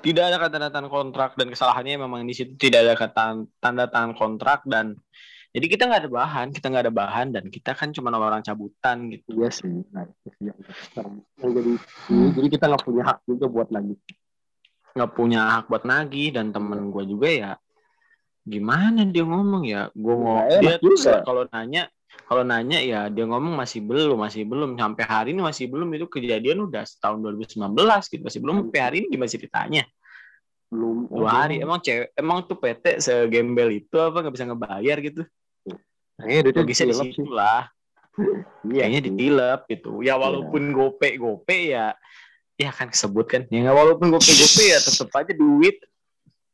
tidak 0.01 0.23
ada 0.33 0.37
kata 0.41 0.57
tanda 0.69 0.89
kontrak 0.89 1.37
dan 1.37 1.47
kesalahannya 1.53 2.01
memang 2.01 2.25
di 2.25 2.33
situ 2.33 2.57
tidak 2.57 2.79
ada 2.85 2.93
kata 2.97 3.23
tanda 3.61 3.85
tangan 3.87 4.17
kontrak 4.17 4.65
dan 4.65 4.97
jadi 5.51 5.65
kita 5.67 5.83
nggak 5.87 6.01
ada 6.07 6.11
bahan 6.11 6.47
kita 6.55 6.65
nggak 6.71 6.83
ada 6.89 6.93
bahan 6.93 7.27
dan 7.35 7.43
kita 7.51 7.75
kan 7.75 7.91
cuma 7.91 8.09
orang 8.15 8.39
cabutan 8.41 9.11
gitu. 9.11 9.35
Iya 9.35 9.49
sih 9.51 9.83
nah 9.91 10.07
sekarang 10.89 11.21
yang 11.43 11.51
jadi 11.53 11.71
jadi 12.39 12.47
kita 12.49 12.63
nggak 12.71 12.83
punya 12.83 13.03
hak 13.05 13.17
juga 13.27 13.45
buat 13.51 13.69
nagih. 13.69 13.99
Nggak 14.91 15.11
punya 15.15 15.39
hak 15.59 15.65
buat 15.69 15.83
nagih 15.83 16.29
dan 16.35 16.55
temen 16.55 16.91
gue 16.91 17.03
juga 17.05 17.29
ya 17.29 17.51
gimana 18.41 19.05
dia 19.05 19.21
ngomong 19.21 19.63
ya? 19.69 19.93
Gue 19.93 20.15
ngomong 20.17 20.49
dia 20.65 20.75
juga. 20.81 21.21
kalau 21.21 21.45
nanya 21.51 21.91
kalau 22.27 22.43
nanya 22.47 22.79
ya 22.79 23.11
dia 23.11 23.27
ngomong 23.27 23.55
masih 23.55 23.83
belum 23.83 24.15
masih 24.15 24.47
belum. 24.47 24.79
Sampai 24.79 25.03
hari 25.03 25.29
ini 25.35 25.43
masih 25.43 25.67
belum. 25.67 25.87
Itu 25.95 26.07
kejadian 26.07 26.67
udah 26.67 26.87
tahun 26.99 27.19
2019 27.23 27.59
gitu. 28.07 28.23
Masih 28.23 28.39
belum. 28.39 28.55
Sampai 28.67 28.79
hari 28.79 28.95
ini 29.03 29.07
gimana 29.11 29.29
ceritanya 29.31 29.83
belum. 30.71 31.11
Dua 31.11 31.29
hari. 31.31 31.59
emang 31.59 31.83
cewek 31.83 32.15
emang 32.15 32.47
tuh 32.47 32.55
PT 32.55 33.03
segembel 33.03 33.83
itu 33.83 33.95
apa? 33.99 34.23
Nggak 34.23 34.33
bisa 34.39 34.45
ngebayar 34.47 34.97
gitu. 35.03 35.21
Kayaknya 36.15 36.41
duitnya 36.47 36.61
logisnya 36.63 36.87
di 36.87 36.95
situ 36.95 37.23
lah 37.27 37.65
iya. 38.17 38.85
Kayaknya 38.87 39.01
ditilep 39.09 39.59
gitu. 39.69 39.91
Ya 40.03 40.15
walaupun 40.19 40.71
gope 40.75 41.15
gope 41.17 41.71
ya 41.71 41.95
ya 42.59 42.69
kan 42.71 42.91
kesebut 42.91 43.25
kan. 43.27 43.41
Ya 43.49 43.67
nggak 43.67 43.77
walaupun 43.77 44.07
gope 44.11 44.31
gope 44.31 44.63
ya 44.63 44.77
tetap 44.79 45.09
aja 45.15 45.33
duit. 45.33 45.77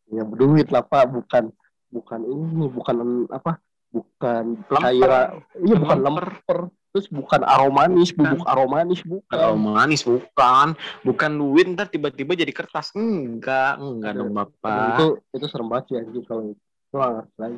Ya 0.10 0.24
duit 0.24 0.68
lah 0.70 0.84
pak. 0.86 1.10
Bukan 1.10 1.52
bukan 1.88 2.20
ini 2.28 2.66
bukan 2.68 2.96
apa 3.32 3.64
bukan 3.92 4.44
Lemper. 4.68 4.82
cairan. 4.84 5.28
Iya 5.64 5.76
bukan 5.80 6.00
Lemper. 6.02 6.28
lemper. 6.34 6.60
Terus 6.96 7.08
bukan 7.14 7.42
aromanis 7.46 8.10
bubuk 8.10 8.42
aromanis 8.48 9.02
bukan. 9.06 9.30
Kalau 9.30 9.54
manis 9.54 10.02
bukan. 10.02 10.68
Bukan 11.06 11.32
duit 11.38 11.66
ntar 11.78 11.94
tiba-tiba 11.94 12.34
jadi 12.34 12.50
kertas. 12.50 12.90
Enggak 12.98 13.78
enggak 13.78 14.18
dong 14.18 14.34
Aduh, 14.34 14.38
bapak. 14.42 14.98
Itu 14.98 15.08
itu 15.38 15.46
serem 15.46 15.68
banget 15.70 15.84
sih 15.94 15.96
anjing 16.02 16.26
kalau 16.26 16.44
itu. 16.50 16.64
Ngerti 16.98 17.36
lagi 17.38 17.58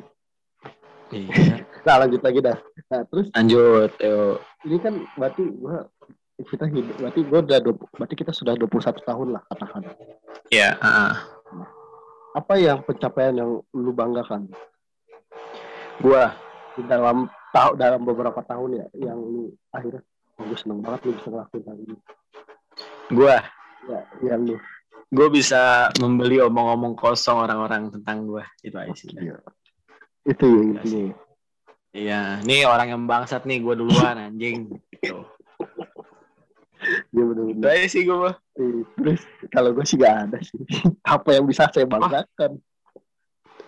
iya. 1.14 1.66
nah 1.86 1.96
lanjut 2.06 2.22
lagi 2.22 2.38
dah. 2.42 2.58
Nah 2.90 3.00
terus 3.10 3.26
lanjut 3.34 3.90
yuk 3.98 4.36
ini 4.66 4.76
kan 4.78 4.94
berarti 5.18 5.42
gua 5.58 5.86
kita 6.40 6.64
hidup 6.70 6.94
berarti 6.96 7.20
gua 7.26 7.40
udah 7.44 7.58
20 7.60 7.98
berarti 7.98 8.14
kita 8.16 8.32
sudah 8.32 8.54
21 8.56 9.08
tahun 9.08 9.28
lah 9.34 9.42
katakan. 9.50 9.82
Ya 10.50 10.78
ah. 10.80 11.26
apa 12.30 12.54
yang 12.62 12.86
pencapaian 12.86 13.34
yang 13.34 13.58
lu 13.74 13.90
banggakan 13.90 14.54
gua 16.00 16.32
di 16.74 16.82
dalam 16.88 17.28
tahu 17.52 17.70
dalam 17.76 18.00
beberapa 18.02 18.40
tahun 18.46 18.80
ya 18.80 18.86
yang 18.96 19.20
lu 19.20 19.52
akhirnya 19.70 20.02
oh, 20.40 20.44
gue 20.48 20.58
seneng 20.58 20.80
banget 20.80 21.00
lu 21.06 21.12
bisa 21.20 21.28
ngelakuin 21.28 21.64
hal 21.68 21.78
ini. 21.78 21.96
Gua? 23.12 23.36
Ya 23.86 24.00
yang 24.24 24.42
lu. 24.48 24.56
Gua 25.10 25.28
bisa 25.28 25.90
membeli 25.98 26.38
omong-omong 26.40 26.94
kosong 26.96 27.42
orang-orang 27.42 27.92
tentang 27.92 28.24
gua. 28.24 28.44
Itu 28.64 28.76
aja 28.80 28.94
sih. 28.96 29.12
Iya. 29.12 29.38
itu 30.20 30.44
ya 30.44 30.60
intinya. 30.60 31.00
ya. 31.00 31.14
iya 31.96 32.20
nih 32.44 32.68
orang 32.68 32.92
yang 32.92 33.02
bangsat 33.08 33.48
nih 33.48 33.60
gua 33.60 33.74
duluan 33.76 34.16
anjing. 34.16 34.68
Gitu. 34.92 35.16
Iya 37.12 37.22
bener-bener. 37.28 37.60
itu 37.60 37.66
aja 37.68 37.86
sih 37.88 38.02
gua 38.08 38.32
Iya, 38.60 38.84
Terus 38.96 39.20
kalau 39.48 39.72
gue 39.72 39.84
sih 39.88 39.96
gak 39.96 40.28
ada 40.28 40.38
sih. 40.44 40.60
Apa 41.16 41.36
yang 41.36 41.44
bisa 41.48 41.68
saya 41.72 41.88
banggakan? 41.88 42.60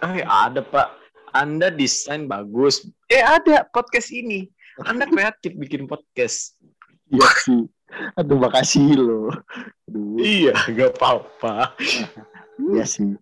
eh 0.02 0.26
ada 0.26 0.58
pak 0.66 1.01
anda 1.32 1.72
desain 1.72 2.28
bagus. 2.28 2.84
Eh 3.08 3.24
ada 3.24 3.64
podcast 3.72 4.12
ini. 4.12 4.48
Anda 4.84 5.08
kreatif 5.08 5.56
bikin 5.56 5.88
podcast. 5.88 6.56
Iya 7.12 7.28
sih. 7.44 7.62
Aduh 8.16 8.40
makasih 8.40 8.96
loh. 8.96 9.32
Aduh, 9.88 10.16
iya 10.20 10.56
gak 10.72 10.96
apa-apa. 10.96 11.76
Iya 12.72 12.84
sih. 12.88 13.16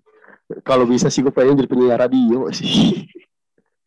Kalau 0.66 0.86
bisa 0.86 1.10
sih 1.10 1.22
gue 1.22 1.34
pengen 1.34 1.58
jadi 1.58 1.70
penyiar 1.70 1.98
radio 2.02 2.50
sih. 2.50 3.06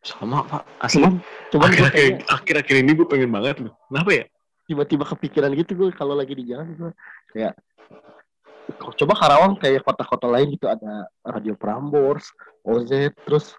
sama 0.04 0.44
pak. 0.44 0.68
Asli. 0.84 1.00
Cuman, 1.00 1.24
cuman 1.48 1.68
gue 1.72 2.20
akhir-akhir 2.28 2.76
ini 2.84 2.92
gue 2.92 3.08
pengen 3.08 3.32
banget 3.32 3.64
loh. 3.64 3.72
Kenapa 3.88 4.10
ya? 4.12 4.24
Tiba-tiba 4.68 5.04
kepikiran 5.08 5.52
gitu 5.56 5.72
gue 5.76 5.88
kalau 5.96 6.12
lagi 6.12 6.36
di 6.36 6.44
jalan 6.48 6.68
gue 6.76 6.92
kayak 7.32 7.56
coba 8.72 9.12
Karawang 9.16 9.56
kayak 9.60 9.84
kota-kota 9.84 10.28
lain 10.28 10.52
gitu. 10.52 10.68
Ada 10.68 11.08
radio 11.24 11.56
Prambors, 11.56 12.28
OZ, 12.64 13.12
terus 13.24 13.56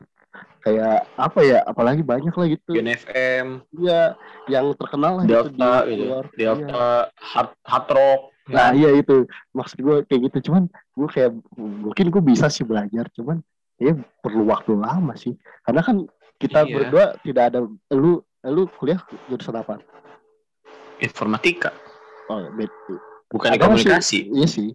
kayak 0.62 1.06
apa 1.16 1.40
ya? 1.46 1.60
Apalagi 1.64 2.02
banyak 2.02 2.34
lah 2.34 2.48
gitu. 2.50 2.72
Gen 2.74 2.90
FM 2.90 3.48
Iya, 3.78 4.18
yang 4.50 4.74
terkenal 4.76 5.22
lah 5.22 5.26
Delta 5.26 5.50
gitu 5.50 5.58
di 5.58 5.94
gitu 5.94 6.04
luar. 6.10 6.26
Delta 6.34 6.86
hard, 7.18 7.52
hard 7.64 7.88
rock 7.92 8.22
Nah 8.46 8.78
iya 8.78 8.94
itu 8.94 9.26
maksud 9.58 9.82
gue 9.82 10.06
kayak 10.06 10.30
gitu 10.30 10.54
cuman 10.54 10.70
gue 10.70 11.08
kayak 11.10 11.34
mungkin 11.58 12.06
gue 12.14 12.22
bisa 12.22 12.46
sih 12.46 12.62
belajar 12.62 13.10
cuman 13.18 13.42
ya 13.82 13.98
perlu 14.22 14.46
waktu 14.46 14.78
lama 14.78 15.18
sih 15.18 15.34
karena 15.66 15.82
kan 15.82 16.06
kita 16.38 16.62
Iya. 16.62 16.70
berdua 16.78 17.06
tidak 17.26 17.44
ada 17.50 17.60
lu 17.90 18.22
lu 18.46 18.70
kuliah 18.78 19.02
jurusan 19.26 19.58
apa? 19.58 19.82
informatika 21.02 21.74
Oh, 22.30 22.42
bet, 22.58 22.70
bukan 23.30 23.54
di 23.54 23.58
ada 23.58 23.66
komunikasi 23.70 24.02
sih? 24.02 24.22
Iya 24.34 24.48
sih. 24.50 24.70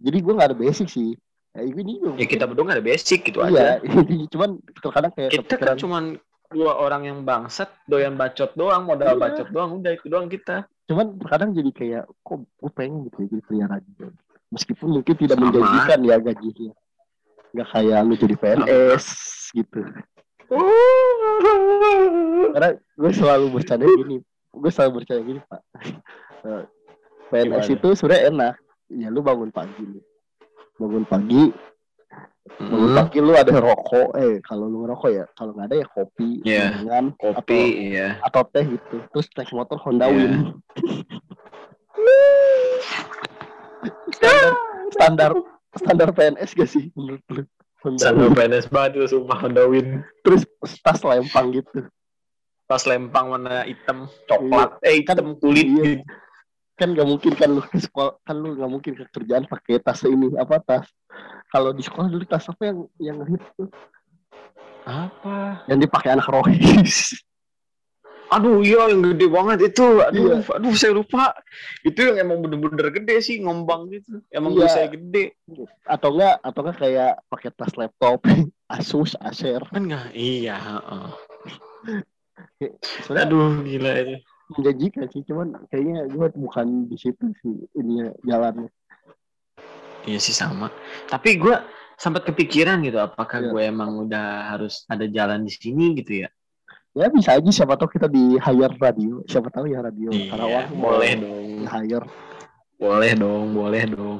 Jadi 0.00 0.16
gue 0.20 0.32
nggak 0.32 0.48
ada 0.52 0.56
basic 0.56 0.88
sih. 0.88 1.12
Ya, 1.56 1.64
ini 1.64 1.96
juga 1.96 2.20
ya 2.20 2.26
kita 2.28 2.44
berdua 2.44 2.68
gak 2.68 2.76
ada 2.76 2.84
basic 2.84 3.20
gitu 3.32 3.40
iya, 3.48 3.80
aja. 3.80 3.88
cuman 4.36 4.60
terkadang 4.76 5.12
kayak 5.16 5.30
kita 5.32 5.40
kan 5.40 5.48
kepikiran, 5.48 5.76
cuman 5.80 6.04
dua 6.52 6.72
orang 6.76 7.02
yang 7.08 7.18
bangsat 7.24 7.72
doyan 7.88 8.12
bacot 8.14 8.52
doang 8.52 8.84
modal 8.84 9.16
Iya. 9.16 9.22
bacot 9.24 9.48
doang 9.50 9.70
udah 9.80 9.92
itu 9.96 10.06
doang 10.12 10.28
kita. 10.28 10.68
Cuman 10.84 11.16
terkadang 11.16 11.56
jadi 11.56 11.70
kayak 11.72 12.04
kok 12.20 12.44
gue 12.44 12.70
pengen 12.76 13.08
gitu 13.08 13.24
ya, 13.24 13.26
jadi 13.32 13.42
penyiar 13.48 13.70
radio. 13.72 14.06
meskipun 14.46 14.88
mungkin 15.00 15.14
tidak 15.18 15.36
Sama. 15.42 15.50
menjanjikan 15.50 15.98
ya 16.06 16.16
gajinya 16.22 16.72
nggak 17.50 17.68
kayak 17.72 17.98
lu 18.06 18.14
jadi 18.14 18.34
PNS 18.38 19.06
gitu. 19.58 19.80
Karena 22.54 22.70
gue 22.78 23.10
selalu 23.10 23.46
bercanda 23.50 23.84
gini 23.90 24.16
gue 24.56 24.70
selalu 24.70 24.90
bercanda 25.02 25.22
gini 25.24 25.40
pak. 25.50 25.60
Eh, 26.46 26.64
PNS 27.32 27.66
Gimana? 27.66 27.74
itu 27.80 27.88
sebenarnya 27.98 28.22
enak. 28.30 28.54
Ya 28.86 29.08
lu 29.10 29.18
bangun 29.18 29.50
pagi 29.50 29.82
nih 29.82 30.04
bangun 30.76 31.04
pagi 31.04 31.44
bangun 32.56 32.88
Hmm, 32.88 32.94
pagi 32.94 33.18
lu 33.18 33.34
ada 33.34 33.52
rokok 33.52 34.08
eh 34.16 34.34
kalau 34.40 34.64
lu 34.66 34.82
ngerokok 34.82 35.10
ya 35.10 35.24
kalau 35.34 35.50
nggak 35.52 35.66
ada 35.66 35.76
ya 35.76 35.86
kopi 35.88 36.28
Iya. 36.40 36.64
gorengan, 36.78 37.04
kopi 37.18 37.60
iya 37.90 38.06
atau, 38.22 38.46
atau 38.46 38.50
teh 38.54 38.64
gitu 38.70 38.96
terus 39.10 39.26
naik 39.34 39.50
motor 39.50 39.76
Honda 39.82 40.06
Iya. 40.06 40.14
Win 40.14 40.32
standar 44.14 44.52
standar 44.92 45.30
standar 45.76 46.08
PNS 46.12 46.50
gak 46.54 46.68
sih 46.70 46.84
menurut 46.94 47.22
lu 47.28 47.42
Honda 47.82 48.08
Win. 48.14 48.32
PNS 48.32 48.66
banget 48.68 48.90
tuh 48.96 49.08
sumpah 49.10 49.38
Honda 49.38 49.62
Win 49.66 50.00
terus 50.22 50.46
tas 50.80 51.00
lempang 51.02 51.52
gitu 51.52 51.84
pas 52.64 52.82
lempang 52.82 53.28
warna 53.28 53.62
hitam 53.62 54.08
coklat 54.26 54.78
eh 54.82 55.02
hitam 55.02 55.36
kulit 55.36 55.66
Iya. 55.66 55.82
gitu. 55.98 56.02
Kan 56.76 56.92
nggak 56.92 57.08
mungkin 57.08 57.32
kan 57.32 57.48
lu 57.50 57.64
ke 57.64 57.80
sekolah 57.80 58.20
kan 58.20 58.36
lu 58.36 58.52
nggak 58.52 58.68
mungkin 58.68 58.92
ke 58.94 59.04
kerjaan 59.08 59.48
pakai 59.48 59.80
tas 59.80 60.04
ini 60.04 60.28
apa 60.36 60.60
tas. 60.60 60.86
Kalau 61.48 61.72
di 61.72 61.80
sekolah 61.80 62.12
dulu 62.12 62.24
tas 62.28 62.44
apa 62.46 62.62
yang 62.68 62.78
yang 63.00 63.18
hit 63.24 63.40
tuh? 63.56 63.72
Apa? 64.84 65.64
Yang 65.66 65.88
dipakai 65.88 66.14
anak 66.14 66.28
rohis 66.28 67.16
aduh 68.26 68.58
iya 68.58 68.90
yang 68.90 69.06
gede 69.06 69.26
banget 69.30 69.58
itu. 69.70 69.86
Aduh 70.02 70.34
Iya. 70.34 70.58
aduh 70.58 70.74
saya 70.74 70.92
lupa. 70.98 71.30
Itu 71.86 72.10
yang 72.10 72.26
emang 72.26 72.42
bener-bener 72.42 72.90
gede 72.90 73.22
sih 73.22 73.38
ngombang 73.38 73.86
gitu. 73.94 74.18
Emang 74.34 74.58
Iya. 74.58 74.66
saya 74.66 74.86
gede. 74.90 75.38
Atau 75.86 76.10
enggak 76.18 76.42
atau 76.42 76.60
enggak 76.66 76.76
kayak 76.82 77.12
pakai 77.30 77.50
tas 77.54 77.72
laptop. 77.78 78.18
Asus 78.66 79.14
Acer. 79.22 79.62
Kan 79.70 79.86
nggak? 79.86 80.10
Iya 80.10 80.58
heeh. 80.58 81.08
sebenarnya 83.06 83.26
aduh 83.30 83.62
gila 83.62 83.90
itu 83.94 84.16
menjanjikan 84.46 85.10
sih 85.10 85.22
cuman 85.26 85.58
kayaknya 85.68 86.06
gue 86.06 86.26
bukan 86.38 86.86
di 86.86 86.96
situ 86.96 87.30
sih 87.42 87.54
ini 87.74 88.06
jalannya. 88.22 88.70
Iya 90.06 90.18
sih 90.22 90.30
sama. 90.30 90.70
Tapi 91.10 91.34
gue 91.34 91.56
sempat 91.98 92.22
kepikiran 92.22 92.78
gitu 92.86 93.00
apakah 93.02 93.42
Iya. 93.42 93.50
gue 93.50 93.62
emang 93.66 94.06
udah 94.06 94.54
harus 94.54 94.86
ada 94.86 95.02
jalan 95.10 95.42
di 95.42 95.50
sini 95.50 95.98
gitu 95.98 96.22
ya? 96.22 96.28
Ya 96.96 97.10
bisa 97.12 97.36
aja 97.36 97.50
siapa 97.52 97.76
tahu 97.76 97.90
kita 97.92 98.06
di 98.08 98.38
hire 98.38 98.72
radio. 98.78 99.20
Siapa 99.26 99.50
tahu 99.50 99.68
ya 99.68 99.82
radio 99.82 100.08
Karawang. 100.30 100.48
Iya, 100.48 100.62
boleh 100.72 101.12
dong 101.18 101.48
hire. 101.66 102.06
Boleh 102.76 103.12
dong 103.18 103.46
boleh 103.52 103.82
dong. 103.90 104.18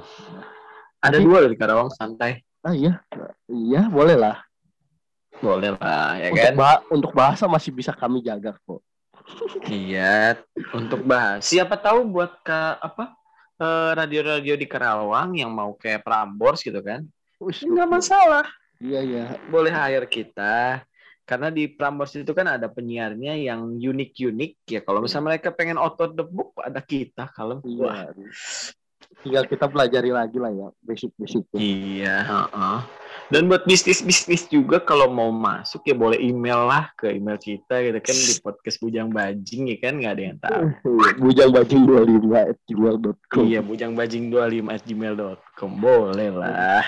Ada 1.00 1.22
dua 1.22 1.46
di 1.46 1.56
Karawang 1.56 1.88
santai. 1.94 2.42
Ah 2.66 2.74
iya. 2.74 2.98
Iya 3.46 3.86
boleh 3.88 4.18
lah. 4.18 4.42
Boleh 5.38 5.76
lah 5.78 6.16
ya 6.18 6.32
untuk, 6.32 6.44
kan? 6.48 6.54
bah- 6.56 6.82
untuk 6.90 7.12
bahasa 7.14 7.44
masih 7.46 7.70
bisa 7.70 7.92
kami 7.92 8.24
jaga 8.24 8.56
kok 8.56 8.80
Iya, 9.66 10.38
untuk 10.70 11.02
bahas. 11.02 11.42
Siapa 11.46 11.74
tahu 11.76 12.06
buat 12.06 12.40
ke 12.46 12.60
apa 12.78 13.14
eh, 13.58 13.90
radio-radio 13.98 14.54
di 14.54 14.66
Karawang 14.68 15.34
yang 15.34 15.50
mau 15.50 15.74
kayak 15.74 16.06
Prambors 16.06 16.62
gitu 16.62 16.78
kan? 16.80 17.02
Enggak 17.40 17.88
masalah. 17.90 18.46
iya 18.80 19.00
iya 19.02 19.24
Boleh 19.50 19.72
hire 19.72 20.06
kita. 20.06 20.84
Karena 21.26 21.50
di 21.50 21.66
Prambors 21.66 22.14
itu 22.14 22.30
kan 22.30 22.46
ada 22.46 22.70
penyiarnya 22.70 23.34
yang 23.34 23.74
unik-unik 23.74 24.52
ya. 24.70 24.80
Kalau 24.86 25.02
misalnya 25.02 25.34
mereka 25.34 25.50
pengen 25.50 25.74
out 25.74 25.98
of 25.98 26.14
the 26.14 26.22
book, 26.22 26.54
ada 26.62 26.78
kita 26.78 27.26
kalau 27.34 27.58
iya 27.66 28.14
tinggal 29.26 29.44
kita 29.48 29.66
pelajari 29.66 30.10
lagi 30.14 30.38
lah 30.38 30.52
ya 30.54 30.68
basic-basic 30.86 31.50
Iya, 31.56 32.16
heeh. 32.22 32.78
Dan 33.26 33.50
buat 33.50 33.66
bisnis-bisnis 33.66 34.46
juga 34.46 34.78
kalau 34.78 35.10
mau 35.10 35.28
masuk 35.28 35.82
ya 35.82 35.92
boleh 35.92 36.14
email 36.16 36.62
lah 36.62 36.94
ke 36.94 37.10
email 37.10 37.34
kita 37.34 37.82
gitu 37.82 37.98
kan 37.98 38.14
di 38.14 38.34
podcast 38.38 38.78
Bujang 38.78 39.10
Bajing 39.10 39.66
ya 39.66 39.76
kan 39.82 39.98
nggak 39.98 40.12
ada 40.14 40.22
yang 40.22 40.38
tahu. 40.38 40.62
bujang 41.26 41.50
bajing 41.50 41.82
25 41.82 42.22
at 42.32 42.58
gmail.com 42.64 43.42
Iya, 43.42 43.60
bujangbajing25 43.60 44.70
at 44.70 44.82
gmail.com. 44.84 45.70
Boleh 45.74 46.30
lah. 46.30 46.86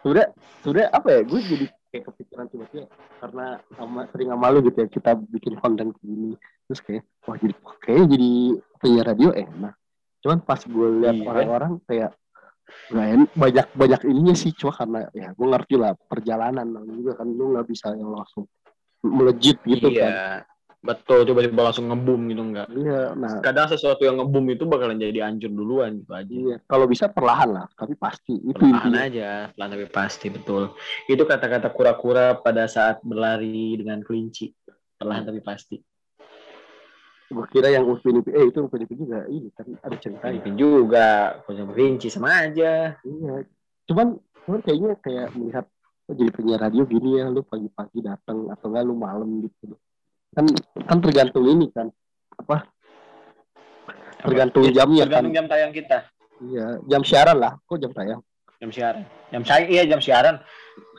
Sudah, 0.00 0.28
sudah 0.60 0.92
apa 0.92 1.08
ya? 1.08 1.20
Gue 1.24 1.40
jadi 1.40 1.66
kayak 1.88 2.04
kepikiran 2.04 2.44
tiba-tiba 2.50 2.84
karena 3.16 3.46
sama 3.72 4.00
sering 4.10 4.28
sama 4.28 4.46
lu 4.50 4.60
gitu 4.60 4.76
ya 4.76 4.88
kita 4.90 5.10
bikin 5.30 5.54
konten 5.56 5.94
gini 5.96 6.34
terus 6.66 6.82
kayak 6.82 7.06
wah 7.22 7.38
jadi 7.38 7.54
kayaknya 7.80 8.06
jadi 8.12 8.30
penyiar 8.76 9.06
radio 9.06 9.30
enak. 9.30 9.74
Cuman 10.20 10.38
pas 10.42 10.60
gue 10.60 10.88
lihat 11.00 11.16
Iya. 11.16 11.24
orang-orang 11.24 11.72
kayak 11.86 12.10
nggak 12.90 13.06
en- 13.12 13.32
banyak 13.32 13.66
banyak 13.72 14.00
ininya 14.08 14.34
sih 14.34 14.52
cuma 14.52 14.72
karena 14.72 15.00
ya 15.12 15.32
gue 15.32 15.46
ngerti 15.46 15.74
lah 15.76 15.92
perjalanan 15.96 16.66
juga 16.86 17.16
kan 17.20 17.28
lu 17.28 17.52
nggak 17.52 17.66
bisa 17.68 17.92
yang 17.92 18.12
langsung 18.12 18.44
melejit 19.04 19.60
gitu 19.64 19.88
kan. 19.92 20.10
iya. 20.12 20.24
Betul, 20.84 21.24
tiba-tiba 21.24 21.64
langsung 21.64 21.88
ngebum 21.88 22.28
gitu 22.28 22.44
enggak. 22.44 22.68
Iya, 22.68 23.16
nah 23.16 23.40
Kadang 23.40 23.72
sesuatu 23.72 24.04
yang 24.04 24.20
ngebum 24.20 24.44
itu 24.52 24.68
bakalan 24.68 25.00
jadi 25.00 25.24
anjur 25.24 25.48
duluan 25.48 25.96
gitu 25.96 26.12
aja. 26.12 26.28
iya 26.28 26.56
kalau 26.68 26.84
bisa 26.84 27.08
perlahan 27.08 27.56
lah, 27.56 27.64
tapi 27.72 27.96
pasti 27.96 28.36
itu 28.36 28.52
Perlahan 28.52 28.92
intinya. 28.92 29.00
aja, 29.08 29.28
pelan 29.56 29.68
tapi 29.72 29.86
pasti 29.88 30.28
betul. 30.28 30.76
Itu 31.08 31.24
kata-kata 31.24 31.72
kura-kura 31.72 32.36
pada 32.36 32.68
saat 32.68 33.00
berlari 33.00 33.80
dengan 33.80 34.04
kelinci. 34.04 34.52
Perlahan 35.00 35.24
tapi 35.24 35.40
pasti. 35.40 35.80
Gue 37.34 37.46
kira 37.50 37.66
yang 37.74 37.90
Upin 37.90 38.22
Ipin, 38.22 38.30
eh 38.30 38.46
itu 38.46 38.62
Upin 38.62 38.86
Ipin 38.86 38.98
juga 39.02 39.26
ini 39.26 39.50
kan 39.50 39.66
ada 39.82 39.96
ceritanya. 39.98 40.38
Pemimpin 40.38 40.54
juga, 40.54 41.08
punya 41.42 41.66
kelinci 41.66 42.06
sama 42.06 42.30
aja. 42.46 42.94
Iya. 43.02 43.34
Cuman 43.90 44.22
cuman 44.46 44.60
kayaknya 44.62 44.90
kayak 45.02 45.34
melihat 45.34 45.66
oh, 46.06 46.14
jadi 46.14 46.30
penyiar 46.30 46.60
radio 46.62 46.86
gini 46.86 47.18
ya, 47.18 47.26
lu 47.26 47.42
pagi-pagi 47.42 48.06
datang 48.06 48.46
atau 48.54 48.66
enggak 48.70 48.84
lu 48.86 48.94
malam 48.94 49.28
gitu. 49.42 49.74
Kan 50.30 50.46
kan 50.86 50.98
tergantung 51.02 51.44
ini 51.50 51.66
kan. 51.74 51.90
Apa? 52.38 52.70
Tergantung 54.22 54.62
jamnya 54.70 55.04
kan. 55.10 55.26
Tergantung 55.26 55.34
jam 55.34 55.46
tayang 55.50 55.72
kita. 55.74 55.98
Iya, 56.38 56.66
jam 56.86 57.02
siaran 57.02 57.36
lah. 57.42 57.52
Kok 57.66 57.78
jam 57.82 57.90
tayang? 57.90 58.20
Jam 58.62 58.70
siaran. 58.70 59.02
Jam 59.34 59.42
saya 59.42 59.66
iya 59.66 59.82
jam 59.90 59.98
siaran. 59.98 60.38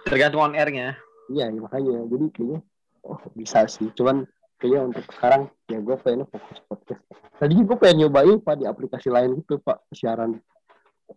Tergantung 0.04 0.52
on 0.52 0.54
air-nya. 0.54 1.00
Iya, 1.32 1.48
ya, 1.48 1.60
makanya. 1.64 2.06
Jadi 2.12 2.26
kayaknya 2.36 2.60
oh 3.08 3.20
bisa 3.34 3.64
sih. 3.72 3.88
Cuman 3.96 4.28
kayaknya 4.58 4.82
untuk 4.92 5.04
sekarang 5.12 5.42
ya 5.68 5.80
gue 5.80 5.96
pengen 6.00 6.26
fokus 6.28 6.60
podcast. 6.68 7.04
Tadinya 7.36 7.64
gue 7.68 7.78
pengen 7.78 8.08
nyobain 8.08 8.40
pak 8.40 8.56
di 8.60 8.66
aplikasi 8.66 9.12
lain 9.12 9.40
gitu 9.40 9.60
pak 9.60 9.84
siaran 9.92 10.40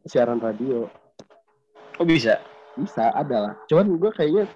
siaran 0.05 0.39
radio. 0.43 0.91
Oh 1.99 2.07
bisa. 2.07 2.39
bisa 2.79 3.11
ada 3.11 3.37
lah 3.43 3.55
cuman 3.67 3.99
gue 3.99 4.11
kayaknya 4.15 4.47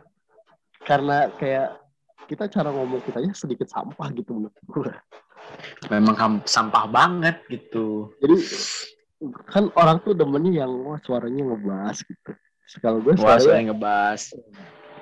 karena 0.86 1.26
kayak 1.42 1.74
kita 2.30 2.46
cara 2.46 2.70
ngomong 2.70 3.02
kita 3.02 3.18
ya 3.18 3.34
sedikit 3.34 3.66
sampah 3.66 4.08
gitu 4.14 4.38
menurut 4.38 4.54
gue 4.70 4.94
Memang 5.90 6.38
sampah 6.46 6.86
banget 6.86 7.42
gitu. 7.50 8.14
jadi 8.22 8.36
kan 9.50 9.74
orang 9.74 9.98
tuh 10.06 10.14
demennya 10.14 10.62
yang 10.62 10.70
wah 10.86 11.02
suaranya 11.02 11.50
ngebas 11.50 12.06
gitu 12.06 12.30
kalau 12.78 13.02
gue 13.02 13.18
suaranya 13.18 13.42
saya 13.42 13.62
ngebahas. 13.68 14.22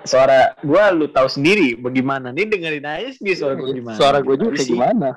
Suara 0.05 0.57
gua 0.65 0.89
lu 0.91 1.07
tahu 1.13 1.29
sendiri 1.29 1.77
bagaimana 1.77 2.33
nih 2.33 2.49
dengerin 2.49 2.87
aja 2.89 3.09
sendiri 3.13 3.37
suara 3.37 3.55
gua 3.57 3.69
gimana. 3.73 3.97
suara 4.01 4.19
gue 4.25 4.35
juga 4.41 4.53
kayak 4.57 4.71
gimana 4.71 5.11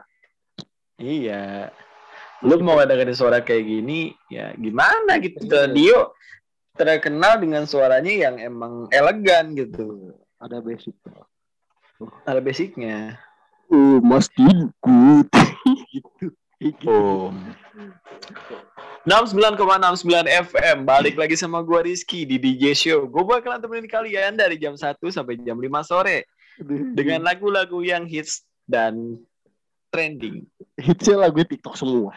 Iya. 1.02 1.72
Lu 2.44 2.60
mau 2.60 2.80
dengerin 2.80 3.16
suara 3.16 3.40
kayak 3.40 3.66
gini, 3.66 4.14
ya 4.30 4.52
gimana 4.56 5.18
gitu. 5.20 5.42
Iya. 5.48 5.68
Radio 5.68 5.98
terkenal 6.74 7.40
dengan 7.40 7.64
suaranya 7.66 8.12
yang 8.12 8.36
emang 8.42 8.88
elegan 8.92 9.54
gitu. 9.56 10.12
ada 10.44 10.60
basic 10.60 10.92
Ada 12.28 12.44
basicnya. 12.44 13.16
oh 13.72 14.04
good 14.84 15.30
gitu 15.96 16.36
Boom. 16.80 17.36
69,69 19.04 20.08
FM 20.48 20.78
Balik 20.88 21.20
lagi 21.20 21.36
sama 21.36 21.60
gua 21.60 21.84
Rizky 21.84 22.24
di 22.24 22.40
DJ 22.40 22.72
Show. 22.72 23.04
Gue 23.12 23.24
bakalan 23.28 23.60
temenin 23.60 23.90
kalian 23.92 24.40
dari 24.40 24.56
jam 24.56 24.80
1 24.80 24.96
sampai 25.12 25.36
jam 25.44 25.60
5 25.60 25.68
sore 25.84 26.24
Dengan 26.96 27.20
lagu-lagu 27.28 27.84
yang 27.84 28.08
hits 28.08 28.48
dan 28.64 29.20
trending. 29.92 30.48
Hitsnya 30.80 31.28
lagu 31.28 31.44
TikTok 31.44 31.76
semua. 31.76 32.16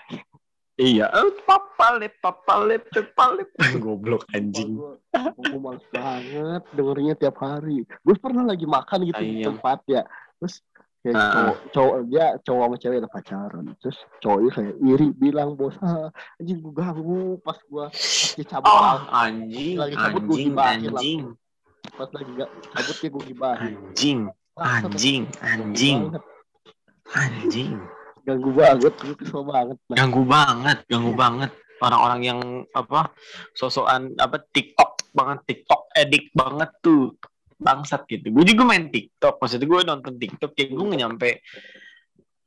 Iya. 0.76 1.08
Oh, 1.10 1.32
Papalep, 1.48 2.12
papalep, 2.20 2.84
papalep. 2.92 3.48
Goblok 3.84 4.28
anjing. 4.36 4.76
Gue 4.76 5.58
males 5.60 5.84
banget 5.88 6.62
dengernya 6.76 7.14
tiap 7.16 7.36
hari. 7.40 7.82
Gue 8.04 8.14
pernah 8.20 8.44
lagi 8.44 8.68
makan 8.68 9.08
gitu 9.08 9.22
di 9.24 9.40
Ayam. 9.40 9.56
tempat 9.56 9.80
ya. 9.88 10.04
Terus 10.36 10.60
kayak 11.06 11.14
Ah. 11.22 11.30
cowok 11.30 11.56
cowok 11.70 11.96
dia 12.10 12.26
cowok 12.42 12.64
sama 12.66 12.76
cewek 12.82 12.98
ada 12.98 13.10
pacaran. 13.10 13.64
Terus 13.78 13.98
cowoknya 14.18 14.50
kayak 14.50 14.74
iri 14.82 15.08
bilang 15.14 15.54
bos 15.54 15.78
ah, 15.78 16.10
anjing 16.42 16.58
gue 16.58 16.74
ganggu 16.74 17.38
pas 17.46 17.58
gue 17.62 17.86
lagi 17.86 18.44
cabut 18.50 18.66
Oh 18.66 18.98
anjing, 19.14 19.76
Lagi 19.78 19.94
cabut 19.94 20.22
gua 20.26 20.34
anjing, 20.34 20.48
gibahin 20.50 20.80
anjing. 20.90 21.20
Pas 21.94 22.10
lagi 22.10 22.30
gak 22.34 22.50
cabut 22.74 22.96
gue 22.98 23.22
gibahin. 23.30 23.74
Anjing, 23.78 24.20
anjing, 24.58 25.22
anjing, 25.46 26.00
anjing. 27.14 27.74
Ganggu 28.26 28.50
banget 28.50 28.94
gue 28.98 29.14
kesel 29.14 29.46
banget 29.46 29.78
nah, 29.86 29.96
Ganggu 30.02 30.22
banget, 30.26 30.78
ganggu 30.90 31.12
banget. 31.14 31.50
Orang-orang 31.78 32.20
yang 32.24 32.40
apa 32.74 33.14
sosokan 33.54 34.18
apa 34.18 34.42
TikTok 34.50 35.14
banget 35.14 35.38
TikTok 35.46 35.92
edik 35.94 36.34
banget 36.34 36.72
tuh 36.82 37.14
bangsat 37.56 38.04
gitu. 38.06 38.28
Gue 38.32 38.44
juga 38.44 38.62
main 38.68 38.88
TikTok. 38.88 39.40
Maksudnya 39.40 39.66
gue 39.66 39.80
nonton 39.84 40.14
TikTok 40.20 40.52
ya 40.56 40.64
gue 40.68 40.84
nggak 40.84 41.00
nyampe 41.00 41.30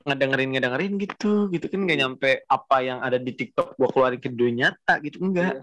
ngedengerin 0.05 0.49
ngedengerin 0.55 0.93
gitu. 1.01 1.31
Gitu 1.49 1.65
kan 1.67 1.79
nggak 1.85 1.99
nyampe 1.99 2.29
apa 2.45 2.77
yang 2.85 2.99
ada 3.01 3.17
di 3.17 3.31
TikTok 3.33 3.75
gue 3.75 3.89
keluarin 3.89 4.21
ke 4.21 4.29
dunia 4.29 4.73
nyata 4.73 5.01
gitu 5.01 5.17
enggak 5.21 5.61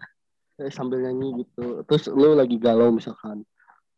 Kayak 0.57 0.73
sambil 0.73 1.05
nyanyi 1.05 1.45
gitu. 1.45 1.85
Terus 1.85 2.09
lu 2.11 2.33
lagi 2.33 2.57
galau 2.57 2.89
misalkan 2.89 3.45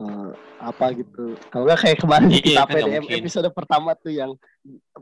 eh, 0.03 0.31
apa 0.59 0.91
gitu. 0.99 1.39
Kalau 1.55 1.65
nggak 1.71 1.81
kayak 1.87 1.99
kemarin 2.03 2.29
Iya, 2.35 2.43
kita 2.43 2.63
kan 2.67 2.77
mungkin. 2.83 3.19
episode 3.23 3.49
pertama 3.55 3.91
tuh 3.95 4.11
yang 4.11 4.35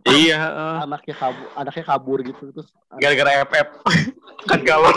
iya 0.04 0.40
eh. 0.52 0.78
anaknya 0.84 1.16
kabur 1.16 1.48
anaknya 1.56 1.84
kabur 1.88 2.18
gitu. 2.22 2.44
Terus 2.52 2.68
gara-gara 3.00 3.44
FF 3.48 3.68
kan 4.52 4.60
kalau 4.68 4.92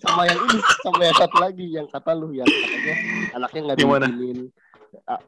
sama 0.00 0.22
yang 0.24 0.38
ini 0.40 0.58
sama 0.80 1.00
yang 1.04 1.16
satu 1.16 1.36
lagi 1.36 1.66
yang 1.68 1.86
kata 1.92 2.10
lu 2.16 2.32
yang 2.32 2.48
katanya 2.48 2.94
anaknya 3.36 3.60
nggak 3.68 3.78
diizinin. 3.78 4.38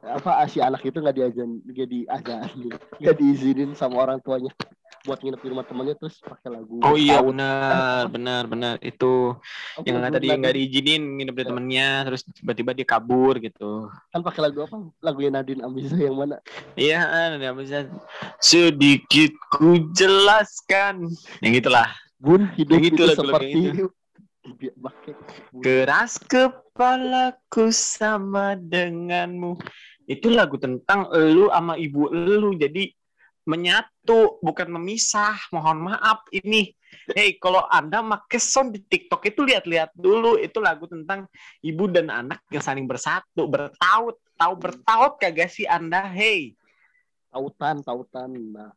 Apa 0.03 0.43
si 0.51 0.59
anak 0.59 0.83
itu 0.83 0.99
nggak 0.99 1.15
diajarin 1.15 1.63
nggak 1.63 1.87
diajarin 1.87 2.71
nggak 2.99 3.15
diizinin 3.15 3.69
sama 3.79 4.03
orang 4.03 4.19
tuanya 4.19 4.51
buat 5.03 5.19
nginep 5.19 5.39
di 5.43 5.49
rumah 5.51 5.67
temannya 5.67 5.99
terus 5.99 6.23
pakai 6.23 6.47
lagu 6.47 6.79
oh 6.79 6.95
iya 6.95 7.19
benar 7.19 8.07
benar 8.07 8.43
benar. 8.47 8.75
Itu 8.83 9.35
yang 9.83 9.99
lagu 10.03 10.15
tadi 10.19 10.31
yang 10.31 10.39
Nadine? 10.39 10.41
nggak 10.43 10.55
diizinin 10.59 11.03
nginep 11.19 11.35
di 11.35 11.43
temennya 11.47 11.89
terus 12.07 12.21
tiba-tiba 12.27 12.71
dia 12.75 12.87
kabur 12.87 13.35
gitu. 13.39 13.87
Kan 14.11 14.19
pakai 14.23 14.41
lagu 14.47 14.63
apa? 14.63 14.75
Lagunya 14.99 15.31
Nadine 15.31 15.63
Amizah 15.63 15.99
yang 15.99 16.15
mana? 16.15 16.39
Iya 16.75 17.03
ada 17.03 17.51
bisa 17.55 17.87
sedikit 18.39 19.31
ku 19.47 19.91
jelaskan. 19.95 21.07
Yang 21.39 21.63
gitulah 21.63 21.87
Bun 22.23 22.47
hidup 22.55 22.79
Yang 22.79 22.95
itu 22.95 23.03
seperti 23.11 23.59
itu. 23.59 23.85
Keras 25.63 26.19
kepalaku 26.19 27.71
sama 27.71 28.59
denganmu 28.59 29.55
itu 30.03 30.27
lagu 30.27 30.59
tentang 30.59 31.07
elu 31.15 31.47
sama 31.47 31.79
ibu 31.79 32.11
elu 32.11 32.51
jadi 32.59 32.91
menyatu 33.47 34.39
bukan 34.43 34.67
memisah 34.67 35.39
mohon 35.55 35.87
maaf 35.87 36.27
ini 36.31 36.75
Hei, 37.11 37.41
kalau 37.41 37.65
Anda 37.73 38.05
make 38.05 38.37
sound 38.37 38.77
di 38.77 38.79
TikTok 38.79 39.25
itu 39.25 39.41
lihat-lihat 39.41 39.97
dulu. 39.97 40.37
Itu 40.37 40.61
lagu 40.61 40.85
tentang 40.85 41.25
ibu 41.65 41.89
dan 41.89 42.13
anak 42.13 42.45
yang 42.53 42.61
saling 42.61 42.85
bersatu, 42.85 43.49
bertaut. 43.49 44.21
Tahu 44.37 44.53
bertaut 44.53 45.17
kagak 45.17 45.49
sih 45.49 45.65
Anda? 45.65 46.05
Hei. 46.05 46.53
tautan 47.33 47.81
tautan 47.81 48.29
nah 48.53 48.69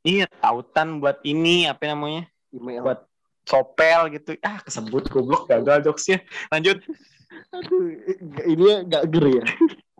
Iya, 0.00 0.24
tautan 0.40 1.04
buat 1.04 1.20
ini 1.20 1.68
apa 1.68 1.84
namanya? 1.92 2.24
email 2.48 2.80
Buat 2.80 3.04
sopel 3.44 4.00
gitu. 4.14 4.36
Ah, 4.40 4.60
kesebut 4.60 5.08
goblok 5.08 5.48
gagal 5.48 5.84
jokesnya. 5.84 6.20
Lanjut. 6.52 6.80
aduh 7.50 7.86
ini 8.46 8.90
nggak 8.90 9.04
ger 9.10 9.26
ya 9.26 9.44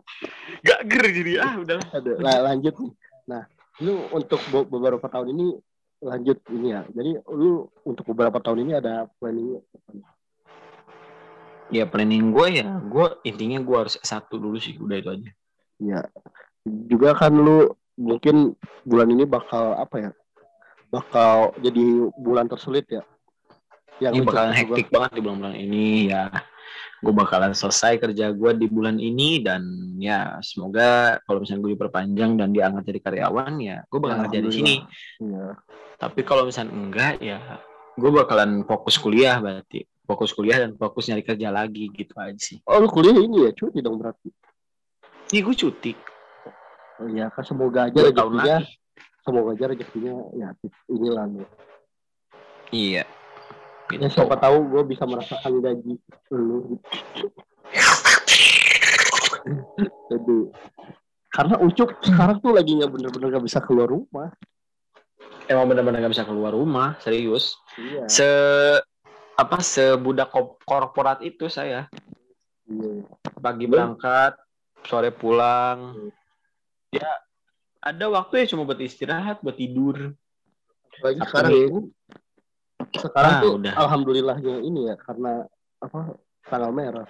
Gak 0.67 0.81
ger 0.87 1.03
jadi 1.09 1.31
ah 1.41 1.53
udahlah. 1.63 1.87
Aduh, 1.95 2.15
la- 2.19 2.43
lanjut 2.51 2.75
nih. 2.75 2.91
Nah, 3.27 3.43
lu 3.79 4.03
untuk 4.11 4.39
be- 4.51 4.67
beberapa 4.67 5.07
tahun 5.07 5.31
ini 5.33 5.45
lanjut 6.03 6.37
ini 6.51 6.67
ya. 6.75 6.81
Jadi 6.91 7.11
lu 7.31 7.71
untuk 7.87 8.05
beberapa 8.11 8.37
tahun 8.43 8.67
ini 8.67 8.71
ada 8.77 9.07
planning 9.17 9.57
Ya 11.71 11.87
planning 11.87 12.35
gue 12.35 12.47
ya, 12.59 12.83
gue 12.83 13.07
intinya 13.23 13.63
gue 13.63 13.77
harus 13.79 13.95
satu 14.03 14.35
dulu 14.35 14.59
sih, 14.59 14.75
udah 14.75 14.97
itu 14.99 15.09
aja. 15.09 15.29
ya. 15.79 16.01
Juga 16.67 17.15
kan 17.15 17.31
lu 17.31 17.71
mungkin 17.95 18.59
bulan 18.83 19.07
ini 19.07 19.23
bakal 19.23 19.79
apa 19.79 19.95
ya? 19.97 20.11
Bakal 20.91 21.55
jadi 21.63 22.11
bulan 22.19 22.51
tersulit 22.51 22.91
ya. 22.91 23.07
Yang 24.01 24.13
Ini 24.17 24.25
bakalan 24.25 24.49
ke 24.49 24.51
gua. 24.51 24.57
hektik 24.57 24.87
banget 24.89 25.11
di 25.13 25.21
bulan-bulan 25.21 25.55
ini 25.55 25.85
ya. 26.09 26.23
Gue 27.01 27.13
bakalan 27.17 27.53
selesai 27.57 27.97
kerja 27.97 28.29
gue 28.29 28.51
di 28.57 28.67
bulan 28.69 28.97
ini 29.01 29.41
dan 29.41 29.61
ya 29.97 30.37
semoga 30.45 31.17
kalau 31.25 31.41
misalnya 31.41 31.65
gue 31.65 31.73
diperpanjang 31.73 32.31
dan 32.37 32.49
diangkat 32.53 32.83
jadi 32.93 32.99
karyawan 33.01 33.53
ya 33.57 33.77
gue 33.89 33.99
bakal 34.01 34.17
Ya, 34.17 34.23
kerja 34.29 34.39
di 34.41 34.51
sini. 34.53 34.75
Iya. 35.17 35.45
Tapi 35.97 36.21
kalau 36.21 36.45
misalnya 36.45 36.73
enggak 36.73 37.13
ya 37.17 37.41
gue 37.97 38.11
bakalan 38.13 38.61
fokus 38.69 39.01
kuliah 39.01 39.41
berarti 39.41 39.81
fokus 40.05 40.29
kuliah 40.29 40.61
dan 40.61 40.77
fokus 40.77 41.09
nyari 41.09 41.25
kerja 41.25 41.49
lagi 41.49 41.89
gitu 41.89 42.13
aja 42.21 42.37
sih. 42.37 42.61
Oh, 42.69 42.77
lu 42.77 42.89
kuliah 42.91 43.17
ini 43.17 43.47
ya, 43.47 43.51
cuti 43.55 43.79
dong 43.81 43.97
berarti. 43.97 44.29
Ini 45.33 45.39
gue 45.41 45.55
cuti 45.57 45.93
Oh 47.01 47.09
iya, 47.09 47.33
kan 47.33 47.41
semoga 47.41 47.89
aja 47.89 47.97
rezekinya, 47.97 48.61
semoga 49.25 49.49
aja 49.57 49.65
rezekinya 49.73 50.13
ya 50.37 50.53
inilah 50.85 51.25
lu. 51.25 51.45
Iya. 52.69 53.09
Ya 53.97 54.07
siapa 54.07 54.35
tahu 54.39 54.57
gue 54.71 54.83
bisa 54.95 55.03
merasakan 55.03 55.59
gaji 55.59 55.99
lu. 56.31 56.79
Jadi 60.07 60.37
karena 61.31 61.55
Ucup 61.63 61.95
sekarang 62.03 62.37
tuh 62.43 62.53
lagi 62.55 62.75
nggak 62.75 62.91
bener-bener 62.91 63.27
nggak 63.35 63.45
bisa 63.47 63.59
keluar 63.63 63.87
rumah. 63.89 64.31
Emang 65.49 65.67
benar-benar 65.67 66.07
gak 66.07 66.13
bisa 66.15 66.23
keluar 66.23 66.55
rumah, 66.55 66.95
serius. 67.03 67.59
Iya. 67.75 68.07
Se 68.07 68.29
apa 69.35 69.57
sebudak 69.59 70.31
ko- 70.31 70.55
korporat 70.63 71.19
itu 71.25 71.49
saya 71.51 71.91
iya. 72.69 73.03
pagi 73.41 73.67
berangkat, 73.67 74.37
sore 74.85 75.11
pulang. 75.11 75.97
Hmm. 75.97 76.11
Ya 76.93 77.09
ada 77.81 78.05
waktu 78.13 78.45
ya 78.45 78.55
cuma 78.55 78.63
buat 78.63 78.79
istirahat, 78.79 79.43
buat 79.43 79.57
tidur. 79.57 80.15
Lagi 81.01 81.19
sekarang 81.19 81.51
ya 81.51 81.65
ini. 81.67 81.79
Sekarang 82.93 83.31
Ah, 83.31 83.41
tuh 83.41 83.51
udah. 83.57 83.73
alhamdulillahnya 83.77 84.55
ini 84.59 84.87
ya 84.87 84.95
karena 84.95 85.45
apa 85.79 86.15
tanggal 86.45 86.71
merah. 86.71 87.07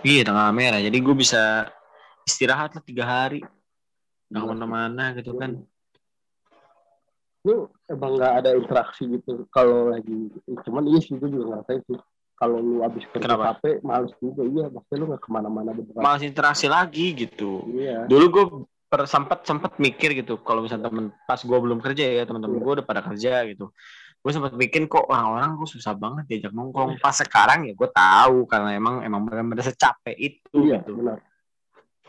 Iya 0.00 0.22
tengah 0.24 0.50
merah, 0.50 0.78
jadi 0.78 0.94
gue 0.94 1.14
bisa 1.14 1.66
istirahat 2.22 2.70
lah 2.72 2.82
tiga 2.82 3.04
hari, 3.04 3.42
nggak 4.28 4.38
Iya. 4.38 4.46
ke 4.46 4.52
mana-mana 4.52 5.04
gitu 5.14 5.32
kan. 5.34 5.50
Lu 7.42 7.66
emang 7.86 8.12
nggak 8.14 8.34
ada 8.36 8.50
interaksi 8.52 9.06
gitu 9.06 9.46
kalau 9.48 9.88
lagi 9.88 10.28
cuman 10.66 10.84
iya 10.86 11.00
sih 11.00 11.14
gue 11.14 11.28
juga 11.28 11.44
ngerasain 11.54 11.80
sih 11.86 11.98
kalau 12.34 12.58
lu 12.58 12.82
abis 12.82 13.02
kerja 13.08 13.24
Kenapa? 13.24 13.44
capek 13.56 13.78
males 13.80 14.12
juga 14.18 14.42
iya 14.44 14.64
maksudnya 14.68 14.98
lu 14.98 15.06
nggak 15.08 15.22
ke 15.22 15.30
mana-mana 15.30 15.70
beneran 15.72 16.02
Malas 16.02 16.22
interaksi 16.22 16.66
lagi 16.66 17.06
gitu. 17.16 17.62
iya 17.72 18.04
Dulu 18.04 18.24
gue 18.28 18.44
per, 18.86 19.04
sempat 19.04 19.44
sempat 19.44 19.76
mikir 19.76 20.12
gitu, 20.14 20.40
kalau 20.40 20.62
misalnya 20.62 20.88
temen 20.88 21.10
pas 21.24 21.36
gue 21.38 21.58
belum 21.58 21.78
kerja 21.78 22.04
ya 22.10 22.22
teman-teman 22.22 22.58
Iya. 22.58 22.64
gue 22.64 22.72
udah 22.78 22.86
pada 22.86 23.00
kerja 23.02 23.32
gitu. 23.46 23.66
Gue 24.18 24.32
sempat 24.32 24.52
bikin 24.52 24.84
kok 24.84 25.06
orang-orang 25.06 25.54
gue 25.54 25.68
susah 25.68 25.94
banget 25.94 26.26
diajak 26.26 26.52
nongkrong. 26.52 26.98
Pas 26.98 27.14
sekarang 27.14 27.64
ya 27.64 27.72
gue 27.72 27.88
tahu 27.88 28.44
karena 28.44 28.74
emang 28.74 29.00
emang 29.00 29.22
benar-benar 29.22 29.62
secapek 29.62 30.14
itu 30.14 30.58
iya 30.58 30.80
gitu. 30.80 30.98
benar 30.98 31.22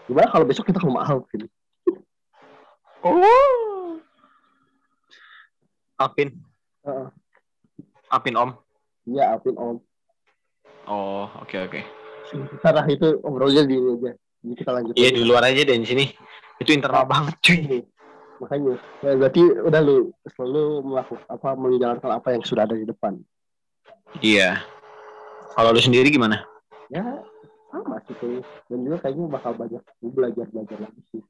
gimana 0.03 0.27
kalau 0.27 0.41
besok 0.43 0.65
kita 0.65 0.77
ke 0.77 0.87
rumah 0.87 1.05
Alvin 1.05 1.45
Oh. 2.99 3.95
Alvin, 5.95 6.29
Heeh. 6.81 7.07
Alvin 8.09 8.35
Om. 8.35 8.49
iya 9.05 9.31
Alvin 9.31 9.55
om 9.55 9.77
Oh, 10.83 11.29
oke 11.39 11.53
oke. 11.61 11.79
Sarah 12.59 12.83
itu 12.85 13.21
obrolnya 13.21 13.61
di 13.63 13.77
aja 13.77 14.11
jadi 14.41 14.53
kita 14.57 14.69
lanjut 14.73 14.93
Iya 14.95 15.09
di 15.13 15.21
luar 15.21 15.45
aja 15.45 15.61
deh 15.61 15.77
di 15.77 15.85
sini. 15.85 16.05
Itu 16.57 16.73
internal 16.73 17.05
banget 17.05 17.37
cuy. 17.39 17.85
Makanya 18.39 18.73
ya, 19.03 19.13
berarti 19.19 19.41
udah 19.43 19.81
lu 19.83 19.95
selalu 20.35 20.63
melakukan 20.87 21.25
apa 21.27 21.49
menjalankan 21.55 22.11
apa 22.15 22.27
yang 22.35 22.43
sudah 22.43 22.63
ada 22.65 22.75
di 22.75 22.87
depan 22.87 23.19
Iya. 24.25 24.57
Kalau 25.53 25.69
lu 25.69 25.77
sendiri 25.77 26.09
gimana? 26.09 26.41
ya 26.89 27.05
sama 27.69 28.01
sih 28.09 28.17
tuh 28.17 28.41
dan 28.65 28.81
juga 28.81 28.97
kayaknya 29.05 29.29
bakal 29.29 29.53
banyak 29.53 29.81
gue 30.01 30.09
belajar 30.09 30.45
belajar 30.49 30.77
lagi 30.81 31.01
sih 31.13 31.21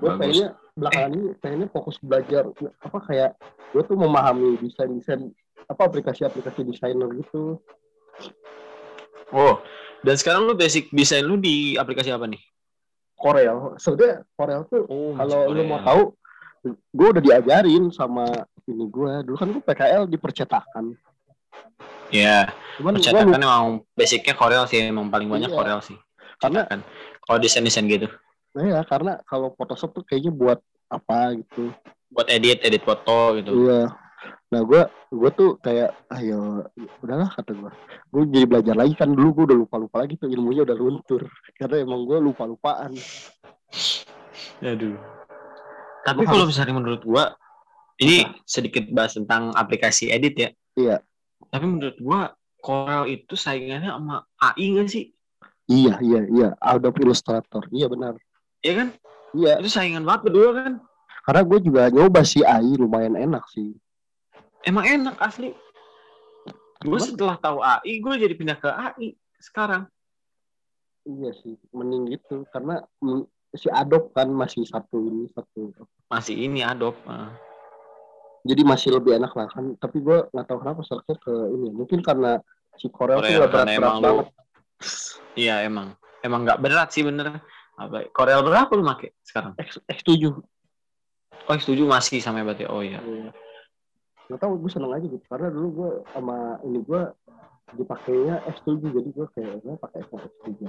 gue 0.00 0.10
kayaknya 0.16 0.48
belakangan 0.72 1.10
ini 1.12 1.28
kayaknya 1.36 1.66
fokus 1.68 2.00
belajar 2.00 2.48
apa 2.80 2.98
kayak 3.04 3.30
gue 3.76 3.82
tuh 3.84 3.96
memahami 4.00 4.56
desain 4.64 4.88
desain 4.96 5.28
apa 5.68 5.84
aplikasi-aplikasi 5.84 6.64
desainer 6.64 7.12
gitu 7.20 7.60
Oh, 9.28 9.60
dan 10.00 10.16
sekarang 10.16 10.48
lu 10.48 10.56
basic 10.56 10.88
desain 10.88 11.20
lu 11.20 11.36
di 11.36 11.76
aplikasi 11.76 12.08
apa 12.08 12.24
nih? 12.24 12.40
Corel 13.18 13.74
sebenarnya 13.76 14.22
Corel 14.32 14.62
tuh 14.70 14.86
Oh, 14.86 15.12
kalau 15.12 15.50
lu 15.50 15.66
mau 15.66 15.82
tahu 15.82 16.02
gue 16.70 17.08
udah 17.10 17.22
diajarin 17.22 17.90
sama 17.90 18.24
ini 18.64 18.86
gue 18.86 19.12
dulu 19.26 19.36
kan 19.36 19.48
gue 19.50 19.62
PKL 19.62 20.06
di 20.06 20.16
percetakan 20.16 20.94
Ya, 22.08 22.48
cuman 22.80 22.96
gue 22.96 23.04
percetakan 23.04 23.36
emang 23.36 23.66
basicnya 23.92 24.32
Corel 24.32 24.64
sih, 24.64 24.80
emang 24.80 25.12
paling 25.12 25.28
banyak 25.28 25.52
Iya. 25.52 25.58
Corel 25.60 25.80
sih. 25.84 25.98
karena 26.40 26.64
Kan. 26.64 26.80
Kalau 27.20 27.38
desain-desain 27.38 27.84
gitu. 27.84 28.08
ya 28.56 28.80
karena 28.88 29.20
kalau 29.28 29.52
Photoshop 29.52 29.92
tuh 29.92 30.02
kayaknya 30.08 30.32
buat 30.32 30.58
apa 30.88 31.36
gitu 31.36 31.68
Buat 32.08 32.32
edit, 32.32 32.64
edit 32.64 32.80
foto 32.80 33.36
gitu. 33.36 33.52
Iya. 33.52 33.92
Nah 34.48 34.60
gue 34.64 34.82
gue 35.12 35.30
tuh 35.36 35.60
kayak 35.60 35.92
ayo 36.16 36.64
udahlah 37.04 37.28
kata 37.32 37.52
gue. 37.52 37.72
Gue 38.08 38.22
jadi 38.32 38.46
belajar 38.48 38.74
lagi 38.74 38.94
kan 38.96 39.12
dulu 39.12 39.42
gue 39.42 39.44
udah 39.52 39.58
lupa 39.60 39.76
lupa 39.76 39.96
lagi 40.04 40.16
tuh 40.16 40.28
ilmunya 40.28 40.64
udah 40.64 40.76
luntur 40.76 41.28
karena 41.60 41.84
emang 41.84 42.08
gue 42.08 42.18
lupa 42.20 42.48
lupaan. 42.48 42.96
Aduh. 44.64 44.98
Tapi 46.08 46.22
kalau 46.24 46.48
misalnya 46.48 46.74
menurut 46.74 47.02
gua 47.04 47.36
ini 48.00 48.24
sedikit 48.48 48.88
bahas 48.94 49.12
tentang 49.18 49.52
aplikasi 49.52 50.08
edit 50.08 50.34
ya. 50.38 50.50
Iya. 50.78 50.96
Tapi 51.52 51.64
menurut 51.66 51.98
gua 52.00 52.32
Corel 52.58 53.06
itu 53.06 53.38
saingannya 53.38 53.92
sama 53.92 54.26
AI 54.40 54.64
nggak 54.74 54.88
sih? 54.90 55.14
Iya, 55.68 56.00
iya, 56.02 56.20
iya. 56.26 56.48
Adobe 56.58 57.06
Illustrator. 57.06 57.62
Iya 57.70 57.86
benar. 57.86 58.18
Iya 58.64 58.72
kan? 58.82 58.88
Iya. 59.36 59.62
Itu 59.62 59.70
saingan 59.70 60.02
banget 60.02 60.32
berdua 60.32 60.48
kan? 60.58 60.72
Karena 61.28 61.42
gue 61.44 61.58
juga 61.60 61.82
nyoba 61.92 62.24
sih 62.24 62.40
AI 62.42 62.74
lumayan 62.80 63.14
enak 63.14 63.44
sih. 63.52 63.76
Emang 64.66 64.84
enak 64.84 65.16
asli. 65.22 65.54
Gue 66.78 67.00
setelah 67.02 67.34
tahu 67.38 67.58
AI, 67.58 67.98
gue 67.98 68.14
jadi 68.18 68.34
pindah 68.38 68.58
ke 68.58 68.70
AI 68.70 69.18
sekarang. 69.42 69.90
Iya 71.08 71.30
sih, 71.42 71.58
mending 71.74 72.14
gitu. 72.14 72.46
Karena 72.54 72.78
si 73.54 73.66
Adobe 73.72 74.14
kan 74.14 74.30
masih 74.30 74.62
satu 74.68 75.02
ini 75.02 75.26
satu. 75.34 75.74
Masih 76.06 76.34
ini 76.38 76.62
Adobe. 76.62 76.98
Ah. 77.08 77.34
Jadi 78.46 78.62
masih 78.62 78.94
lebih 78.94 79.18
enak 79.18 79.34
lah 79.34 79.50
kan. 79.50 79.74
Tapi 79.74 79.98
gue 79.98 80.30
nggak 80.30 80.46
tahu 80.46 80.58
kenapa 80.62 80.80
searchnya 80.86 81.16
ke 81.18 81.34
ini. 81.50 81.68
Mungkin 81.74 81.98
karena 82.04 82.38
si 82.78 82.86
tuh 82.86 83.02
nggak 83.02 83.18
karena 83.18 83.42
berat-berat 83.50 83.74
emang 83.74 83.96
lu- 83.98 84.04
banget. 84.06 84.26
Iya 85.34 85.54
emang. 85.66 85.88
Emang 86.22 86.40
nggak 86.46 86.60
berat 86.62 86.88
sih 86.94 87.02
bener. 87.02 87.42
Apa? 87.78 88.06
Corel 88.14 88.42
berapa 88.46 88.70
lu 88.74 88.86
make 88.86 89.18
sekarang? 89.26 89.54
X, 89.58 89.82
X7. 89.86 90.34
Oh 91.48 91.56
setuju 91.58 91.82
masih 91.90 92.22
sama 92.22 92.46
berarti. 92.46 92.66
Oh 92.70 92.82
iya. 92.82 93.02
Iya. 93.02 93.30
Nggak 94.28 94.40
tahu 94.40 94.52
gue 94.60 94.70
seneng 94.70 94.92
aja 94.92 95.06
gitu. 95.06 95.24
Karena 95.24 95.48
dulu 95.48 95.68
gue 95.72 95.90
sama 96.12 96.36
ini 96.62 96.78
gue 96.84 97.02
dipakainya 97.68 98.34
X7 98.48 98.80
jadi 98.80 99.08
gue 99.08 99.26
kayaknya 99.32 99.74
pakai 99.76 100.00
X7 100.04 100.20
aja. 100.64 100.68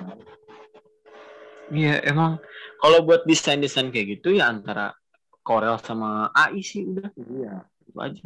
Iya 1.69 1.95
emang. 2.03 2.41
Kalau 2.79 3.05
buat 3.05 3.23
desain-desain 3.23 3.93
kayak 3.93 4.19
gitu 4.19 4.33
ya 4.33 4.49
antara 4.49 4.95
Corel 5.39 5.77
sama 5.79 6.29
AI 6.31 6.61
sih 6.61 6.85
udah 6.85 7.09
Iya. 7.15 7.53
itu 7.83 7.97
aja. 7.99 8.25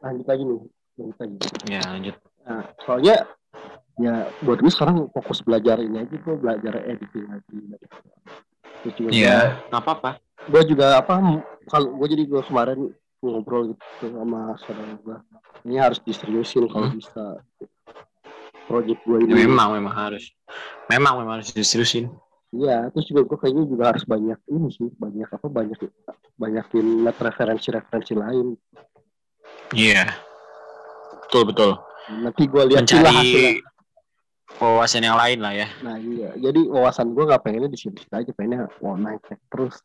Lanjut 0.00 0.26
lagi 0.26 0.42
nih. 0.44 0.60
Lanjut 0.98 1.16
lagi. 1.18 1.36
Ya 1.68 1.82
lanjut. 1.84 2.16
Nah, 2.48 2.64
soalnya 2.80 3.14
ya 3.98 4.14
buat 4.40 4.62
gue 4.62 4.70
sekarang 4.70 5.10
fokus 5.10 5.42
belajar 5.42 5.82
ini 5.82 6.00
aja 6.00 6.16
gue 6.16 6.34
belajar 6.38 6.72
editing 6.86 7.26
lagi. 7.28 7.58
Terus 8.82 8.94
juga 8.94 9.10
Iya. 9.10 9.36
Nggak 9.68 9.82
apa-apa. 9.84 10.10
gue 10.48 10.62
juga 10.64 10.96
apa 10.96 11.20
kalau 11.68 11.92
gue 11.92 12.08
jadi 12.08 12.24
gue 12.24 12.40
kemarin 12.40 12.88
ngobrol 13.20 13.72
gitu 13.72 14.06
sama 14.08 14.54
saudara 14.58 14.94
gue 14.94 15.16
ini 15.64 15.76
harus 15.76 15.98
diseriusin 16.00 16.66
kalau 16.66 16.86
Hmm. 16.86 16.96
bisa 16.96 17.24
project 18.64 19.00
gue 19.02 19.16
Ya, 19.18 19.24
ini 19.26 19.32
memang 19.44 19.74
memang 19.74 19.90
harus. 19.92 20.30
Memang 20.86 21.18
memang 21.18 21.40
harus 21.40 21.50
diseriusin. 21.50 22.12
iya 22.48 22.88
terus 22.88 23.04
juga 23.06 23.26
gue 23.26 23.38
kayaknya 23.38 23.64
juga 23.66 23.84
harus 23.92 24.04
banyak 24.04 24.38
ini 24.46 24.68
sih 24.70 24.88
banyak 24.94 25.28
apa 25.28 25.46
banyak 25.46 25.76
banyakin 26.34 26.86
net 27.02 27.16
referensi-referensi 27.18 28.14
lain 28.14 28.56
Iya. 29.70 30.08
Betul 31.24 31.44
betul. 31.46 31.76
nanti 32.08 32.48
gue 32.48 32.62
lihat 32.66 32.88
lah 32.94 33.12
hasilnya 33.12 33.60
Mencari 33.60 33.60
wawasan 34.58 35.02
yang 35.04 35.14
lain 35.14 35.38
lah 35.38 35.52
ya. 35.52 35.68
nah 35.82 35.96
iya 35.98 36.32
jadi 36.34 36.60
wawasan 36.66 37.12
gue 37.12 37.20
nggak 37.22 37.42
pengennya 37.42 37.68
di 37.68 37.76
situ 37.76 38.00
aja 38.08 38.32
pengennya 38.32 38.64
naik 38.80 39.20
naik 39.20 39.40
terus 39.48 39.76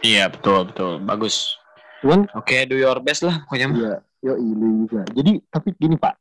Iya 0.00 0.32
betul 0.32 0.64
betul. 0.64 0.96
Bagus. 0.98 1.60
Cuman 2.00 2.20
Oke, 2.32 2.64
do 2.64 2.76
your 2.76 2.98
best 3.00 3.22
lah 3.22 3.44
pokoknya. 3.44 3.68
Iya, 3.70 3.94
yo 4.20 4.34
ini 4.36 4.84
juga. 4.84 5.02
Jadi 5.08 5.32
tapi 5.46 5.68
gini 5.74 5.96
Pak, 5.96 6.14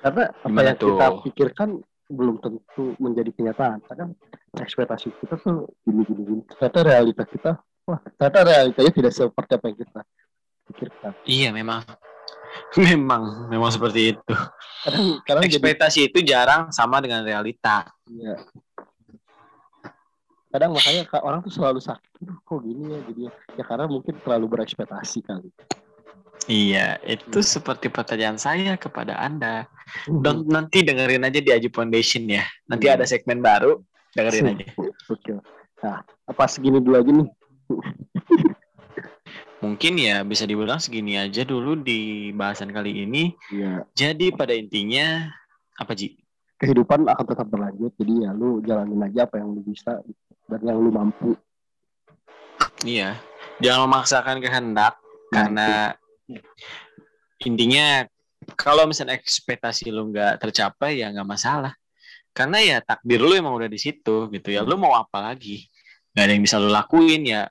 karena 0.00 0.24
apa 0.28 0.46
Gimana 0.46 0.66
yang 0.66 0.78
kita 0.78 1.06
tuh? 1.06 1.20
pikirkan 1.24 1.68
belum 2.10 2.36
tentu 2.40 2.84
menjadi 2.96 3.30
kenyataan. 3.30 3.78
Kadang 3.84 4.16
ekspektasi 4.56 5.12
kita 5.20 5.36
tuh 5.36 5.68
gini 5.84 6.02
gini 6.02 6.22
gini. 6.24 6.42
Ternyata 6.48 6.78
realita 6.82 7.22
kita, 7.22 7.50
wah 7.84 8.00
ternyata 8.16 8.38
realitanya 8.42 8.90
tidak 8.90 9.12
seperti 9.12 9.52
apa 9.54 9.64
yang 9.68 9.78
kita 9.78 10.00
pikirkan. 10.66 11.12
Iya 11.24 11.50
memang. 11.50 11.82
Memang, 12.74 13.46
memang 13.46 13.70
seperti 13.70 14.10
itu. 14.10 14.34
Kadang 14.82 15.22
kadang 15.22 15.42
jadi 15.46 15.54
Ekspektasi 15.54 16.10
itu 16.10 16.18
jarang 16.20 16.74
sama 16.74 16.98
dengan 16.98 17.22
realita. 17.22 17.86
ya. 18.10 18.34
Kadang 20.50 20.74
makanya 20.74 21.02
ka- 21.06 21.22
orang 21.22 21.40
tuh 21.40 21.52
selalu 21.54 21.78
sakit. 21.78 22.10
Aduh, 22.20 22.38
kok 22.42 22.60
gini 22.60 22.82
ya 22.90 22.98
jadi 23.06 23.22
ya 23.54 23.64
karena 23.64 23.86
mungkin 23.86 24.14
terlalu 24.18 24.46
berekspektasi 24.50 25.22
kali. 25.22 25.50
Iya, 26.50 26.98
itu 27.06 27.38
seperti 27.38 27.86
pertanyaan 27.86 28.34
saya 28.34 28.74
kepada 28.74 29.14
Anda. 29.14 29.70
Dan 30.08 30.48
nanti 30.50 30.82
dengerin 30.82 31.22
aja 31.22 31.38
di 31.38 31.50
Aju 31.52 31.68
Foundation 31.70 32.26
ya. 32.26 32.42
Nanti 32.66 32.90
Iya. 32.90 32.98
ada 32.98 33.04
segmen 33.06 33.38
baru, 33.38 33.78
dengerin 34.10 34.58
aja. 34.58 34.66
Oke. 35.06 35.38
Nah, 35.80 36.02
apa 36.02 36.44
segini 36.44 36.82
dulu 36.82 36.96
aja 36.98 37.10
nih? 37.12 37.28
Mungkin 39.60 40.00
ya 40.00 40.24
bisa 40.24 40.48
dibilang 40.48 40.80
segini 40.80 41.14
aja 41.14 41.44
dulu 41.44 41.76
di 41.78 42.32
bahasan 42.32 42.72
kali 42.72 43.04
ini. 43.04 43.36
Iya. 43.52 43.84
Jadi 43.92 44.32
pada 44.32 44.56
intinya 44.56 45.28
apa 45.76 45.94
Ji? 45.94 46.16
kehidupan 46.56 47.08
akan 47.08 47.24
tetap 47.24 47.48
berlanjut 47.48 47.88
jadi 47.96 48.28
ya 48.28 48.36
lu 48.36 48.60
jalanin 48.60 49.00
aja 49.00 49.24
apa 49.24 49.40
yang 49.40 49.48
lu 49.48 49.64
bisa 49.64 49.96
dan 50.50 50.60
yang 50.66 50.78
lu 50.82 50.90
mampu 50.90 51.38
Iya, 52.80 53.16
jangan 53.60 53.88
memaksakan 53.88 54.40
kehendak 54.40 54.96
Nah, 55.30 55.46
karena 55.46 55.68
intinya 57.38 58.02
kalau 58.58 58.82
misalnya 58.90 59.14
ekspektasi 59.14 59.94
lu 59.94 60.10
nggak 60.10 60.42
tercapai 60.42 60.98
ya 60.98 61.14
nggak 61.14 61.28
masalah. 61.28 61.72
Karena 62.34 62.58
ya 62.62 62.76
takdir 62.82 63.22
lu 63.22 63.30
emang 63.34 63.54
udah 63.54 63.70
di 63.70 63.78
situ 63.78 64.26
gitu 64.30 64.48
ya. 64.50 64.66
Lu 64.66 64.74
mau 64.74 64.94
apa 64.98 65.22
lagi? 65.22 65.66
Gak 66.14 66.24
ada 66.26 66.32
yang 66.34 66.42
bisa 66.42 66.58
lu 66.58 66.66
lakuin 66.70 67.22
ya. 67.26 67.46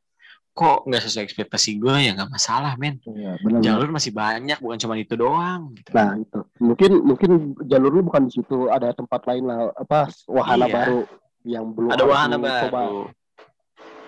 Kok 0.51 0.91
nggak 0.91 1.03
sesuai 1.07 1.23
ekspektasi 1.23 1.79
gue 1.79 1.95
ya 2.03 2.11
nggak 2.19 2.31
masalah 2.35 2.75
men. 2.75 2.99
ya 3.15 3.39
Jalur 3.63 3.95
masih 3.95 4.11
banyak 4.11 4.59
bukan 4.59 4.75
cuma 4.75 4.99
itu 4.99 5.15
doang. 5.15 5.71
Gitu. 5.71 5.91
nah 5.95 6.19
itu 6.19 6.39
mungkin 6.59 6.91
mungkin 6.99 7.29
jalur 7.63 7.91
lu 7.95 8.01
bukan 8.03 8.27
di 8.27 8.31
situ 8.35 8.67
ada 8.67 8.91
tempat 8.91 9.23
lain 9.23 9.47
lah 9.47 9.71
apa 9.71 10.11
wahana 10.27 10.67
Iya. 10.67 10.75
baru 10.75 10.99
yang 11.47 11.71
belum 11.71 11.89
ada 11.91 12.03
wahana 12.03 12.35
baru. 12.35 12.67
coba. 12.67 12.81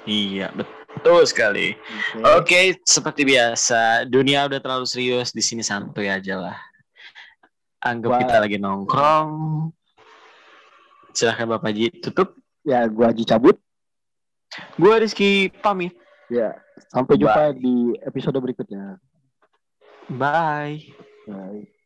Iya 0.03 0.49
betul 0.51 1.21
sekali. 1.23 1.77
Oke. 2.19 2.25
Oke, 2.41 2.59
seperti 2.83 3.21
biasa, 3.23 4.03
dunia 4.05 4.49
udah 4.49 4.59
terlalu 4.59 4.85
serius, 4.85 5.31
di 5.31 5.39
sini 5.39 5.61
santuy 5.61 6.09
aja 6.09 6.41
lah. 6.41 6.57
Anggap 7.81 8.09
Wah. 8.13 8.19
kita 8.21 8.35
lagi 8.37 8.57
nongkrong. 8.57 9.31
Silahkan 11.11 11.43
Bapak 11.45 11.71
Ji 11.73 11.91
tutup. 11.99 12.35
ya 12.61 12.85
gua 12.85 13.09
Haji 13.09 13.25
cabut 13.25 13.57
Gua 14.77 15.01
Rizky 15.01 15.49
pamit. 15.49 15.97
ya 16.29 16.53
sampai 16.93 17.17
jumpa 17.17 17.51
di 17.57 17.91
episode 18.05 18.37
berikutnya 18.37 18.95
Bye. 20.07 20.93
Bye. 21.25 21.80